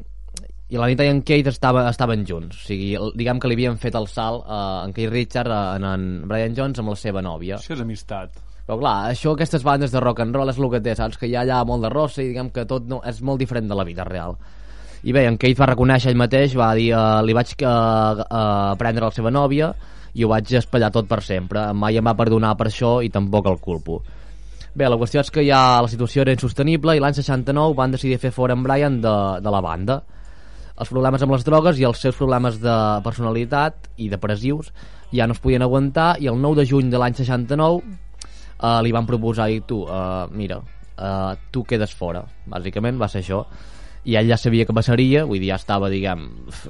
i 0.73 0.79
la 0.81 0.87
Nita 0.89 1.05
i 1.05 1.11
en 1.13 1.21
Kate 1.23 1.53
estava, 1.53 1.85
estaven 1.91 2.25
junts. 2.27 2.57
O 2.57 2.67
sigui, 2.67 2.95
el- 2.99 3.13
diguem 3.15 3.39
que 3.41 3.49
li 3.51 3.57
havien 3.59 3.79
fet 3.79 3.95
el 3.99 4.09
salt 4.11 4.43
uh, 4.47 4.83
en 4.87 4.95
Keith 4.97 5.13
Richard, 5.13 5.51
uh, 5.53 5.77
en, 5.77 5.85
en 5.85 6.29
Brian 6.29 6.57
Jones, 6.57 6.81
amb 6.81 6.91
la 6.95 6.97
seva 6.99 7.23
nòvia. 7.23 7.59
Això 7.61 7.77
és 7.77 7.83
amistat. 7.85 8.41
Però 8.65 8.79
clar, 8.81 8.95
això, 9.13 9.35
aquestes 9.35 9.65
bandes 9.65 9.93
de 9.93 10.01
rock 10.01 10.23
and 10.25 10.37
roll 10.37 10.49
és 10.49 10.59
el 10.59 10.71
que 10.73 10.81
té, 10.81 10.95
saps? 10.97 11.19
Que 11.21 11.29
hi 11.29 11.35
ha 11.37 11.43
allà 11.45 11.61
molt 11.69 11.85
de 11.85 11.91
rossa 11.93 12.23
i 12.23 12.31
diguem 12.31 12.49
que 12.53 12.65
tot 12.69 12.87
no, 12.89 13.03
és 13.05 13.21
molt 13.21 13.43
diferent 13.43 13.69
de 13.69 13.77
la 13.77 13.85
vida 13.85 14.07
real. 14.09 14.39
I 15.05 15.13
bé, 15.13 15.27
en 15.29 15.37
Keith 15.37 15.61
va 15.61 15.69
reconèixer 15.69 16.15
ell 16.15 16.21
mateix, 16.21 16.55
va 16.57 16.71
dir, 16.79 16.89
uh, 16.97 17.21
li 17.21 17.35
vaig 17.37 17.51
uh, 17.61 18.23
uh, 18.25 18.73
prendre 18.81 19.05
la 19.05 19.13
seva 19.13 19.33
nòvia 19.35 19.69
i 20.17 20.25
ho 20.25 20.31
vaig 20.31 20.55
espatllar 20.57 20.89
tot 20.95 21.11
per 21.11 21.21
sempre. 21.27 21.67
Mai 21.77 22.01
em 22.01 22.09
va 22.09 22.17
perdonar 22.17 22.55
per 22.57 22.71
això 22.71 22.97
i 23.05 23.11
tampoc 23.13 23.51
el 23.51 23.61
culpo. 23.61 23.99
Bé, 24.75 24.89
la 24.89 24.97
qüestió 24.99 25.21
és 25.21 25.31
que 25.31 25.45
ja 25.45 25.83
la 25.85 25.91
situació 25.91 26.25
era 26.25 26.33
insostenible 26.33 26.97
i 26.97 27.03
l'any 27.03 27.19
69 27.19 27.77
van 27.77 27.93
decidir 27.93 28.19
fer 28.23 28.33
fora 28.33 28.57
en 28.57 28.65
Brian 28.65 28.97
de, 29.05 29.15
de 29.45 29.53
la 29.53 29.61
banda. 29.63 30.01
Els 30.81 30.89
problemes 30.91 31.23
amb 31.23 31.37
les 31.37 31.45
drogues 31.47 31.79
i 31.79 31.85
els 31.87 32.01
seus 32.01 32.17
problemes 32.17 32.57
de 32.63 32.79
personalitat 33.05 33.93
i 34.01 34.09
depressius 34.11 34.73
ja 35.15 35.29
no 35.29 35.37
es 35.37 35.43
podien 35.45 35.63
aguantar 35.63 36.17
i 36.19 36.33
el 36.33 36.41
9 36.41 36.63
de 36.63 36.67
juny 36.73 36.89
de 36.91 36.99
l'any 36.99 37.15
69 37.21 38.01
uh, 38.61 38.81
li 38.85 38.93
van 38.95 39.07
proposar 39.07 39.51
i 39.51 39.63
tu, 39.67 39.83
uh, 39.85 40.25
mira, 40.31 40.61
uh, 40.61 41.35
tu 41.51 41.65
quedes 41.69 41.95
fora. 41.95 42.25
Bàsicament 42.47 43.01
va 43.01 43.09
ser 43.09 43.23
això. 43.25 43.45
I 44.05 44.19
ell 44.21 44.29
ja 44.29 44.37
sabia 44.37 44.67
que 44.69 44.77
passaria, 44.77 45.25
vull 45.25 45.41
dir, 45.41 45.49
ja 45.49 45.57
estava, 45.57 45.89
diguem, 45.89 46.27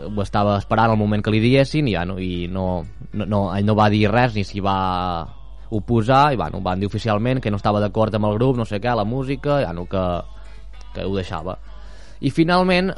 ho 0.06 0.22
estava 0.22 0.58
esperant 0.60 0.92
el 0.94 1.00
moment 1.00 1.24
que 1.24 1.32
li 1.34 1.42
diguessin 1.42 1.88
i, 1.90 1.96
ja 1.96 2.04
no, 2.06 2.18
i 2.22 2.46
no, 2.46 2.84
no, 3.12 3.26
no, 3.26 3.40
ell 3.56 3.66
no 3.66 3.74
va 3.74 3.88
dir 3.90 4.06
res 4.12 4.36
ni 4.38 4.44
s'hi 4.46 4.62
va 4.62 4.76
oposar 5.74 6.28
i 6.32 6.38
bueno, 6.38 6.60
van 6.62 6.78
dir 6.78 6.86
oficialment 6.86 7.40
que 7.42 7.50
no 7.50 7.58
estava 7.58 7.80
d'acord 7.82 8.14
amb 8.14 8.30
el 8.30 8.38
grup, 8.38 8.56
no 8.60 8.66
sé 8.68 8.78
què, 8.78 8.94
la 8.94 9.06
música, 9.08 9.58
ja 9.64 9.72
no, 9.74 9.88
que, 9.90 10.04
que 10.94 11.06
ho 11.06 11.14
deixava. 11.16 11.58
I 12.24 12.30
finalment 12.32 12.88
eh, 12.92 12.94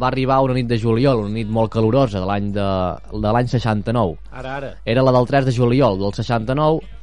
va 0.00 0.08
arribar 0.08 0.40
una 0.42 0.56
nit 0.56 0.66
de 0.70 0.78
juliol, 0.80 1.26
una 1.26 1.34
nit 1.36 1.50
molt 1.52 1.70
calorosa 1.74 2.22
de 2.22 2.26
l'any 2.26 2.48
de, 2.56 2.68
de 3.12 3.34
l'any 3.36 3.50
69. 3.52 4.16
Ara, 4.32 4.56
ara. 4.56 4.70
Era 4.84 5.04
la 5.06 5.12
del 5.14 5.28
3 5.28 5.46
de 5.46 5.54
juliol 5.54 6.00
del 6.00 6.16
69, 6.16 6.95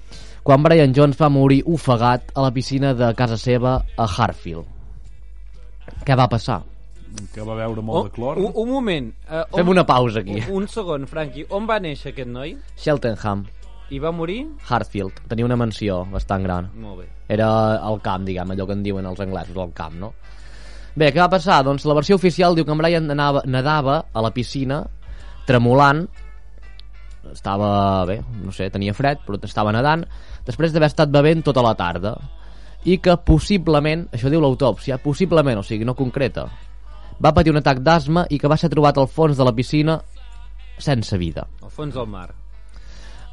quan 0.44 0.64
Brian 0.64 0.94
Jones 0.96 1.18
va 1.20 1.30
morir 1.32 1.62
ofegat 1.66 2.32
a 2.36 2.42
la 2.44 2.52
piscina 2.52 2.94
de 2.94 3.14
casa 3.16 3.38
seva 3.38 3.78
a 3.98 4.06
Hartfield. 4.08 4.66
Què 6.04 6.16
va 6.20 6.28
passar? 6.32 6.62
Que 7.34 7.44
va 7.46 7.54
veure 7.56 7.82
molt 7.86 8.00
Oh, 8.00 8.04
de 8.08 8.12
clor. 8.16 8.38
un, 8.42 8.52
un 8.56 8.70
moment. 8.70 9.12
Uh, 9.30 9.44
Fem 9.56 9.70
una 9.70 9.86
pausa 9.86 10.20
aquí. 10.24 10.40
Un, 10.50 10.64
un 10.64 10.68
segon, 10.68 11.06
Franqui. 11.08 11.46
On 11.54 11.68
va 11.70 11.78
néixer 11.80 12.12
aquest 12.12 12.28
noi? 12.30 12.56
Cheltenham, 12.76 13.46
I 13.94 14.00
va 14.02 14.12
morir? 14.12 14.40
Hartfield. 14.68 15.20
Tenia 15.30 15.46
una 15.46 15.56
mansió 15.60 16.00
bastant 16.10 16.44
gran. 16.44 16.72
Molt 16.82 17.04
bé. 17.04 17.08
Era 17.36 17.48
al 17.78 18.00
camp, 18.02 18.26
diguem, 18.26 18.52
allò 18.56 18.66
que 18.66 18.74
en 18.74 18.82
diuen 18.84 19.06
els 19.06 19.20
anglesos, 19.22 19.56
al 19.62 19.72
camp, 19.78 20.00
no? 20.02 20.14
Bé, 20.96 21.12
què 21.14 21.20
va 21.22 21.30
passar? 21.30 21.62
Doncs 21.66 21.86
la 21.86 21.94
versió 21.98 22.16
oficial 22.18 22.56
diu 22.58 22.66
que 22.66 22.72
en 22.74 22.82
Brian 22.82 23.12
anava, 23.14 23.44
nedava 23.46 24.00
a 24.14 24.22
la 24.26 24.32
piscina, 24.34 24.82
tremolant, 25.46 26.08
estava, 27.32 28.04
bé, 28.10 28.20
no 28.44 28.52
sé, 28.52 28.68
tenia 28.74 28.94
fred, 28.94 29.22
però 29.26 29.38
estava 29.48 29.72
nedant, 29.76 30.04
després 30.46 30.74
d'haver 30.74 30.92
estat 30.92 31.12
bevent 31.12 31.44
tota 31.46 31.64
la 31.66 31.76
tarda, 31.80 32.18
i 32.84 32.98
que 33.00 33.16
possiblement, 33.24 34.08
això 34.12 34.32
diu 34.32 34.44
l'autòpsia, 34.44 35.00
possiblement, 35.04 35.62
o 35.62 35.64
sigui, 35.64 35.88
no 35.88 35.96
concreta, 35.96 36.48
va 37.24 37.34
patir 37.34 37.54
un 37.54 37.62
atac 37.62 37.80
d'asma 37.84 38.26
i 38.30 38.40
que 38.40 38.50
va 38.52 38.58
ser 38.60 38.72
trobat 38.74 38.98
al 38.98 39.08
fons 39.08 39.38
de 39.38 39.46
la 39.48 39.54
piscina 39.56 40.00
sense 40.82 41.18
vida. 41.18 41.46
Al 41.64 41.72
fons 41.72 41.94
del 41.96 42.10
mar. 42.10 42.30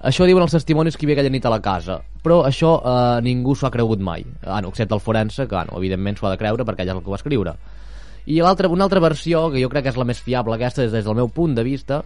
Això 0.07 0.25
diuen 0.25 0.47
els 0.47 0.55
testimonis 0.55 0.97
que 0.97 1.05
hi 1.05 1.11
havia 1.11 1.19
aquella 1.19 1.33
nit 1.33 1.45
a 1.45 1.53
la 1.53 1.61
casa, 1.61 1.99
però 2.25 2.41
això 2.49 2.77
eh, 2.79 3.19
ningú 3.25 3.53
s'ho 3.53 3.67
ha 3.69 3.75
cregut 3.75 4.01
mai, 4.01 4.25
ah, 4.47 4.61
no, 4.65 4.71
excepte 4.71 4.97
el 4.97 5.03
forense, 5.05 5.45
que 5.45 5.55
bueno, 5.55 5.77
evidentment 5.77 6.17
s'ho 6.17 6.29
ha 6.29 6.33
de 6.33 6.41
creure 6.41 6.65
perquè 6.65 6.87
ell 6.87 6.95
és 6.95 6.97
el 6.97 7.03
que 7.03 7.11
ho 7.11 7.17
va 7.17 7.21
escriure. 7.21 7.55
I 8.31 8.39
l'altra, 8.41 8.71
una 8.73 8.87
altra 8.87 9.03
versió, 9.03 9.49
que 9.53 9.61
jo 9.61 9.69
crec 9.69 9.85
que 9.85 9.93
és 9.93 10.01
la 10.01 10.07
més 10.09 10.23
fiable, 10.25 10.57
aquesta 10.57 10.87
des, 10.87 10.93
des 10.95 11.05
del 11.05 11.19
meu 11.19 11.29
punt 11.29 11.57
de 11.57 11.65
vista, 11.67 12.01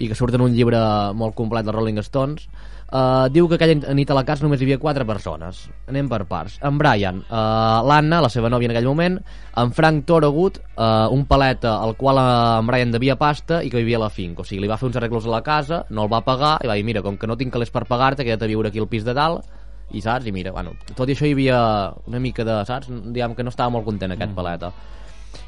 i 0.00 0.08
que 0.08 0.16
surt 0.16 0.36
en 0.36 0.46
un 0.46 0.54
llibre 0.56 0.80
molt 1.12 1.36
complet 1.36 1.66
de 1.66 1.74
Rolling 1.76 2.00
Stones, 2.06 2.48
eh, 2.92 3.28
diu 3.32 3.48
que 3.48 3.56
aquella 3.56 3.94
nit 3.94 4.10
a 4.10 4.16
la 4.16 4.24
casa 4.26 4.44
només 4.44 4.60
hi 4.60 4.66
havia 4.66 4.80
quatre 4.82 5.06
persones. 5.06 5.62
Anem 5.90 6.08
per 6.10 6.24
parts. 6.30 6.58
En 6.66 6.78
Brian, 6.78 7.22
eh, 7.22 7.78
l'Anna, 7.90 8.20
la 8.24 8.30
seva 8.32 8.50
nòvia 8.50 8.70
en 8.70 8.74
aquell 8.74 8.88
moment, 8.88 9.20
en 9.62 9.72
Frank 9.76 10.04
Thorogood, 10.06 10.60
eh, 10.76 11.06
un 11.14 11.24
paleta 11.26 11.76
al 11.82 11.96
qual 11.96 12.18
eh, 12.18 12.58
en 12.58 12.66
Brian 12.66 12.92
devia 12.92 13.16
pasta 13.16 13.62
i 13.62 13.70
que 13.70 13.78
vivia 13.78 13.98
a 13.98 14.06
la 14.06 14.10
finca. 14.10 14.42
O 14.42 14.44
sigui, 14.44 14.62
li 14.64 14.70
va 14.70 14.78
fer 14.80 14.90
uns 14.90 15.00
arreglos 15.00 15.26
a 15.26 15.34
la 15.36 15.42
casa, 15.46 15.84
no 15.90 16.04
el 16.04 16.12
va 16.12 16.24
pagar, 16.26 16.58
i 16.64 16.70
va 16.70 16.78
dir, 16.78 16.84
mira, 16.84 17.02
com 17.02 17.16
que 17.16 17.30
no 17.30 17.38
tinc 17.38 17.52
calés 17.54 17.70
per 17.70 17.86
pagar-te, 17.86 18.24
queda't 18.24 18.44
a 18.44 18.50
viure 18.50 18.68
aquí 18.68 18.82
al 18.82 18.90
pis 18.90 19.06
de 19.06 19.14
dalt, 19.14 19.46
i 19.90 20.02
saps? 20.02 20.26
I 20.26 20.32
mira, 20.32 20.52
bueno, 20.54 20.74
tot 20.94 21.08
i 21.08 21.16
això 21.16 21.26
hi 21.26 21.34
havia 21.34 21.60
una 22.06 22.20
mica 22.22 22.44
de, 22.46 22.60
saps? 22.66 22.90
Diguem 22.90 23.34
que 23.34 23.46
no 23.46 23.50
estava 23.50 23.72
molt 23.74 23.86
content 23.86 24.14
aquest 24.14 24.34
paleta. 24.36 24.70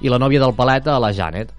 I 0.03 0.11
la 0.11 0.19
nòvia 0.19 0.41
del 0.43 0.55
paleta, 0.55 0.99
la 1.03 1.13
Janet. 1.15 1.53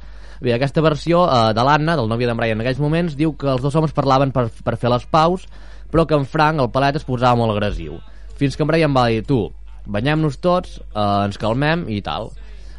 Bé, 0.44 0.52
aquesta 0.52 0.82
versió 0.84 1.24
eh, 1.24 1.54
de 1.56 1.64
l'Anna, 1.64 1.96
del 1.96 2.10
nòvio 2.12 2.28
d'en 2.28 2.40
Brian 2.40 2.60
en 2.60 2.66
aquells 2.66 2.82
moments, 2.84 3.16
diu 3.16 3.38
que 3.40 3.48
els 3.54 3.64
dos 3.64 3.76
homes 3.80 3.96
parlaven 3.96 4.34
per, 4.36 4.50
per 4.66 4.76
fer 4.80 4.92
les 4.92 5.06
paus, 5.08 5.46
però 5.94 6.08
que 6.10 6.18
en 6.18 6.26
Frank, 6.26 6.60
el 6.60 6.72
paleta, 6.74 6.98
es 6.98 7.06
posava 7.06 7.38
molt 7.38 7.54
agressiu. 7.54 8.00
Fins 8.40 8.58
que 8.58 8.66
en 8.66 8.74
Brian 8.74 8.96
va 8.98 9.08
dir, 9.14 9.22
tu, 9.30 9.44
banyem-nos 9.86 10.40
tots, 10.42 10.80
eh, 10.90 11.10
ens 11.28 11.38
calmem 11.38 11.86
i 11.94 12.02
tal. 12.02 12.32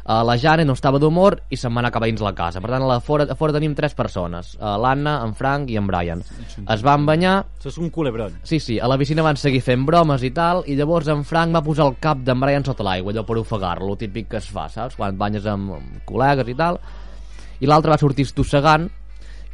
Uh, 0.05 0.19
la 0.21 0.35
Janet 0.37 0.67
no 0.69 0.75
estava 0.77 0.99
d'humor 1.01 1.39
i 1.49 1.57
se'n 1.57 1.73
va 1.73 1.79
anar 1.81 1.89
cap 1.89 2.03
a 2.03 2.05
dins 2.05 2.19
la 2.21 2.35
casa. 2.37 2.59
Per 2.61 2.69
tant, 2.69 2.83
a 2.85 2.89
la 2.91 2.99
fora, 3.01 3.25
a 3.25 3.33
fora 3.33 3.55
tenim 3.55 3.71
tres 3.73 3.95
persones. 3.97 4.51
Uh, 4.59 4.75
L'Anna, 4.77 5.15
en 5.25 5.31
Frank 5.33 5.71
i 5.73 5.79
en 5.81 5.87
Brian. 5.89 6.19
Es 6.69 6.83
van 6.85 7.07
banyar... 7.07 7.39
Això 7.57 7.71
és 7.71 7.79
un 7.81 7.89
culebron. 7.89 8.35
Sí, 8.45 8.59
sí, 8.61 8.75
a 8.77 8.85
la 8.85 8.99
piscina 9.01 9.23
van 9.25 9.39
seguir 9.41 9.63
fent 9.65 9.81
bromes 9.87 10.21
i 10.21 10.29
tal, 10.29 10.61
i 10.69 10.75
llavors 10.77 11.09
en 11.09 11.23
Frank 11.25 11.55
va 11.57 11.63
posar 11.65 11.87
el 11.89 11.97
cap 12.03 12.21
d'en 12.21 12.37
Brian 12.43 12.67
sota 12.67 12.85
l'aigua, 12.85 13.15
allò 13.15 13.23
per 13.25 13.39
ofegar-lo, 13.41 13.95
típic 13.97 14.29
que 14.35 14.37
es 14.43 14.51
fa, 14.53 14.67
saps? 14.69 14.93
Quan 14.99 15.15
et 15.15 15.17
banyes 15.23 15.47
amb, 15.49 15.73
amb 15.79 15.97
col·legues 16.05 16.53
i 16.53 16.57
tal. 16.61 16.77
I 17.65 17.65
l'altre 17.65 17.95
va 17.95 17.97
sortir 17.97 18.27
estossegant 18.29 18.85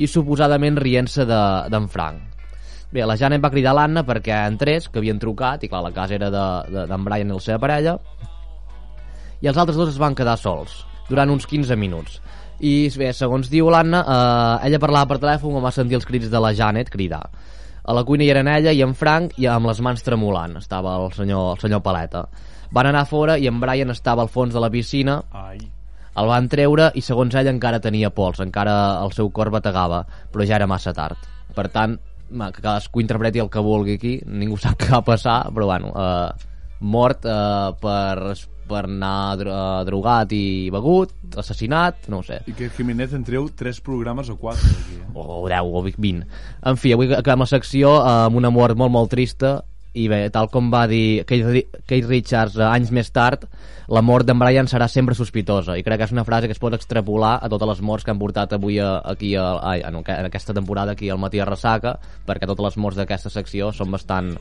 i 0.03 0.11
suposadament 0.11 0.75
rient-se 0.83 1.23
de- 1.31 1.69
d'en 1.71 1.87
Frank. 1.87 2.27
Bé, 2.91 3.05
la 3.07 3.15
Janet 3.15 3.39
va 3.39 3.51
cridar 3.53 3.71
l'Anna 3.75 4.03
perquè 4.03 4.35
entrés, 4.49 4.89
que 4.91 4.99
havien 4.99 5.19
trucat, 5.19 5.63
i 5.63 5.69
clar, 5.71 5.79
la 5.85 5.93
casa 5.95 6.17
era 6.17 6.27
d'en 6.33 6.73
de, 6.73 6.85
d'en 6.89 7.07
Brian 7.07 7.29
i 7.29 7.37
la 7.37 7.43
seva 7.43 7.61
parella, 7.63 7.95
i 9.41 9.47
els 9.47 9.57
altres 9.57 9.79
dos 9.79 9.93
es 9.93 9.99
van 10.01 10.15
quedar 10.15 10.35
sols 10.37 10.81
durant 11.07 11.31
uns 11.31 11.47
15 11.47 11.77
minuts. 11.79 12.19
I 12.61 12.91
bé, 12.99 13.09
segons 13.17 13.49
diu 13.49 13.71
l'Anna 13.73 14.03
eh, 14.03 14.67
ella 14.67 14.79
parlava 14.83 15.09
per 15.09 15.21
telèfon 15.23 15.55
quan 15.55 15.65
va 15.65 15.73
sentir 15.73 15.97
els 15.97 16.05
crits 16.05 16.29
de 16.29 16.41
la 16.43 16.51
Janet 16.53 16.91
cridar. 16.93 17.23
A 17.81 17.95
la 17.97 18.03
cuina 18.05 18.27
hi 18.27 18.29
eren 18.29 18.51
ella 18.51 18.75
i 18.75 18.83
en 18.85 18.93
Frank 18.93 19.39
i 19.41 19.47
amb 19.49 19.65
les 19.71 19.79
mans 19.81 20.03
tremolant 20.05 20.59
estava 20.59 20.99
el 21.01 21.09
senyor, 21.15 21.55
el 21.55 21.63
senyor 21.63 21.81
Paleta. 21.81 22.27
Van 22.71 22.91
anar 22.91 23.07
fora 23.09 23.39
i 23.41 23.49
en 23.49 23.57
Brian 23.59 23.89
estava 23.89 24.21
al 24.21 24.29
fons 24.29 24.53
de 24.53 24.61
la 24.61 24.69
piscina. 24.69 25.21
Ai. 25.31 25.59
el 26.11 26.27
van 26.27 26.47
treure 26.51 26.89
i 26.99 27.01
segons 27.01 27.35
ell 27.39 27.47
encara 27.47 27.79
tenia 27.79 28.09
pols 28.11 28.41
encara 28.43 28.73
el 28.99 29.13
seu 29.15 29.29
cor 29.31 29.47
bategava 29.49 30.01
però 30.31 30.43
ja 30.45 30.57
era 30.59 30.67
massa 30.67 30.93
tard. 30.93 31.17
Per 31.55 31.69
tant 31.71 31.97
que 32.31 32.61
cadascú 32.61 33.01
interpreti 33.03 33.41
el 33.43 33.49
que 33.51 33.63
vulgui 33.63 33.97
aquí 33.99 34.15
ningú 34.25 34.57
sap 34.57 34.79
què 34.79 34.91
va 34.93 35.03
passar 35.05 35.43
però 35.53 35.67
bueno 35.73 35.91
eh, 35.91 36.49
mort 36.81 37.25
eh, 37.25 37.73
per, 37.81 38.33
per 38.67 38.83
anar 38.87 39.37
dro 39.39 39.55
eh, 39.55 39.83
drogat 39.87 40.33
i 40.35 40.43
begut 40.73 41.37
assassinat, 41.37 42.07
no 42.11 42.21
ho 42.21 42.25
sé 42.25 42.41
I 42.49 42.55
que 42.57 42.69
Jiménez 42.73 43.13
en 43.17 43.25
treu 43.27 43.49
3 43.55 43.81
programes 43.85 44.31
o 44.33 44.37
4 44.41 44.71
aquí, 44.71 44.99
eh? 44.99 45.09
o 45.13 45.43
10 45.47 45.59
o 45.67 45.83
20 45.85 46.25
en 46.71 46.79
fi, 46.81 46.93
avui 46.95 47.11
acabem 47.13 47.45
la 47.45 47.51
secció 47.51 47.97
eh, 47.99 48.15
amb 48.27 48.41
una 48.41 48.53
mort 48.53 48.79
molt 48.79 48.93
molt 48.93 49.13
trista 49.13 49.59
i 49.93 50.05
bé, 50.07 50.29
tal 50.31 50.47
com 50.51 50.69
va 50.71 50.85
dir 50.87 51.25
Keith, 51.27 51.45
Ri- 51.51 51.67
Keith 51.87 52.07
Richards 52.07 52.55
eh, 52.55 52.63
anys 52.63 52.91
més 52.95 53.09
tard 53.11 53.43
la 53.91 53.99
mort 54.01 54.23
d'en 54.23 54.39
Brian 54.39 54.69
serà 54.71 54.87
sempre 54.87 55.15
sospitosa. 55.17 55.75
I 55.75 55.83
crec 55.83 55.97
que 55.99 56.05
és 56.07 56.13
una 56.15 56.23
frase 56.23 56.47
que 56.47 56.55
es 56.55 56.61
pot 56.63 56.71
extrapolar 56.77 57.33
a 57.43 57.49
totes 57.51 57.67
les 57.67 57.81
morts 57.83 58.05
que 58.07 58.11
han 58.13 58.19
portat 58.21 58.53
avui 58.55 58.77
a, 58.79 59.01
aquí 59.03 59.33
a, 59.35 59.49
a, 59.59 59.73
en, 59.89 59.97
en 59.99 60.25
aquesta 60.29 60.53
temporada 60.55 60.93
aquí 60.95 61.09
al 61.11 61.19
matí 61.19 61.41
a 61.43 61.45
Ressaca 61.49 61.97
perquè 62.27 62.47
totes 62.47 62.63
les 62.69 62.77
morts 62.79 62.97
d'aquesta 63.01 63.29
secció 63.33 63.73
són 63.75 63.91
bastant 63.91 64.31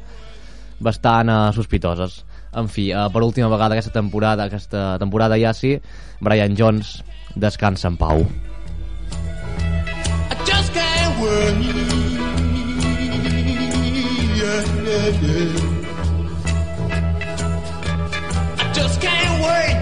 bastant 0.81 1.29
uh, 1.29 1.51
sospitoses. 1.53 2.23
En 2.57 2.71
fi, 2.71 2.93
uh, 2.95 3.09
per 3.13 3.25
última 3.27 3.51
vegada 3.53 3.75
aquesta 3.75 3.93
temporada 3.99 4.47
aquesta 4.47 4.95
temporada 5.03 5.37
ja 5.39 5.51
sí 5.53 5.75
Brian 6.21 6.55
Jones 6.57 7.01
descansa 7.35 7.89
en 7.91 7.97
pau. 7.99 8.23
I 10.31 10.37
just 10.47 10.73
can't 10.73 11.19
wait. 11.21 12.00
Yeah. 15.11 15.19
I 18.59 18.73
just 18.73 19.01
can't 19.01 19.43
wait. 19.43 19.77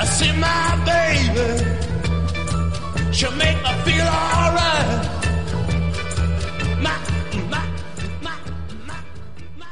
I 0.00 0.04
see 0.06 0.32
my 0.32 0.62
baby. 0.88 1.48
She'll 3.12 3.32
make 3.32 3.58
me 3.62 3.72
feel 3.84 4.06
alright. 4.06 4.88
My, 6.80 6.96
my, 7.52 7.62
my, 8.22 8.36
my, 8.86 8.96
my. 9.58 9.70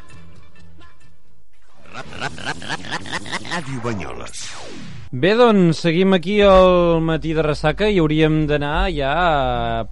Banyoles. 3.82 4.95
Bé, 5.12 5.36
doncs, 5.38 5.84
seguim 5.84 6.16
aquí 6.16 6.40
al 6.42 6.98
matí 7.04 7.30
de 7.36 7.42
ressaca 7.46 7.86
i 7.86 8.00
hauríem 8.02 8.40
d'anar 8.50 8.88
ja 8.90 9.12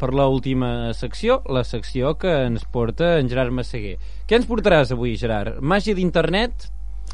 per 0.00 0.10
la 0.10 0.26
última 0.26 0.90
secció, 0.98 1.38
la 1.46 1.62
secció 1.62 2.16
que 2.18 2.32
ens 2.48 2.66
porta 2.66 3.14
en 3.20 3.30
Gerard 3.30 3.54
Massaguer. 3.54 3.94
Què 4.26 4.40
ens 4.40 4.50
portaràs 4.50 4.90
avui, 4.96 5.14
Gerard? 5.20 5.62
Màgia 5.62 5.94
d'internet? 5.94 6.66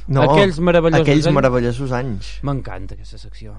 No, 0.09 0.25
aquells 0.25 0.63
meravellosos 0.65 1.05
aquells 1.05 1.29
anys? 1.29 1.37
meravellosos 1.43 1.93
anys. 2.01 2.35
M'encanta 2.49 2.97
aquesta 2.97 3.21
secció. 3.21 3.59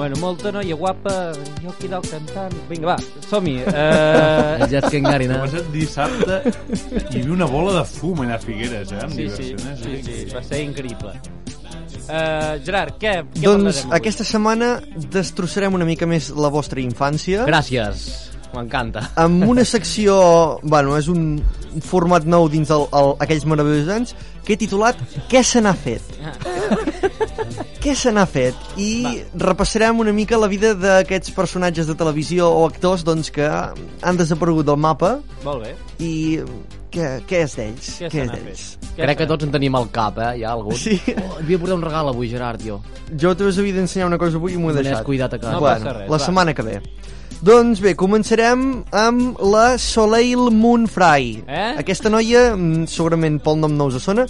Bueno, 0.00 0.16
molta 0.16 0.48
noia 0.48 0.72
guapa, 0.80 1.10
jo 1.60 1.68
aquí 1.74 1.88
dalt 1.92 2.06
cantant... 2.08 2.54
Vinga, 2.70 2.94
va, 2.94 3.18
som-hi. 3.28 3.58
Uh... 3.68 4.62
Ja 4.72 4.78
és 4.78 4.86
que 4.86 4.96
engarina. 4.96 5.36
Ha 5.36 5.42
passat 5.44 5.68
dissabte 5.74 6.38
i 6.46 7.18
hi 7.18 7.20
havia 7.20 7.34
una 7.34 7.48
bola 7.50 7.74
de 7.74 7.82
fum 7.84 8.22
allà 8.24 8.38
a 8.38 8.40
Figueres, 8.40 8.94
eh? 8.96 9.02
amb 9.04 9.12
Sí, 9.12 9.26
sí, 9.28 9.50
diversió, 9.50 9.60
eh? 9.60 9.76
sí, 9.82 10.00
sí, 10.06 10.32
va 10.32 10.40
ser 10.48 10.62
increïble. 10.64 11.12
Uh, 12.00 12.56
Gerard, 12.64 12.96
què, 12.96 13.12
què 13.28 13.44
Doncs 13.44 13.82
aquesta 14.00 14.24
setmana 14.24 14.72
destrossarem 15.12 15.76
una 15.76 15.84
mica 15.92 16.08
més 16.08 16.32
la 16.32 16.48
vostra 16.48 16.80
infància. 16.80 17.44
Gràcies. 17.52 18.29
M'encanta. 18.54 19.10
amb 19.16 19.44
una 19.48 19.64
secció, 19.64 20.58
bueno, 20.62 20.96
és 20.98 21.08
un 21.08 21.40
un 21.70 21.80
format 21.86 22.24
nou 22.26 22.48
dins 22.50 22.70
el, 22.74 22.82
el, 22.98 23.12
aquells 23.22 23.44
meravellosos 23.46 23.90
anys 23.94 24.14
que 24.42 24.54
he 24.54 24.58
titulat 24.58 24.98
Què 25.30 25.42
se 25.46 25.60
n'ha 25.62 25.70
fet? 25.78 26.02
Què 27.84 27.94
se 27.96 28.10
n'ha 28.12 28.26
fet? 28.28 28.58
I 28.80 29.22
repassarem 29.38 30.00
una 30.02 30.12
mica 30.12 30.38
la 30.40 30.48
vida 30.50 30.74
d'aquests 30.74 31.32
personatges 31.36 31.86
de 31.88 31.94
televisió 31.96 32.48
o 32.50 32.66
actors 32.66 33.04
doncs, 33.06 33.30
que 33.32 33.46
han 33.46 34.18
desaparegut 34.20 34.66
del 34.68 34.80
mapa 34.82 35.20
Molt 35.44 35.64
bé. 35.64 35.76
i 36.02 36.12
què, 36.90 37.06
què 37.30 37.44
és 37.46 37.54
d'ells? 37.56 37.88
Què 38.02 38.10
Què 38.10 38.24
és 38.26 38.32
d'ells? 38.34 38.64
Crec 38.98 39.20
que 39.22 39.28
tots 39.30 39.46
en 39.46 39.54
tenim 39.54 39.78
al 39.78 39.86
cap, 39.94 40.18
eh? 40.18 40.32
Hi 40.40 40.42
ha 40.42 40.56
algun. 40.56 40.74
Sí. 40.74 40.96
Oh, 41.14 41.36
et 41.38 41.44
havia 41.44 41.60
portat 41.62 41.76
un 41.78 41.84
regal 41.86 42.10
avui, 42.10 42.26
Gerard, 42.32 42.64
jo. 42.66 42.80
Jo 43.14 43.30
t'ho 43.38 43.46
havia 43.46 43.76
d'ensenyar 43.78 44.08
una 44.10 44.18
cosa 44.18 44.42
avui 44.42 44.56
i 44.56 44.60
m'ho 44.60 44.72
he 44.72 44.76
deixat. 44.80 44.98
descuidat 44.98 45.38
a 45.38 45.38
casa. 45.38 45.54
No 45.54 45.60
bueno, 45.62 45.78
passa 45.78 45.94
res, 46.00 46.10
la 46.10 46.18
va. 46.18 46.24
setmana 46.26 46.54
que 46.58 46.66
ve. 46.66 46.76
Doncs 47.40 47.78
bé, 47.80 47.94
començarem 47.96 48.82
amb 48.92 49.38
la 49.40 49.78
Soleil 49.80 50.50
Moon 50.52 50.82
Fry. 50.84 51.38
Eh? 51.48 51.70
Aquesta 51.80 52.10
noia, 52.12 52.50
mm, 52.52 52.84
segurament 52.84 53.38
pel 53.40 53.56
nom 53.56 53.72
no 53.78 53.86
us 53.88 53.96
sona, 54.04 54.26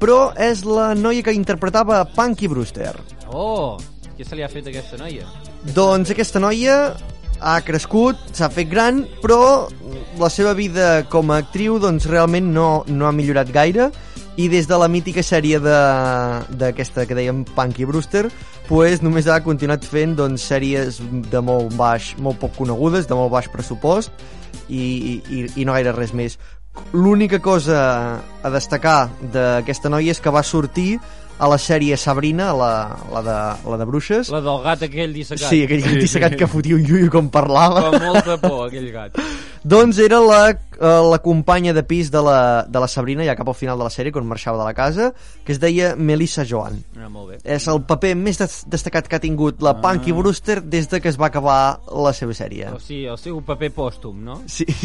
però 0.00 0.32
és 0.40 0.62
la 0.64 0.94
noia 0.94 1.22
que 1.22 1.34
interpretava 1.36 1.98
Punky 2.14 2.48
Brewster. 2.48 2.94
Oh, 3.28 3.76
què 4.16 4.24
se 4.24 4.34
li 4.34 4.42
ha 4.42 4.48
fet 4.48 4.64
a 4.64 4.72
aquesta 4.72 4.96
noia? 4.96 5.28
Doncs 5.74 6.14
aquesta 6.14 6.40
noia 6.40 6.96
ha 7.40 7.60
crescut, 7.60 8.16
s'ha 8.32 8.48
fet 8.48 8.70
gran, 8.70 9.04
però 9.20 9.68
la 10.16 10.30
seva 10.32 10.54
vida 10.54 11.04
com 11.12 11.30
a 11.30 11.42
actriu 11.44 11.76
doncs 11.78 12.08
realment 12.08 12.54
no, 12.54 12.84
no 12.88 13.04
ha 13.04 13.12
millorat 13.12 13.52
gaire 13.52 13.90
i 14.36 14.48
des 14.52 14.66
de 14.68 14.76
la 14.78 14.88
mítica 14.88 15.22
sèrie 15.24 15.58
de- 15.60 16.56
d'aquesta 16.60 17.06
que 17.08 17.14
dèiem 17.16 17.44
Punky 17.56 17.86
Brewster 17.88 18.26
pues, 18.68 19.00
només 19.02 19.26
ha 19.28 19.40
continuat 19.44 19.84
fent 19.86 20.16
doncs, 20.18 20.42
sèries 20.50 20.98
de 21.30 21.40
molt 21.40 21.72
baix, 21.78 22.14
molt 22.18 22.38
poc 22.42 22.56
conegudes, 22.58 23.06
de 23.08 23.14
molt 23.14 23.30
baix 23.32 23.48
pressupost 23.48 24.10
i, 24.68 25.22
i, 25.30 25.46
i 25.56 25.64
no 25.64 25.72
gaire 25.76 25.92
res 25.94 26.12
més. 26.12 26.38
L'única 26.92 27.38
cosa 27.40 28.20
a 28.42 28.50
destacar 28.52 29.08
d'aquesta 29.32 29.88
noia 29.88 30.12
és 30.12 30.20
que 30.20 30.30
va 30.34 30.42
sortir 30.44 30.98
a 31.38 31.48
la 31.48 31.58
sèrie 31.60 31.96
Sabrina, 32.00 32.50
la, 32.56 32.96
la, 33.12 33.20
de, 33.22 33.36
la 33.70 33.76
de 33.76 33.84
bruixes. 33.88 34.30
La 34.32 34.40
del 34.40 34.62
gat 34.64 34.82
aquell 34.86 35.12
dissecat. 35.12 35.50
Sí, 35.50 35.62
aquell 35.66 35.82
gat 35.84 35.98
dissecat 36.00 36.36
que 36.40 36.48
fotia 36.48 36.76
un 36.78 36.84
iuio 36.88 37.10
com 37.12 37.28
parlava. 37.32 37.90
Fa 37.92 38.00
molta 38.00 38.36
por, 38.40 38.66
aquell 38.68 38.88
gat. 38.92 39.16
Doncs 39.76 39.98
era 40.00 40.20
la, 40.22 40.40
la 40.80 41.18
companya 41.24 41.72
de 41.72 41.82
pis 41.86 42.10
de 42.12 42.22
la, 42.22 42.64
de 42.68 42.80
la 42.82 42.88
Sabrina, 42.88 43.24
ja 43.24 43.36
cap 43.38 43.48
al 43.48 43.56
final 43.56 43.78
de 43.78 43.86
la 43.86 43.92
sèrie, 43.92 44.12
quan 44.12 44.26
marxava 44.28 44.58
de 44.60 44.66
la 44.68 44.74
casa, 44.76 45.12
que 45.44 45.54
es 45.54 45.60
deia 45.62 45.94
Melissa 45.96 46.44
Joan. 46.48 46.78
Ah, 46.98 47.08
molt 47.08 47.32
bé. 47.32 47.38
És 47.56 47.66
el 47.72 47.82
paper 47.88 48.14
més 48.18 48.40
des 48.40 48.58
destacat 48.72 49.08
que 49.08 49.16
ha 49.16 49.22
tingut 49.22 49.62
la 49.64 49.76
Punky 49.80 50.12
Brewster 50.16 50.60
des 50.62 50.88
de 50.90 51.00
que 51.00 51.08
es 51.12 51.18
va 51.20 51.30
acabar 51.30 51.80
la 51.92 52.12
seva 52.16 52.36
sèrie. 52.36 52.70
O 52.74 52.80
sigui, 52.82 53.06
el 53.10 53.18
seu 53.20 53.40
paper 53.46 53.72
pòstum, 53.76 54.22
no? 54.26 54.40
Sí. 54.46 54.66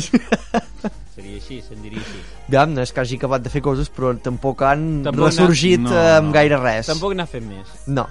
Seria 1.11 1.35
així, 1.35 1.59
se'n 1.59 1.81
diria 1.83 1.99
així. 1.99 2.21
Aviam, 2.47 2.71
no 2.77 2.83
és 2.85 2.93
que 2.95 3.03
hagi 3.03 3.17
acabat 3.19 3.43
de 3.43 3.51
fer 3.51 3.61
coses, 3.65 3.91
però 3.91 4.13
tampoc 4.23 4.63
han 4.63 5.03
Tampoc 5.03 5.27
ressorgit 5.27 5.83
no, 5.83 5.91
eh, 5.91 6.17
amb 6.21 6.29
no. 6.29 6.35
gaire 6.37 6.59
res. 6.61 6.87
Tampoc 6.87 7.15
n'ha 7.19 7.27
fet 7.27 7.43
més. 7.43 7.73
No. 7.91 8.07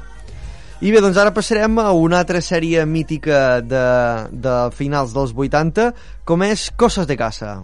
I 0.81 0.89
bé, 0.95 1.01
doncs 1.05 1.18
ara 1.20 1.33
passarem 1.37 1.74
a 1.76 1.91
una 1.93 2.22
altra 2.22 2.41
sèrie 2.41 2.87
mítica 2.89 3.61
de, 3.61 3.83
de 4.33 4.55
finals 4.72 5.12
dels 5.12 5.35
80, 5.37 5.91
com 6.24 6.47
és 6.47 6.70
Coses 6.81 7.05
de 7.11 7.18
Casa. 7.20 7.59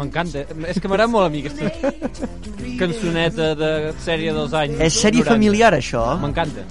M'encanta. 0.00 0.44
És 0.72 0.80
que 0.80 0.88
m'agrada 0.88 1.10
molt 1.12 1.26
a 1.28 1.30
mi 1.32 1.42
aquesta 1.44 1.70
cançoneta 2.80 3.50
de 3.60 3.70
sèrie 4.00 4.32
dels 4.32 4.54
anys 4.56 4.80
És 4.88 4.96
sèrie 5.02 5.20
90. 5.22 5.34
familiar, 5.34 5.74
això? 5.76 6.04
M'encanta. 6.22 6.64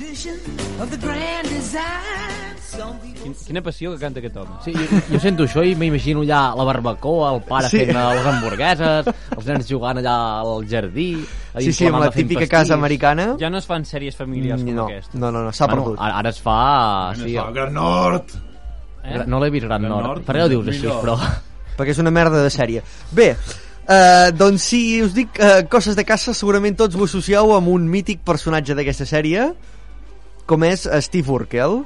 Quin, 3.19 3.34
quina 3.45 3.61
passió 3.61 3.91
que 3.91 3.99
canta 3.99 4.21
aquest 4.21 4.38
home. 4.39 4.53
Sí, 4.63 4.71
jo, 4.73 4.99
jo 5.11 5.19
sento 5.19 5.43
això 5.43 5.63
i 5.67 5.73
m'imagino 5.75 6.21
allà 6.23 6.39
la 6.55 6.63
barbacoa, 6.69 7.34
el 7.36 7.41
pare 7.47 7.67
Sí. 7.67 7.82
fent 7.82 7.91
les 7.97 8.27
hamburgueses, 8.32 9.09
els 9.36 9.49
nens 9.49 9.67
jugant 9.67 9.99
allà 9.99 10.13
al 10.39 10.63
jardí... 10.69 11.09
a 11.53 11.59
Sí, 11.59 11.73
sí, 11.73 11.88
amb 11.89 11.99
la 11.99 12.09
típica 12.13 12.39
pastís. 12.45 12.53
casa 12.53 12.73
americana. 12.75 13.36
Ja 13.41 13.49
no 13.49 13.57
es 13.59 13.67
fan 13.67 13.84
sèries 13.84 14.15
familiars 14.15 14.63
com 14.63 14.73
no, 14.77 14.86
aquesta. 14.88 15.17
no, 15.19 15.32
no, 15.32 15.43
no 15.43 15.51
s'ha 15.51 15.67
Bueno, 15.67 15.84
perdut. 15.89 15.99
ara, 15.99 16.17
ara 16.23 16.30
es 16.30 16.39
fa... 16.39 16.57
Sí, 17.17 17.23
Sí, 17.27 17.36
el 17.36 17.53
Gran 17.53 17.73
Nord! 17.73 18.32
Eh? 19.03 19.23
No 19.27 19.39
l'he 19.43 19.49
vist 19.49 19.65
Gran 19.65 19.82
Gran 19.82 19.91
Nord. 19.91 20.07
Nord, 20.07 20.23
Per 20.25 20.36
què 20.38 20.43
ho 20.45 20.49
dius 20.55 20.67
així, 20.71 20.88
però... 20.88 21.19
perquè 21.80 21.95
és 21.95 22.03
una 22.03 22.11
merda 22.13 22.43
de 22.43 22.51
sèrie. 22.53 22.84
Bé, 23.15 23.32
eh, 23.88 24.30
doncs 24.36 24.67
si 24.73 24.84
us 25.05 25.15
dic 25.15 25.39
eh, 25.39 25.63
coses 25.71 25.95
de 25.97 26.05
casa, 26.07 26.36
segurament 26.38 26.77
tots 26.84 26.99
ho 26.99 27.07
associeu 27.07 27.55
amb 27.55 27.71
un 27.71 27.88
mític 27.89 28.21
personatge 28.27 28.75
d'aquesta 28.77 29.07
sèrie, 29.09 29.49
com 30.49 30.63
és 30.65 30.88
Steve 31.05 31.32
Urkel. 31.32 31.80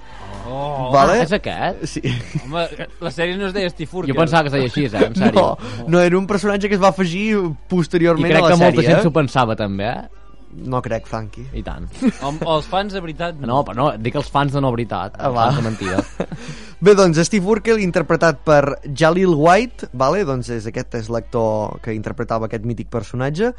Oh, 0.43 0.89
Vale? 0.91 1.21
És 1.23 1.31
aquest? 1.35 1.83
Sí. 1.87 2.01
Home, 2.43 2.65
la 2.99 3.11
sèrie 3.15 3.37
no 3.39 3.47
es 3.47 3.53
deia 3.55 3.69
Steve 3.71 3.91
Urkel. 3.91 4.11
Jo 4.11 4.19
pensava 4.19 4.43
que 4.43 4.51
es 4.51 4.55
deia 4.57 4.71
així, 4.71 4.83
eh? 4.89 5.05
En 5.07 5.15
sèrio. 5.15 5.45
No, 5.45 5.85
no, 5.87 6.01
era 6.03 6.17
un 6.19 6.27
personatge 6.27 6.67
que 6.67 6.75
es 6.75 6.81
va 6.83 6.89
afegir 6.91 7.29
I 7.37 7.39
posteriorment 7.71 8.27
crec 8.31 8.41
a 8.41 8.49
la 8.49 8.51
que 8.51 8.59
molta 8.59 8.81
sèrie. 8.81 8.89
gent 8.89 9.07
s'ho 9.07 9.13
pensava 9.15 9.55
també, 9.59 9.87
eh? 9.87 10.22
No 10.55 10.81
crec, 10.85 11.07
Frankie. 11.09 11.45
I 11.57 11.63
tant. 11.65 11.87
O, 12.21 12.33
o 12.33 12.57
els 12.57 12.67
fans 12.69 12.93
de 12.93 13.01
veritat... 13.03 13.39
No, 13.41 13.61
però 13.67 13.77
no, 13.79 13.87
dic 14.01 14.17
els 14.19 14.29
fans 14.31 14.53
de 14.53 14.61
no 14.63 14.71
veritat. 14.75 15.17
Ah, 15.17 15.29
els 15.29 15.37
va. 15.37 15.47
fans 15.47 15.59
de 15.59 15.65
mentida. 15.67 16.03
Bé, 16.83 16.97
doncs, 16.99 17.21
Steve 17.27 17.47
Urkel, 17.47 17.79
interpretat 17.83 18.43
per 18.45 18.77
Jalil 18.91 19.33
White, 19.39 19.89
vale? 19.93 20.25
doncs 20.27 20.51
és, 20.51 20.67
aquest 20.67 20.99
és 20.99 21.09
l'actor 21.13 21.79
que 21.83 21.95
interpretava 21.95 22.49
aquest 22.49 22.67
mític 22.67 22.89
personatge, 22.91 23.53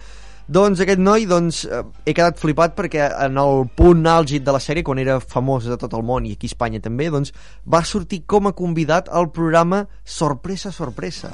doncs 0.44 0.82
aquest 0.84 1.00
noi, 1.00 1.24
doncs, 1.24 1.62
eh, 1.64 1.80
he 2.04 2.12
quedat 2.12 2.36
flipat 2.36 2.74
perquè 2.76 3.06
en 3.24 3.40
el 3.40 3.64
punt 3.76 4.04
àlgid 4.04 4.44
de 4.44 4.52
la 4.52 4.60
sèrie, 4.60 4.84
quan 4.84 5.00
era 5.00 5.16
famós 5.24 5.70
a 5.72 5.80
tot 5.80 5.96
el 5.96 6.04
món 6.04 6.28
i 6.28 6.34
aquí 6.36 6.50
a 6.50 6.52
Espanya 6.52 6.82
també, 6.84 7.08
doncs, 7.08 7.32
va 7.64 7.80
sortir 7.80 8.26
com 8.28 8.50
a 8.50 8.52
convidat 8.52 9.08
al 9.08 9.30
programa 9.32 9.86
Sorpresa, 10.04 10.72
Sorpresa. 10.72 11.32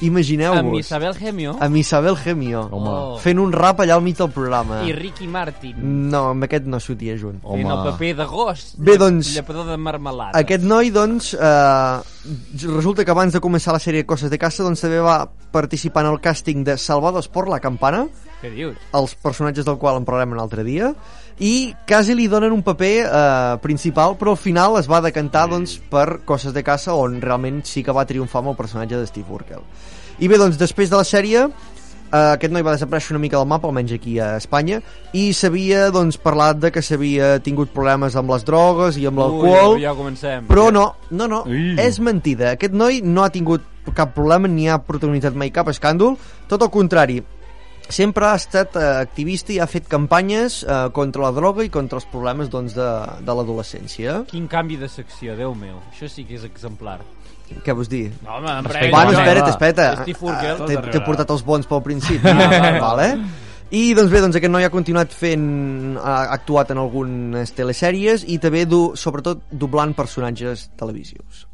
Imagineu-vos. 0.00 0.58
Amb 0.60 0.74
Isabel 0.76 1.14
Gemio 1.14 1.56
Amb 1.60 1.76
Isabel 1.76 2.16
Gemio. 2.16 2.66
Home. 2.70 2.88
Oh. 2.90 3.18
Fent 3.22 3.38
un 3.40 3.52
rap 3.52 3.80
allà 3.80 3.94
al 3.94 4.02
mig 4.02 4.16
del 4.18 4.30
programa. 4.30 4.82
i 4.84 4.92
Ricky 4.92 5.26
Martin. 5.26 5.76
No, 6.10 6.30
amb 6.34 6.44
aquest 6.44 6.66
no 6.66 6.80
sortia 6.80 7.16
junt. 7.16 7.38
Home. 7.42 7.62
Fent 7.62 7.72
el 7.72 7.82
paper 7.90 8.12
de 8.16 8.24
gos. 8.26 8.66
Bé, 8.78 8.96
doncs, 8.98 9.34
Llepador 9.34 9.66
de 9.66 9.76
marmelada. 9.76 10.32
Aquest 10.38 10.64
noi, 10.64 10.90
doncs, 10.90 11.32
eh, 11.34 12.00
resulta 12.68 13.04
que 13.04 13.10
abans 13.10 13.32
de 13.32 13.40
començar 13.40 13.72
la 13.72 13.80
sèrie 13.82 14.04
Coses 14.06 14.30
de 14.30 14.38
Casa, 14.38 14.62
doncs 14.66 14.80
també 14.84 15.00
va 15.00 15.20
participar 15.52 16.04
en 16.04 16.12
el 16.12 16.20
càsting 16.20 16.64
de 16.64 16.76
Salvados 16.76 17.28
por 17.28 17.48
la 17.48 17.60
Campana, 17.60 18.06
Què 18.42 18.50
dius? 18.52 18.76
els 18.92 19.14
personatges 19.14 19.64
del 19.64 19.78
qual 19.78 19.96
en 19.96 20.04
parlarem 20.04 20.32
un 20.36 20.40
altre 20.40 20.64
dia, 20.64 20.92
i 21.38 21.74
quasi 21.86 22.14
li 22.16 22.28
donen 22.32 22.52
un 22.52 22.62
paper 22.64 22.94
eh, 23.04 23.58
principal, 23.60 24.16
però 24.16 24.32
al 24.32 24.40
final 24.40 24.78
es 24.80 24.88
va 24.88 25.02
decantar 25.04 25.46
doncs, 25.50 25.76
per 25.90 26.22
Coses 26.24 26.54
de 26.56 26.64
Casa, 26.64 26.94
on 26.96 27.20
realment 27.20 27.62
sí 27.68 27.84
que 27.84 27.92
va 27.92 28.06
triomfar 28.08 28.40
amb 28.40 28.54
el 28.54 28.56
personatge 28.58 28.96
de 28.96 29.06
Steve 29.06 29.32
Urkel. 29.32 29.60
I 30.18 30.28
bé, 30.32 30.38
doncs, 30.40 30.56
després 30.56 30.88
de 30.88 30.96
la 30.96 31.04
sèrie, 31.04 31.44
eh, 31.44 32.32
aquest 32.32 32.54
noi 32.54 32.64
va 32.64 32.72
desaparèixer 32.72 33.12
una 33.12 33.20
mica 33.20 33.36
del 33.36 33.50
mapa, 33.50 33.68
almenys 33.68 33.92
aquí 33.98 34.16
a 34.18 34.36
Espanya, 34.40 34.80
i 35.12 35.28
s'havia 35.36 35.90
doncs, 35.92 36.16
parlat 36.16 36.56
de 36.62 36.72
que 36.72 36.80
s'havia 36.80 37.34
tingut 37.44 37.74
problemes 37.74 38.16
amb 38.16 38.32
les 38.32 38.44
drogues 38.48 38.96
i 38.96 39.04
amb 39.04 39.20
l'alcohol, 39.20 39.76
Ui, 39.76 39.84
ja 39.84 39.92
comencem. 39.94 40.48
però 40.48 40.70
no, 40.72 40.88
no, 41.10 41.28
no, 41.28 41.44
Ui. 41.44 41.74
és 41.76 42.00
mentida. 42.00 42.54
Aquest 42.56 42.72
noi 42.72 43.02
no 43.04 43.26
ha 43.26 43.30
tingut 43.34 43.74
cap 43.94 44.14
problema 44.16 44.48
ni 44.48 44.70
ha 44.70 44.80
protagonitzat 44.82 45.36
mai 45.36 45.52
cap 45.54 45.68
escàndol. 45.68 46.16
Tot 46.48 46.62
el 46.64 46.72
contrari, 46.74 47.20
sempre 47.88 48.26
ha 48.26 48.34
estat 48.38 48.76
eh, 48.76 48.84
activista 49.02 49.54
i 49.54 49.60
ha 49.60 49.66
fet 49.70 49.88
campanyes 49.90 50.62
eh, 50.64 50.78
contra 50.96 51.26
la 51.26 51.32
droga 51.36 51.64
i 51.66 51.70
contra 51.72 52.00
els 52.00 52.08
problemes 52.10 52.50
doncs, 52.52 52.74
de, 52.76 52.90
de 53.22 53.38
l'adolescència. 53.38 54.22
Quin 54.30 54.48
canvi 54.50 54.78
de 54.80 54.90
secció, 54.90 55.36
Déu 55.38 55.54
meu. 55.58 55.80
Això 55.92 56.10
sí 56.10 56.26
que 56.28 56.38
és 56.40 56.46
exemplar. 56.48 57.00
Què 57.62 57.74
vols 57.78 57.88
dir? 57.88 58.10
No, 58.24 58.40
home, 58.40 58.52
Respecte. 58.66 58.90
Bueno, 58.90 59.12
no, 59.12 59.18
espera't, 59.22 59.50
espera't. 59.54 60.88
T'he 60.90 61.02
portat 61.06 61.30
els 61.30 61.44
bons 61.46 61.68
pel 61.70 61.82
principi. 61.84 62.26
Ah, 62.36 62.78
vale. 62.80 62.80
vale? 62.80 63.10
I 63.74 63.96
doncs 63.98 64.12
bé, 64.12 64.20
doncs 64.22 64.36
aquest 64.38 64.52
noi 64.52 64.62
ha 64.62 64.70
continuat 64.70 65.14
fent, 65.14 65.46
ha 65.98 66.28
actuat 66.36 66.70
en 66.70 66.78
algunes 66.78 67.50
telesèries 67.54 68.22
i 68.30 68.38
també, 68.42 68.62
du, 68.70 68.92
sobretot, 68.94 69.42
doblant 69.50 69.94
personatges 69.98 70.68
televisius. 70.78 71.46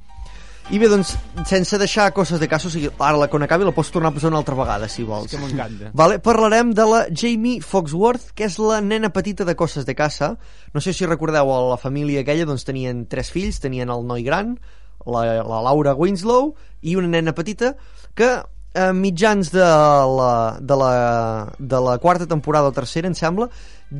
I 0.71 0.79
bé, 0.79 0.87
doncs, 0.89 1.17
sense 1.49 1.77
deixar 1.81 2.13
coses 2.15 2.39
de 2.41 2.47
cas, 2.49 2.63
o 2.65 2.71
sigui, 2.71 2.89
ara 2.95 3.19
la, 3.19 3.27
quan 3.29 3.43
acabi 3.43 3.67
la 3.67 3.75
pots 3.75 3.91
tornar 3.93 4.13
a 4.13 4.15
posar 4.15 4.31
una 4.31 4.39
altra 4.39 4.55
vegada, 4.57 4.87
si 4.89 5.03
vols. 5.05 5.33
Que 5.33 5.41
m'encanta. 5.41 5.91
Vale, 5.99 6.21
parlarem 6.23 6.71
de 6.77 6.87
la 6.87 7.03
Jamie 7.11 7.61
Foxworth, 7.61 8.31
que 8.39 8.47
és 8.47 8.61
la 8.63 8.79
nena 8.81 9.11
petita 9.13 9.45
de 9.49 9.57
Coses 9.59 9.85
de 9.89 9.97
Casa. 9.99 10.37
No 10.73 10.81
sé 10.81 10.95
si 10.95 11.09
recordeu, 11.09 11.51
a 11.51 11.59
la 11.73 11.81
família 11.83 12.23
aquella 12.23 12.47
doncs, 12.49 12.65
tenien 12.69 13.05
tres 13.11 13.33
fills, 13.35 13.61
tenien 13.61 13.91
el 13.91 14.07
noi 14.07 14.23
gran, 14.25 14.55
la, 15.05 15.27
la 15.43 15.61
Laura 15.67 15.97
Winslow, 15.99 16.55
i 16.81 16.97
una 16.97 17.11
nena 17.11 17.35
petita, 17.35 17.75
que 18.15 18.31
a 18.73 18.93
mitjans 18.97 19.51
de 19.53 19.61
la, 19.61 20.59
de, 20.61 20.77
la, 20.77 21.53
de 21.59 21.81
la 21.85 21.99
quarta 21.99 22.27
temporada 22.27 22.71
o 22.71 22.73
tercera, 22.73 23.11
em 23.11 23.19
sembla, 23.19 23.51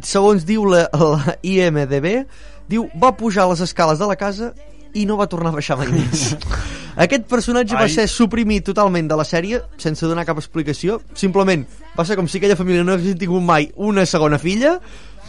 segons 0.01 0.47
diu 0.49 0.65
la, 0.71 0.87
la 0.95 1.37
IMDB, 1.43 2.23
diu, 2.71 2.89
va 2.97 3.17
pujar 3.19 3.51
les 3.51 3.61
escales 3.61 4.01
de 4.01 4.09
la 4.09 4.17
casa 4.17 4.55
i 4.95 5.07
no 5.09 5.17
va 5.17 5.27
tornar 5.31 5.53
a 5.53 5.57
baixar 5.59 5.79
mai 5.81 5.89
més. 5.93 6.33
Aquest 7.05 7.25
personatge 7.31 7.73
va 7.79 7.87
Ai. 7.87 7.93
ser 7.95 8.05
suprimit 8.11 8.67
totalment 8.69 9.07
de 9.09 9.17
la 9.17 9.25
sèrie 9.25 9.63
sense 9.81 10.05
donar 10.07 10.27
cap 10.29 10.37
explicació. 10.41 10.99
Simplement 11.17 11.65
va 11.97 12.05
ser 12.05 12.19
com 12.19 12.29
si 12.29 12.37
aquella 12.41 12.59
família 12.59 12.85
no 12.85 12.93
hagués 12.99 13.17
tingut 13.21 13.41
mai 13.43 13.71
una 13.81 14.05
segona 14.05 14.37
filla, 14.39 14.75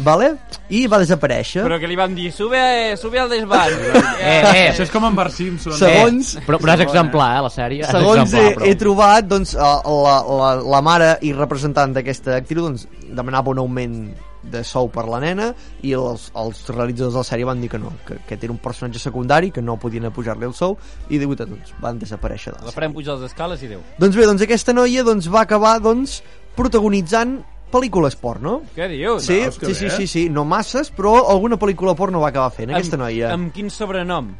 vale? 0.04 0.34
i 0.74 0.84
va 0.92 1.00
desaparèixer. 1.00 1.64
Però 1.64 1.78
que 1.80 1.88
li 1.88 1.96
van 1.96 2.16
dir, 2.18 2.32
sube, 2.36 2.60
eh, 2.60 2.98
sube 3.00 3.20
al 3.22 3.32
desván. 3.32 3.72
Eh, 4.24 4.40
eh, 4.40 4.68
Això 4.72 4.86
és 4.86 4.92
com 4.92 5.04
en 5.04 5.16
Bart 5.16 5.34
Simpson. 5.36 5.74
Segons- 5.76 6.36
eh, 6.40 6.44
però, 6.48 6.56
però 6.62 6.76
és 6.78 6.84
exemplar, 6.86 7.30
eh, 7.38 7.42
la 7.44 7.50
sèrie. 7.52 7.88
Segons 7.92 8.32
he, 8.34 8.44
però. 8.56 8.68
he 8.70 8.76
trobat, 8.80 9.26
doncs, 9.28 9.52
eh, 9.56 9.72
la, 10.06 10.14
la, 10.24 10.52
la 10.76 10.80
mare 10.86 11.10
i 11.28 11.34
representant 11.36 11.92
d'aquesta 11.96 12.38
actriu 12.40 12.64
doncs, 12.70 12.86
demanava 13.12 13.52
un 13.52 13.60
augment 13.66 13.98
de 14.44 14.64
sou 14.68 14.90
per 14.92 15.06
la 15.08 15.20
nena 15.24 15.54
i 15.82 15.94
els, 15.96 16.30
els 16.36 16.64
realitzadors 16.70 17.14
de 17.16 17.20
la 17.22 17.24
sèrie 17.28 17.46
van 17.48 17.62
dir 17.62 17.70
que 17.72 17.80
no, 17.80 17.94
que 18.06 18.18
aquest 18.20 18.44
era 18.44 18.52
un 18.52 18.60
personatge 18.60 19.00
secundari, 19.00 19.52
que 19.52 19.62
no 19.62 19.78
podien 19.80 20.10
pujar-li 20.12 20.46
el 20.46 20.54
sou 20.54 20.78
i 21.10 21.18
de 21.18 21.26
veritat, 21.26 21.48
doncs, 21.50 21.74
van 21.82 21.98
desaparèixer 22.00 22.52
de 22.54 22.60
la 22.60 22.66
La 22.66 22.76
farem 22.76 22.94
pujar 22.94 23.16
les 23.18 23.32
escales 23.32 23.64
i 23.64 23.68
Déu. 23.72 23.80
Doncs 24.00 24.16
bé, 24.20 24.26
doncs 24.28 24.42
aquesta 24.44 24.74
noia 24.76 25.04
doncs, 25.04 25.30
va 25.32 25.42
acabar 25.48 25.80
doncs, 25.82 26.22
protagonitzant 26.56 27.40
pel·lícules 27.74 28.16
porno. 28.22 28.62
Què 28.76 28.88
dius? 28.92 29.24
Sí, 29.26 29.40
que 29.60 29.72
sí, 29.72 29.76
sí, 29.76 29.86
bé. 29.86 29.92
sí, 29.98 30.08
sí, 30.08 30.24
no 30.30 30.44
masses, 30.46 30.92
però 30.94 31.16
alguna 31.30 31.58
pel·lícula 31.58 31.96
porno 31.98 32.20
va 32.22 32.30
acabar 32.30 32.52
fent, 32.54 32.70
aquesta 32.72 32.96
amb, 33.00 33.04
noia. 33.08 33.32
Amb 33.34 33.54
quin 33.54 33.70
sobrenom? 33.74 34.34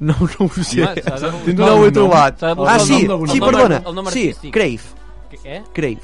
No, 0.00 0.14
no 0.16 0.46
ho 0.46 0.64
sé. 0.64 0.80
Home, 0.82 0.94
de- 0.96 1.42
Tens 1.44 1.58
no 1.60 1.74
ho 1.76 1.84
he 1.86 1.92
trobat. 1.92 2.42
Ah, 2.42 2.78
sí, 2.80 3.02
sí, 3.28 3.40
perdona. 3.40 3.82
Sí. 4.10 4.32
Crave. 4.50 4.80
Que- 5.30 5.38
Eh? 5.44 5.62
Crave. 5.72 6.00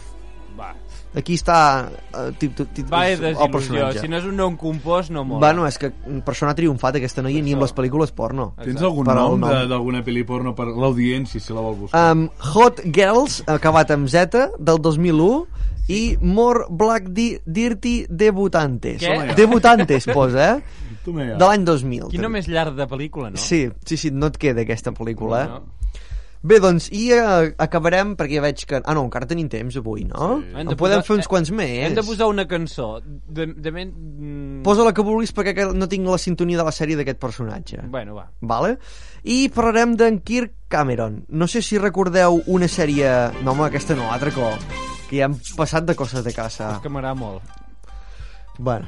Aquí 1.16 1.38
està 1.38 1.58
uh, 1.88 2.28
tip, 2.36 2.52
tip, 2.58 2.68
tip, 2.76 2.88
Va, 2.92 3.06
el 3.08 3.38
personatge. 3.52 4.02
Si 4.04 4.08
no 4.12 4.18
és 4.20 4.26
un 4.28 4.36
nom 4.36 4.56
compost, 4.60 5.08
no 5.14 5.22
mola. 5.24 5.40
Bueno, 5.46 5.64
és 5.64 5.78
que 5.80 5.88
per 6.26 6.34
això 6.34 6.44
no 6.44 6.52
ha 6.52 6.58
triomfat 6.58 6.98
aquesta 7.00 7.24
noia 7.24 7.40
ni 7.40 7.54
amb 7.56 7.64
les 7.64 7.72
pel·lícules 7.76 8.12
porno. 8.16 8.50
Tens 8.60 8.84
algun 8.84 9.08
Per 9.08 9.16
nom 9.16 9.46
d'alguna 9.70 10.02
pel·li 10.04 10.26
porno 10.28 10.52
per 10.58 10.68
l'audiència, 10.68 11.40
si 11.40 11.56
la 11.56 11.64
vol 11.64 11.78
buscar? 11.86 12.02
Um, 12.12 12.26
Hot 12.52 12.84
Girls, 12.92 13.40
acabat 13.48 13.94
amb 13.96 14.10
Z, 14.12 14.44
del 14.60 14.82
2001, 14.84 15.46
i 15.88 16.18
More 16.20 16.66
Black 16.68 17.08
Di 17.14 17.38
Dirty 17.46 18.06
Debutantes. 18.10 19.00
Què? 19.00 19.36
Debutantes, 19.38 20.08
posa, 20.16 20.56
eh? 20.56 20.84
De 21.06 21.38
l'any 21.38 21.64
2000. 21.64 22.10
Quin 22.10 22.20
nom 22.20 22.32
també. 22.32 22.42
més 22.42 22.50
llarg 22.50 22.76
de 22.76 22.84
pel·lícula, 22.90 23.30
no? 23.32 23.40
Sí, 23.40 23.68
sí, 23.86 23.96
sí, 23.96 24.10
no 24.10 24.32
et 24.32 24.36
queda 24.42 24.66
aquesta 24.66 24.92
pel·lícula, 24.92 25.44
eh? 25.44 25.48
No. 25.54 26.02
Bé, 26.42 26.58
doncs, 26.60 26.88
i 26.94 27.08
eh, 27.16 27.54
acabarem, 27.58 28.12
perquè 28.18 28.36
ja 28.38 28.42
veig 28.44 28.60
que... 28.68 28.78
Ah, 28.84 28.92
no, 28.94 29.02
encara 29.06 29.26
tenim 29.26 29.48
temps 29.50 29.76
avui, 29.80 30.04
no? 30.06 30.36
Hem 30.42 30.60
En 30.62 30.68
de 30.70 30.76
podem 30.78 31.00
posar- 31.00 31.06
fer 31.08 31.16
uns 31.16 31.28
quants 31.30 31.50
més. 31.50 31.86
Hem 31.88 31.94
de 31.96 32.04
posar 32.06 32.28
una 32.30 32.44
cançó. 32.46 33.00
De, 33.02 33.46
de 33.54 33.72
men... 33.74 33.90
mm, 33.96 34.62
Posa 34.66 34.84
la 34.86 34.92
que 34.94 35.02
vulguis 35.06 35.32
perquè 35.34 35.66
no 35.74 35.88
tinc 35.90 36.06
la 36.06 36.18
sintonia 36.22 36.60
de 36.60 36.66
la 36.68 36.74
sèrie 36.76 36.94
d'aquest 37.00 37.18
personatge. 37.18 37.80
Bueno, 37.90 38.14
va. 38.20 38.28
Vale? 38.40 38.76
I 39.24 39.48
parlarem 39.54 39.96
d'en 39.98 40.20
Kirk 40.22 40.52
Cameron. 40.68 41.24
No 41.30 41.48
sé 41.50 41.62
si 41.62 41.78
recordeu 41.82 42.38
una 42.46 42.68
sèrie... 42.68 43.10
No, 43.42 43.52
home, 43.56 43.66
aquesta 43.70 43.96
no, 43.98 44.06
altre 44.12 44.30
cop. 44.36 44.60
Que 45.10 45.20
ja 45.22 45.26
hem 45.30 45.34
passat 45.58 45.86
de 45.88 45.94
coses 45.98 46.22
de 46.26 46.32
casa. 46.36 46.76
És 46.76 46.82
que 46.84 46.90
m'agrada 46.92 47.14
molt. 47.18 47.42
Bueno. 48.58 48.86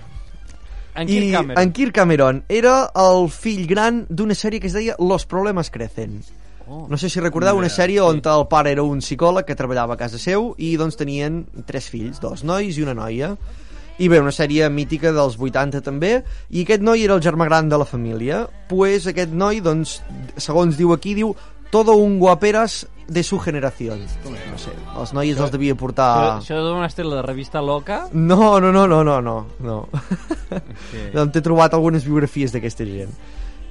En 0.99 1.09
I 1.09 1.13
Kirk 1.13 1.33
Cameron. 1.33 1.63
en 1.63 1.73
Kirk 1.73 1.95
Cameron 1.95 2.45
era 2.49 2.91
el 2.99 3.29
fill 3.31 3.67
gran 3.71 4.05
d'una 4.11 4.35
sèrie 4.35 4.59
que 4.59 4.67
es 4.67 4.75
deia 4.75 4.97
Los 4.99 5.27
problemas 5.31 5.71
crecen. 5.71 6.21
No 6.69 6.99
sé 7.01 7.09
si 7.09 7.21
recordeu 7.21 7.57
una 7.57 7.71
sèrie 7.73 8.03
on 8.05 8.21
el 8.21 8.45
pare 8.51 8.73
era 8.75 8.85
un 8.85 9.01
psicòleg 9.01 9.47
que 9.49 9.57
treballava 9.57 9.97
a 9.97 10.01
casa 10.01 10.21
seu 10.21 10.53
i 10.59 10.77
doncs 10.77 10.99
tenien 11.01 11.47
tres 11.67 11.89
fills, 11.89 12.21
dos 12.21 12.45
nois 12.45 12.77
i 12.77 12.85
una 12.85 12.95
noia. 12.95 13.35
I 13.99 14.07
bé, 14.07 14.21
una 14.23 14.31
sèrie 14.31 14.69
mítica 14.71 15.11
dels 15.11 15.35
80 15.35 15.81
també, 15.83 16.21
i 16.55 16.63
aquest 16.63 16.85
noi 16.87 17.03
era 17.03 17.17
el 17.19 17.23
germà 17.25 17.49
gran 17.49 17.69
de 17.69 17.81
la 17.81 17.87
família. 17.89 18.45
Pues 18.71 19.09
aquest 19.11 19.33
noi, 19.35 19.59
doncs, 19.65 19.97
segons 20.39 20.79
diu 20.79 20.93
aquí, 20.95 21.17
diu 21.19 21.35
todo 21.73 21.97
un 21.97 22.19
guaperas 22.21 22.87
de 23.09 23.23
su 23.25 23.41
generación. 23.41 24.05
No 24.25 24.59
sé, 24.61 24.73
els 25.01 25.13
nois 25.17 25.41
els 25.41 25.51
devia 25.51 25.73
Això, 25.73 25.81
portar... 25.81 26.13
això 26.39 26.61
d'on 26.63 26.85
has 26.85 26.95
tret 26.95 27.09
la 27.09 27.25
revista 27.25 27.63
Loca? 27.65 28.05
No, 28.13 28.61
no, 28.61 28.71
no, 28.71 28.87
no, 28.87 29.03
no, 29.03 29.21
no, 29.21 29.39
no. 29.59 29.79
Sí. 30.93 31.09
doncs 31.17 31.35
t'he 31.35 31.43
trobat 31.45 31.75
algunes 31.75 32.07
biografies 32.07 32.55
d'aquesta 32.55 32.87
gent. 32.87 33.17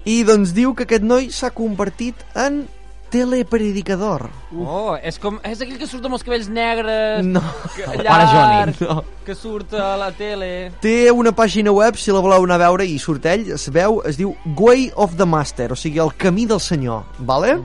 I 0.08 0.24
doncs 0.28 0.54
diu 0.58 0.74
que 0.74 0.88
aquest 0.88 1.06
noi 1.06 1.30
s'ha 1.32 1.54
convertit 1.56 2.20
en 2.36 2.66
telepredicador. 3.10 4.28
Oh, 4.58 4.96
és, 5.02 5.18
com, 5.22 5.40
és 5.48 5.62
aquell 5.64 5.78
que 5.80 5.88
surt 5.90 6.06
amb 6.08 6.18
els 6.18 6.24
cabells 6.26 6.50
negres, 6.50 7.26
No. 7.26 7.42
que, 7.76 7.84
El 7.84 8.04
pare 8.04 8.26
Johnny. 8.28 8.56
llarg, 8.58 8.82
No. 8.82 9.04
que 9.26 9.36
surt 9.36 9.74
a 9.74 9.96
la 9.98 10.12
tele... 10.12 10.72
Té 10.82 11.12
una 11.12 11.32
pàgina 11.36 11.72
web, 11.72 11.96
si 11.96 12.12
la 12.12 12.20
voleu 12.24 12.44
anar 12.44 12.56
a 12.62 12.66
veure, 12.68 12.86
i 12.86 12.98
surt 13.00 13.26
ell, 13.26 13.48
es 13.54 13.70
veu, 13.72 14.02
es 14.06 14.18
diu 14.18 14.36
Way 14.58 14.92
of 14.96 15.16
the 15.18 15.26
Master, 15.26 15.72
o 15.74 15.76
sigui, 15.76 16.00
el 16.00 16.14
camí 16.18 16.46
del 16.46 16.60
senyor, 16.60 17.04
vale? 17.20 17.58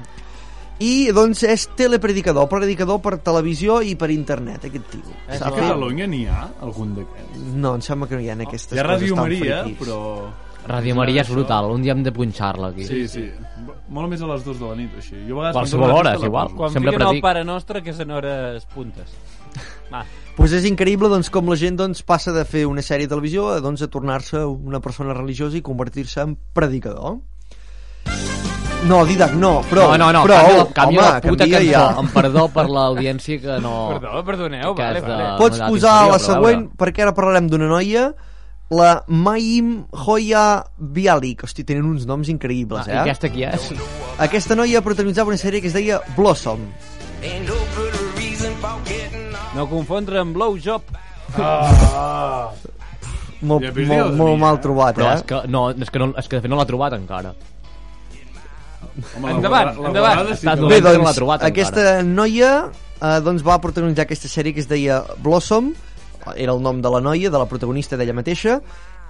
I, 0.82 1.12
doncs, 1.14 1.45
és 1.47 1.68
telepredicador, 1.78 2.49
predicador 2.51 2.99
per 3.05 3.18
televisió 3.22 3.80
i 3.86 3.93
per 3.95 4.09
internet, 4.11 4.64
aquest 4.66 4.88
tio. 4.90 5.12
És 5.30 5.38
A. 5.40 5.51
Catalunya 5.55 6.09
n'hi 6.11 6.24
ha 6.26 6.49
algun 6.61 6.97
d'aquests? 6.97 7.38
No, 7.55 7.74
em 7.76 7.82
sembla 7.86 8.09
que 8.11 8.16
no 8.18 8.22
hi 8.24 8.30
ha 8.32 8.34
aquestes 8.34 8.72
Hi 8.74 8.80
ha 8.80 8.86
coses 8.88 9.03
Ràdio 9.05 9.14
tan 9.14 9.22
Maria, 9.28 9.61
friquis. 9.62 9.78
però... 9.78 10.01
Ràdio 10.69 10.95
Maria 10.95 11.23
és 11.25 11.31
brutal, 11.33 11.71
un 11.75 11.83
dia 11.83 11.93
hem 11.93 12.03
de 12.07 12.13
punxar-la 12.15 12.69
aquí. 12.71 12.85
Sí, 12.87 13.07
sí. 13.11 13.25
Molt 13.93 14.09
més 14.13 14.23
a 14.23 14.29
les 14.31 14.45
dues 14.47 14.61
de 14.61 14.67
la 14.69 14.77
nit, 14.79 14.93
així. 14.97 15.17
Jo 15.27 15.41
a 15.41 15.41
vegades... 15.41 15.57
Qualsevol 15.59 15.91
hora, 15.91 16.13
és 16.17 16.23
igual. 16.29 16.53
Quan 16.57 16.71
Sempre 16.73 16.93
fiquen 16.93 17.03
el 17.03 17.09
predic. 17.09 17.25
Pare 17.27 17.43
Nostre, 17.45 17.83
que 17.83 17.93
són 17.97 18.15
hores 18.15 18.65
puntes. 18.75 19.11
Va, 19.93 20.05
pues 20.39 20.55
és 20.57 20.65
increïble 20.65 21.11
doncs, 21.13 21.29
com 21.35 21.51
la 21.51 21.59
gent 21.61 21.77
doncs, 21.77 22.01
passa 22.09 22.33
de 22.33 22.47
fer 22.49 22.63
una 22.71 22.81
sèrie 22.81 23.05
de 23.09 23.13
televisió 23.13 23.51
a, 23.53 23.59
doncs, 23.61 23.83
a 23.85 23.91
tornar-se 23.93 24.41
una 24.47 24.81
persona 24.81 25.13
religiosa 25.19 25.59
i 25.59 25.63
convertir-se 25.67 26.23
en 26.25 26.39
predicador. 26.57 27.19
No, 28.89 29.05
Didac, 29.07 29.35
no, 29.39 29.61
però... 29.71 29.91
no, 29.93 30.09
no, 30.09 30.09
no, 30.17 30.23
però, 30.27 30.39
canvia, 30.43 30.65
canvia 30.75 31.03
home, 31.03 31.11
la 31.13 31.21
puta 31.23 31.45
canvia 31.45 31.59
cançó. 31.61 31.71
ja. 31.71 31.83
Amb 32.01 32.11
perdó 32.17 32.47
per 32.51 32.65
l'audiència 32.67 33.39
que 33.39 33.59
no... 33.63 33.75
perdó, 33.93 34.23
perdoneu, 34.27 34.73
Que 34.75 34.83
vale, 34.83 34.99
és 34.99 35.05
de- 35.05 35.13
vale. 35.13 35.29
Pots 35.39 35.61
posar 35.69 35.97
la 36.11 36.19
següent, 36.23 36.65
perquè 36.81 37.05
ara 37.05 37.13
parlarem 37.15 37.47
d'una 37.53 37.69
noia, 37.71 38.09
la 38.73 39.03
Mayim 39.07 39.85
Hoya 40.07 40.64
Bialik. 40.81 41.45
Hosti, 41.45 41.64
tenen 41.68 41.85
uns 41.91 42.07
noms 42.09 42.31
increïbles, 42.33 42.89
Ah, 42.89 42.93
eh? 42.93 42.99
aquesta 43.05 43.29
qui 43.29 43.45
és? 43.45 43.68
Aquesta 44.18 44.57
noia 44.57 44.81
protagonitzava 44.85 45.29
una 45.29 45.37
sèrie 45.41 45.61
que 45.61 45.68
es 45.68 45.77
deia 45.77 46.01
Blossom. 46.16 46.64
No 49.55 49.66
confondre 49.68 50.18
amb 50.23 50.33
Blowjob. 50.37 50.83
Molt, 53.43 53.64
Ja 53.64 53.73
molt, 53.75 54.14
molt 54.16 54.39
mal 54.39 54.59
trobat, 54.62 54.95
Però 54.97 55.09
eh? 55.11 55.16
és 55.18 55.25
que, 55.27 55.41
no, 55.51 55.64
és 55.75 55.91
que, 55.91 55.99
no, 55.99 56.12
és 56.16 56.29
que 56.31 56.39
de 56.39 56.43
fet 56.45 56.51
no 56.53 56.59
l'ha 56.61 56.66
trobat 56.68 56.95
encara. 56.95 57.33
Home, 59.16 59.25
la 59.27 59.33
Endavant, 59.35 59.70
la 59.81 59.89
endavant. 59.91 60.18
vegada 60.20 60.37
sí 60.37 60.47
dolent. 60.47 60.68
Bé, 60.70 60.81
no 60.81 60.93
doncs, 61.03 61.16
trobat 61.16 61.43
aquesta 61.49 61.85
noia 62.07 62.51
eh, 62.68 63.18
doncs, 63.25 63.43
va 63.47 63.57
protagonitzar 63.62 64.05
aquesta 64.07 64.29
sèrie 64.31 64.53
que 64.55 64.61
es 64.62 64.68
deia 64.70 65.01
Blossom, 65.25 65.73
era 66.37 66.53
el 66.55 66.62
nom 66.62 66.81
de 66.83 66.91
la 66.91 67.01
noia, 67.01 67.31
de 67.31 67.39
la 67.39 67.47
protagonista 67.51 67.97
d'ella 67.97 68.14
mateixa, 68.16 68.61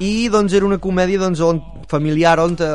i 0.02 0.28
doncs 0.32 0.54
era 0.56 0.66
una 0.66 0.78
comèdia 0.82 1.20
doncs, 1.20 1.40
on, 1.44 1.60
familiar 1.86 2.38
on 2.40 2.56
eh, 2.58 2.72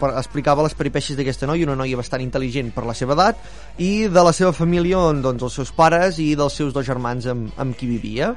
per- 0.00 0.14
explicava 0.18 0.64
les 0.64 0.74
peripècies 0.74 1.16
d'aquesta 1.18 1.46
noia, 1.46 1.66
una 1.68 1.76
noia 1.76 1.96
bastant 2.00 2.24
intel·ligent 2.24 2.72
per 2.74 2.86
la 2.88 2.94
seva 2.96 3.12
edat, 3.14 3.36
i 3.78 4.08
de 4.08 4.24
la 4.24 4.32
seva 4.32 4.52
família, 4.56 4.98
on 4.98 5.20
doncs, 5.22 5.42
els 5.44 5.58
seus 5.60 5.72
pares 5.76 6.18
i 6.18 6.32
dels 6.34 6.52
seus 6.56 6.72
dos 6.74 6.86
germans 6.86 7.26
amb, 7.30 7.52
amb 7.60 7.76
qui 7.76 7.86
vivia. 7.90 8.34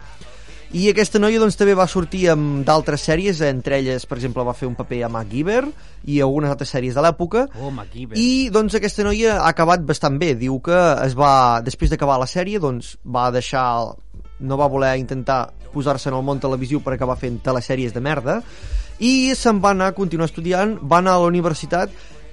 I 0.75 0.89
aquesta 0.91 1.15
noia 1.23 1.39
doncs, 1.39 1.55
també 1.55 1.71
va 1.79 1.85
sortir 1.87 2.25
amb 2.33 2.65
d'altres 2.67 2.99
sèries, 3.07 3.39
entre 3.47 3.77
elles, 3.79 4.03
per 4.05 4.17
exemple, 4.17 4.43
va 4.43 4.51
fer 4.53 4.67
un 4.67 4.75
paper 4.75 4.99
a 5.07 5.09
MacGyver 5.09 5.61
i 6.11 6.19
algunes 6.19 6.51
altres 6.51 6.73
sèries 6.75 6.93
de 6.97 7.05
l'època, 7.05 7.45
Oh, 7.63 7.71
MacGyver. 7.71 8.19
i 8.19 8.49
doncs 8.51 8.75
aquesta 8.75 9.05
noia 9.07 9.37
ha 9.39 9.47
acabat 9.53 9.85
bastant 9.87 10.19
bé. 10.19 10.33
Diu 10.35 10.59
que 10.59 10.75
es 11.05 11.15
va, 11.15 11.61
després 11.63 11.89
d'acabar 11.89 12.19
la 12.19 12.27
sèrie, 12.27 12.59
doncs 12.59 12.97
va 13.07 13.29
deixar 13.31 13.63
no 14.39 14.57
va 14.57 14.69
voler 14.69 14.97
intentar 14.99 15.47
posar-se 15.73 16.09
en 16.09 16.17
el 16.17 16.25
món 16.25 16.41
televisiu 16.41 16.81
per 16.83 16.95
acabar 16.95 17.17
fent 17.19 17.39
telesèries 17.45 17.93
de 17.93 18.03
merda 18.03 18.41
i 18.99 19.33
se'n 19.37 19.59
va 19.61 19.73
anar 19.75 19.91
a 19.91 19.97
continuar 19.97 20.29
estudiant, 20.29 20.77
va 20.81 21.01
anar 21.01 21.17
a 21.17 21.23
la 21.23 21.31
universitat 21.33 21.91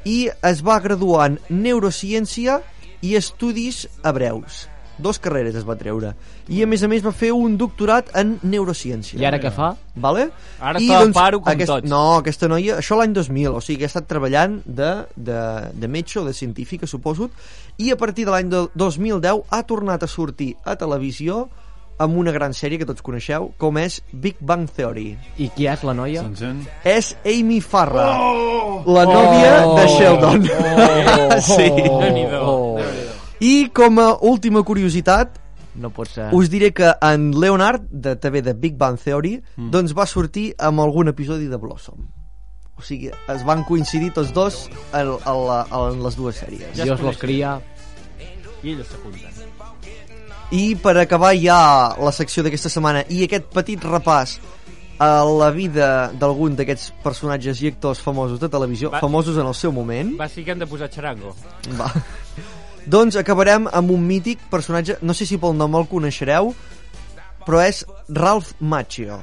i 0.09 0.29
es 0.45 0.63
va 0.65 0.81
graduar 0.85 1.31
en 1.31 1.41
Neurociència 1.49 2.61
i 3.05 3.17
Estudis 3.17 3.85
Hebreus. 4.05 4.69
Dos 4.97 5.19
carreres 5.19 5.57
es 5.59 5.65
va 5.67 5.75
treure. 5.75 6.13
I 6.47 6.61
a 6.63 6.69
més 6.71 6.85
a 6.87 6.89
més 6.89 7.03
va 7.03 7.11
fer 7.13 7.33
un 7.35 7.57
doctorat 7.59 8.13
en 8.21 8.37
Neurociència. 8.47 9.19
I 9.19 9.27
ara 9.27 9.41
què 9.43 9.51
fa? 9.53 9.73
Vale? 9.99 10.29
Ara 10.61 10.79
està 10.79 11.01
al 11.01 11.11
paro 11.17 11.41
com 11.43 11.65
tots. 11.67 11.89
No, 11.91 12.03
aquesta 12.21 12.49
noia, 12.49 12.79
això 12.79 13.01
l'any 13.01 13.17
2000, 13.17 13.51
o 13.59 13.63
sigui 13.65 13.83
que 13.83 13.89
ha 13.89 13.91
estat 13.91 14.07
treballant 14.09 14.61
de, 14.65 14.93
de, 15.17 15.41
de 15.75 15.91
metge 15.91 16.21
o 16.23 16.25
de 16.29 16.37
científica, 16.37 16.87
suposo, 16.87 17.33
i 17.83 17.91
a 17.91 17.99
partir 17.99 18.29
de 18.29 18.37
l'any 18.37 18.53
de 18.53 18.63
2010 18.79 19.51
ha 19.51 19.63
tornat 19.67 20.07
a 20.07 20.11
sortir 20.11 20.53
a 20.63 20.79
televisió 20.79 21.49
amb 21.99 22.17
una 22.19 22.33
gran 22.35 22.53
sèrie 22.57 22.79
que 22.81 22.87
tots 22.89 23.03
coneixeu, 23.05 23.53
com 23.59 23.79
és 23.79 24.01
Big 24.13 24.37
Bang 24.41 24.67
Theory. 24.71 25.17
I 25.39 25.49
qui 25.55 25.67
és 25.71 25.85
la 25.87 25.95
noia? 25.95 26.23
S'encén. 26.25 26.65
És 26.85 27.13
Amy 27.25 27.61
Farrah, 27.61 28.17
la 28.87 29.05
nòvia 29.07 29.53
Oh! 29.67 29.77
de 29.79 29.87
Sheldon. 29.93 30.49
Oh! 30.51 31.39
sí. 31.53 31.71
Oh! 32.41 32.81
I 33.41 33.69
com 33.75 33.99
a 34.01 34.11
última 34.25 34.63
curiositat, 34.63 35.41
No 35.75 35.91
pot 35.91 36.07
ser. 36.09 36.29
us 36.33 36.49
diré 36.51 36.73
que 36.73 36.93
en 37.03 37.33
Leonard, 37.41 37.83
de 37.91 38.15
TV 38.17 38.43
de 38.43 38.53
Big 38.55 38.77
Bang 38.79 38.99
Theory, 38.99 39.41
mm. 39.57 39.71
doncs 39.75 39.93
va 39.97 40.07
sortir 40.07 40.53
amb 40.59 40.81
algun 40.81 41.09
episodi 41.11 41.49
de 41.51 41.57
Blossom. 41.59 42.07
O 42.79 42.83
sigui, 42.83 43.11
es 43.31 43.45
van 43.47 43.63
coincidir 43.67 44.13
tots 44.15 44.33
dos 44.35 44.65
en, 44.93 45.11
en, 45.15 45.41
la, 45.47 45.61
en 45.71 46.01
les 46.03 46.17
dues 46.19 46.39
sèries. 46.43 46.75
Dios 46.75 47.01
los 47.03 47.19
cria. 47.19 47.61
I 48.65 48.73
ella 48.73 48.85
s'apunta. 48.89 49.29
I 50.53 50.75
per 50.77 50.97
acabar 51.01 51.33
ja 51.39 51.95
la 51.99 52.13
secció 52.13 52.43
d'aquesta 52.45 52.69
setmana 52.71 53.05
i 53.11 53.25
aquest 53.25 53.49
petit 53.55 53.83
repàs 53.85 54.37
a 55.03 55.25
la 55.27 55.49
vida 55.51 56.13
d'algun 56.15 56.55
d'aquests 56.57 56.93
personatges 57.03 57.63
i 57.65 57.73
actors 57.73 58.01
famosos 58.05 58.39
de 58.41 58.49
televisió, 58.49 58.91
Va. 58.93 59.01
famosos 59.03 59.37
en 59.41 59.47
el 59.47 59.55
seu 59.55 59.73
moment, 59.73 60.13
Va, 60.21 60.29
sí 60.29 60.45
que 60.45 60.53
hem 60.53 60.59
de 60.61 60.67
posar 60.71 60.89
xarango. 60.91 61.35
va. 61.81 61.91
doncs 62.87 63.17
acabarem 63.17 63.67
amb 63.73 63.91
un 63.91 64.05
mític 64.07 64.39
personatge, 64.51 64.99
no 65.03 65.15
sé 65.15 65.27
si 65.27 65.39
pel 65.39 65.57
nom 65.57 65.75
el 65.75 65.89
coneixereu, 65.91 66.55
però 67.45 67.61
és 67.67 67.85
Ralph 68.09 68.53
Macchio. 68.61 69.19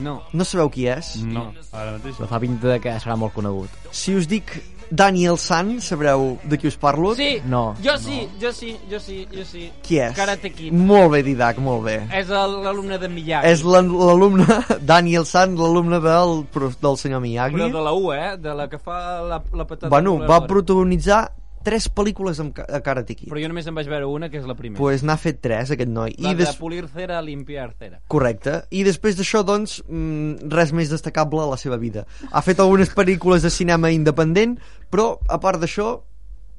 No. 0.00 0.20
No 0.32 0.44
sabeu 0.44 0.68
qui 0.70 0.86
és? 0.86 1.16
No, 1.24 1.48
ara 1.72 1.96
mateix. 1.96 2.14
Però 2.16 2.28
fa 2.30 2.38
pinta 2.40 2.68
de 2.68 2.78
que 2.80 2.92
serà 3.02 3.16
molt 3.18 3.34
conegut. 3.34 3.70
Si 3.90 4.14
us 4.14 4.28
dic 4.30 4.52
Daniel 4.90 5.38
San, 5.38 5.80
sabreu 5.80 6.38
de 6.44 6.58
qui 6.58 6.66
us 6.66 6.76
parlo? 6.76 7.14
Sí, 7.14 7.40
No. 7.46 7.74
jo 7.82 7.96
sí, 7.98 8.28
jo 8.42 8.50
sí, 8.52 8.76
jo 8.90 8.98
sí, 8.98 9.26
jo 9.32 9.44
sí. 9.44 9.70
Qui 9.86 9.98
és? 10.02 10.14
Karate 10.16 10.50
Kid. 10.52 10.72
Molt 10.74 11.12
bé, 11.12 11.22
Didac, 11.22 11.58
molt 11.62 11.84
bé. 11.84 11.96
És 12.12 12.28
l'alumne 12.28 12.98
de 12.98 13.08
Miyagi. 13.08 13.46
És 13.46 13.62
l'al- 13.62 13.86
l'alumne, 13.90 14.46
Daniel 14.80 15.24
San, 15.26 15.54
l'alumne 15.56 16.00
del, 16.02 16.44
del 16.82 16.96
senyor 16.98 17.20
Miyagi. 17.22 17.54
Però 17.56 17.70
de 17.70 17.84
la 17.86 17.92
U, 17.94 18.12
eh? 18.12 18.36
De 18.36 18.54
la 18.54 18.68
que 18.68 18.78
fa 18.78 19.20
la, 19.22 19.42
la 19.54 19.64
patata 19.66 19.88
Bueno, 19.88 20.18
va 20.26 20.40
protagonitzar 20.46 21.30
tres 21.62 21.88
pel·lícules 21.92 22.38
amb 22.40 22.54
Ka- 22.56 22.66
a 22.68 22.80
Karate 22.80 23.14
Kid. 23.14 23.28
Però 23.30 23.40
jo 23.42 23.48
només 23.50 23.66
en 23.68 23.74
vaig 23.76 23.88
veure 23.90 24.06
una, 24.08 24.28
que 24.32 24.38
és 24.40 24.46
la 24.48 24.54
primera. 24.56 24.78
pues 24.80 25.02
n'ha 25.02 25.16
fet 25.20 25.40
tres, 25.44 25.70
aquest 25.70 25.90
noi. 25.90 26.14
la 26.18 26.30
I 26.32 26.34
de 26.34 26.44
des... 26.44 26.56
polir 26.56 26.86
cera, 26.88 27.20
limpiar 27.22 27.74
cera. 27.78 28.00
Correcte. 28.08 28.62
I 28.70 28.82
després 28.84 29.16
d'això, 29.18 29.42
doncs, 29.44 29.82
mm, 29.88 30.48
res 30.52 30.72
més 30.72 30.88
destacable 30.90 31.42
a 31.42 31.50
la 31.50 31.56
seva 31.60 31.76
vida. 31.76 32.06
Ha 32.32 32.42
fet 32.42 32.60
algunes 32.60 32.90
pel·lícules 32.94 33.42
de 33.42 33.50
cinema 33.50 33.90
independent, 33.90 34.58
però, 34.90 35.18
a 35.28 35.38
part 35.40 35.60
d'això, 35.60 36.00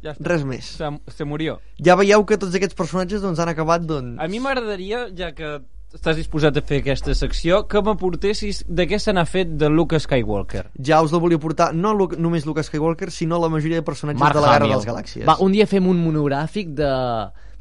Ja 0.03 0.13
està. 0.15 0.25
res 0.25 0.43
més. 0.45 0.65
Se, 0.79 0.87
se 1.13 1.25
murió. 1.25 1.59
Ja 1.77 1.95
veieu 1.95 2.23
que 2.25 2.37
tots 2.37 2.55
aquests 2.55 2.73
personatges 2.77 3.21
doncs, 3.21 3.37
han 3.39 3.49
acabat, 3.49 3.81
doncs... 3.85 4.17
A 4.21 4.27
mi 4.27 4.39
m'agradaria, 4.39 5.07
ja 5.17 5.31
que 5.37 5.59
estàs 5.95 6.15
disposat 6.15 6.55
a 6.57 6.63
fer 6.63 6.79
aquesta 6.81 7.13
secció, 7.17 7.65
que 7.67 7.81
m'aportessis 7.83 8.63
de 8.67 8.85
què 8.87 8.99
se 9.01 9.13
n'ha 9.13 9.25
fet 9.27 9.51
de 9.59 9.69
Luke 9.69 9.99
Skywalker. 9.99 10.65
Ja 10.87 11.01
us 11.03 11.11
la 11.11 11.19
volia 11.19 11.39
portar, 11.41 11.71
no 11.75 11.93
Luke, 11.93 12.17
només 12.17 12.45
Luke 12.47 12.63
Skywalker, 12.63 13.11
sinó 13.11 13.39
la 13.41 13.49
majoria 13.51 13.81
de 13.81 13.85
personatges 13.87 14.21
Mark 14.21 14.35
de 14.35 14.41
la 14.41 14.53
Guerra 14.53 14.65
Hamill. 14.65 14.77
de 14.77 14.85
les 14.85 14.89
Galàxies. 14.93 15.27
Va, 15.27 15.37
un 15.43 15.51
dia 15.51 15.67
fem 15.67 15.87
un 15.87 15.99
monogràfic 16.03 16.73
de 16.79 16.91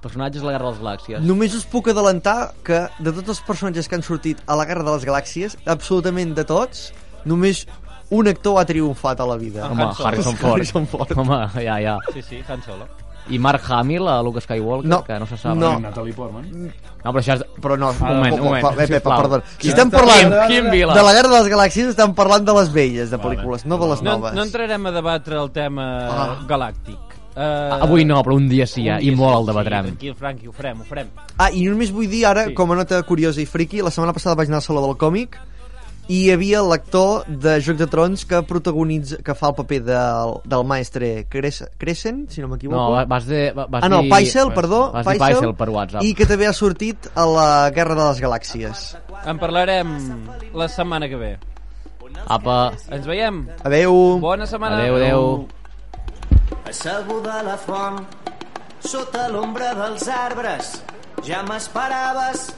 personatges 0.00 0.40
de 0.40 0.46
la 0.46 0.54
Guerra 0.54 0.70
de 0.70 0.76
les 0.76 0.82
Galàxies. 0.84 1.26
Només 1.26 1.54
us 1.58 1.66
puc 1.68 1.90
adelantar 1.92 2.52
que 2.64 2.86
de 3.00 3.12
tots 3.12 3.34
els 3.34 3.42
personatges 3.46 3.88
que 3.88 3.98
han 3.98 4.06
sortit 4.06 4.40
a 4.46 4.56
la 4.56 4.64
Guerra 4.64 4.86
de 4.86 4.94
les 4.94 5.04
Galàxies, 5.04 5.58
absolutament 5.66 6.34
de 6.38 6.46
tots, 6.48 6.92
només 7.24 7.66
un 8.10 8.26
actor 8.30 8.58
ha 8.58 8.64
triomfat 8.66 9.20
a 9.20 9.26
la 9.26 9.36
vida. 9.36 9.68
Home. 9.70 9.90
Harrison 9.98 10.36
Ford. 10.36 10.54
Harrison 10.54 10.86
Ford. 10.86 11.12
Home, 11.18 11.44
ja, 11.62 11.78
ja. 11.82 11.98
Sí, 12.14 12.22
sí, 12.22 12.42
Han 12.48 12.62
Solo. 12.62 12.88
I 13.28 13.38
Mark 13.38 13.62
Hamill, 13.68 14.08
a 14.08 14.22
Luke 14.22 14.40
Skywalker, 14.40 14.88
No, 14.88 15.04
que 15.04 15.18
no 15.20 15.26
se 15.26 15.36
sap. 15.36 15.54
no. 15.56 15.78
Natalie 15.78 16.12
Portman. 16.12 16.50
no 17.04 17.12
però 17.12 17.20
això 17.20 17.34
és... 17.34 17.44
Però 17.60 17.76
no, 17.78 17.90
Un 17.90 18.16
moment, 18.16 18.34
un 18.34 18.44
moment, 18.44 18.66
Pepa, 18.76 18.86
sisplau. 18.86 19.20
perdó. 19.22 19.42
Si 19.58 19.68
estem 19.68 19.90
parlant 19.90 20.32
Quim- 20.48 20.70
Quim 20.70 20.70
de 20.70 21.02
la 21.02 21.12
Guerra 21.12 21.28
de 21.28 21.42
les 21.42 21.52
Galàxies, 21.52 21.88
estem 21.90 22.14
parlant 22.14 22.44
de 22.44 22.52
les 22.54 22.72
velles 22.72 23.10
de 23.10 23.18
pel·lícules, 23.18 23.64
no 23.66 23.78
de 23.78 23.88
les 23.88 24.02
No, 24.02 24.16
noves. 24.18 24.34
no 24.34 24.42
entrarem 24.42 24.86
a 24.86 24.90
debatre 24.90 25.36
el 25.36 25.50
tema 25.52 25.86
Ah. 26.08 26.38
galàctic. 26.48 26.98
Uh, 27.36 27.82
Avui 27.84 28.04
no, 28.04 28.20
però 28.24 28.34
un 28.34 28.48
dia 28.48 28.66
sí, 28.66 28.84
ja, 28.84 28.96
un 28.96 29.02
i 29.02 29.10
dia 29.10 29.16
molt 29.16 29.34
sí, 29.36 29.40
el 29.40 29.46
debatrem. 29.46 29.84
Sí, 29.84 29.90
tranquil, 29.92 30.14
Franqui, 30.16 30.46
ho 30.48 30.52
farem, 30.52 30.80
ho 30.80 30.84
farem. 30.84 31.08
Ah, 31.38 31.50
i 31.52 31.62
només 31.64 31.92
vull 31.92 32.08
dir 32.10 32.26
ara, 32.26 32.46
Sí. 32.48 32.54
com 32.54 32.72
a 32.72 32.74
nota 32.74 33.00
curiosa 33.04 33.40
i 33.40 33.46
friki, 33.46 33.80
la 33.80 33.90
setmana 33.90 34.12
passada 34.12 34.34
vaig 34.34 34.48
anar 34.48 34.56
a 34.56 34.58
la 34.58 34.66
sala 34.66 34.80
del 34.80 34.96
còmic 34.96 35.38
i 36.10 36.16
hi 36.24 36.30
havia 36.34 36.58
l'actor 36.66 37.22
de 37.28 37.52
Joc 37.62 37.76
de 37.78 37.86
Trons 37.90 38.24
que 38.26 38.40
protagonitza, 38.48 39.20
que 39.22 39.34
fa 39.38 39.52
el 39.52 39.54
paper 39.60 39.78
del, 39.86 40.32
del 40.50 40.64
maestre 40.66 41.10
Cres 41.30 41.60
Crescent, 41.78 42.24
si 42.34 42.42
no 42.42 42.48
m'equivoco. 42.50 42.80
No, 42.80 42.88
va- 42.96 43.04
vas 43.06 43.28
de... 43.30 43.44
va- 43.54 43.68
Vas 43.70 43.84
ah, 43.86 43.90
no. 43.92 44.00
Paisel, 44.10 44.50
perdó. 44.56 44.80
Vas 44.96 45.06
dir 45.06 45.20
Paisel 45.22 45.54
per 45.54 45.68
WhatsApp. 45.70 46.02
I 46.02 46.10
que 46.18 46.26
també 46.26 46.48
ha 46.50 46.54
sortit 46.56 47.06
a 47.14 47.28
la 47.30 47.46
Guerra 47.76 47.94
de 47.94 48.08
les 48.08 48.22
Galàxies. 48.24 48.82
En 49.30 49.38
parlarem 49.38 49.94
la 50.58 50.66
setmana 50.72 51.06
que 51.12 51.20
ve. 51.20 51.30
Apa, 52.26 52.72
Ens 52.90 53.06
veiem. 53.06 53.44
Adeu. 53.62 53.94
Bona 54.20 54.46
setmana. 54.50 54.80
adeu, 54.82 54.96
adeu. 54.98 55.46
Asseguda 56.68 57.38
a 57.40 57.42
la 57.46 57.56
font, 57.58 58.02
sota 58.82 59.28
l'ombra 59.30 59.72
dels 59.78 60.08
arbres, 60.10 60.74
ja 61.26 61.40
m'esperaves 61.46 62.48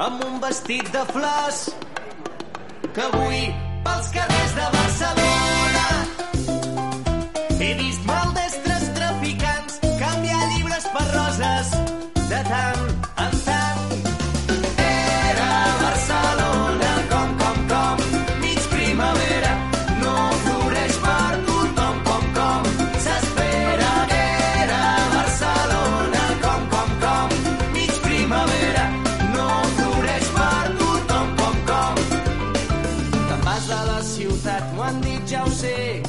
amb 0.00 0.22
un 0.26 0.38
vestit 0.42 0.88
de 0.94 1.02
flors 1.10 1.68
que 2.94 3.00
avui 3.00 3.54
pels 3.84 4.08
carrers 4.16 4.54
de 4.58 4.68
Barcelona 4.76 5.59
m'ho 34.74 34.82
han 34.82 35.00
dit, 35.04 35.22
ja 35.30 35.44
ho 35.44 35.50
sé, 35.50 36.02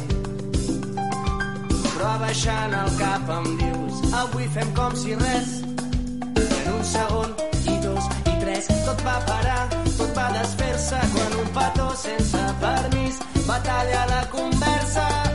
però 2.01 2.15
abaixant 2.15 2.73
el 2.73 2.93
cap 2.97 3.29
em 3.37 3.49
dius 3.59 4.13
avui 4.21 4.47
fem 4.55 4.71
com 4.77 4.95
si 4.97 5.17
res 5.19 5.51
i 5.61 6.45
en 6.61 6.69
un 6.73 6.83
segon 6.91 7.35
i 7.73 7.75
dos 7.83 8.07
i 8.31 8.33
tres 8.41 8.69
tot 8.87 9.03
va 9.05 9.19
parar, 9.27 9.59
tot 9.97 10.15
va 10.17 10.29
desfer-se 10.39 11.03
quan 11.17 11.37
un 11.43 11.51
petó 11.59 11.91
sense 12.05 12.47
permís 12.63 13.21
va 13.49 13.59
tallar 13.69 14.07
la 14.15 14.23
conversa 14.33 15.30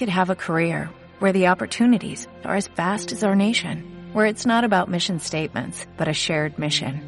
could 0.00 0.08
have 0.08 0.30
a 0.30 0.34
career 0.34 0.88
where 1.18 1.34
the 1.34 1.48
opportunities 1.48 2.26
are 2.46 2.56
as 2.56 2.68
vast 2.68 3.12
as 3.12 3.22
our 3.22 3.36
nation, 3.36 3.84
where 4.14 4.24
it's 4.24 4.46
not 4.46 4.64
about 4.64 4.88
mission 4.88 5.20
statements, 5.20 5.84
but 5.98 6.08
a 6.08 6.14
shared 6.14 6.58
mission? 6.58 7.02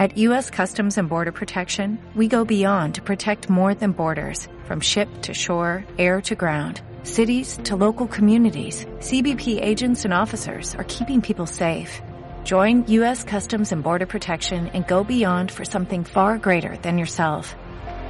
At 0.00 0.18
U.S. 0.18 0.50
Customs 0.50 0.98
and 0.98 1.08
Border 1.08 1.30
Protection, 1.30 2.00
we 2.16 2.26
go 2.26 2.44
beyond 2.44 2.96
to 2.96 3.02
protect 3.02 3.48
more 3.48 3.74
than 3.74 3.92
borders, 3.92 4.48
from 4.64 4.80
ship 4.80 5.08
to 5.22 5.32
shore, 5.32 5.84
air 5.98 6.20
to 6.22 6.34
ground, 6.34 6.82
cities 7.04 7.60
to 7.62 7.76
local 7.76 8.08
communities. 8.08 8.86
CBP 8.98 9.62
agents 9.62 10.04
and 10.04 10.12
officers 10.12 10.74
are 10.74 10.86
keeping 10.88 11.22
people 11.22 11.46
safe. 11.46 12.02
Join 12.42 12.84
U.S. 12.88 13.22
Customs 13.22 13.70
and 13.70 13.84
Border 13.84 14.06
Protection 14.06 14.66
and 14.74 14.84
go 14.84 15.04
beyond 15.04 15.52
for 15.52 15.64
something 15.64 16.02
far 16.02 16.38
greater 16.38 16.76
than 16.78 16.98
yourself. 16.98 17.54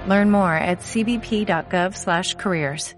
Learn 0.07 0.30
more 0.30 0.55
at 0.55 0.80
cbp.gov/careers. 0.80 2.95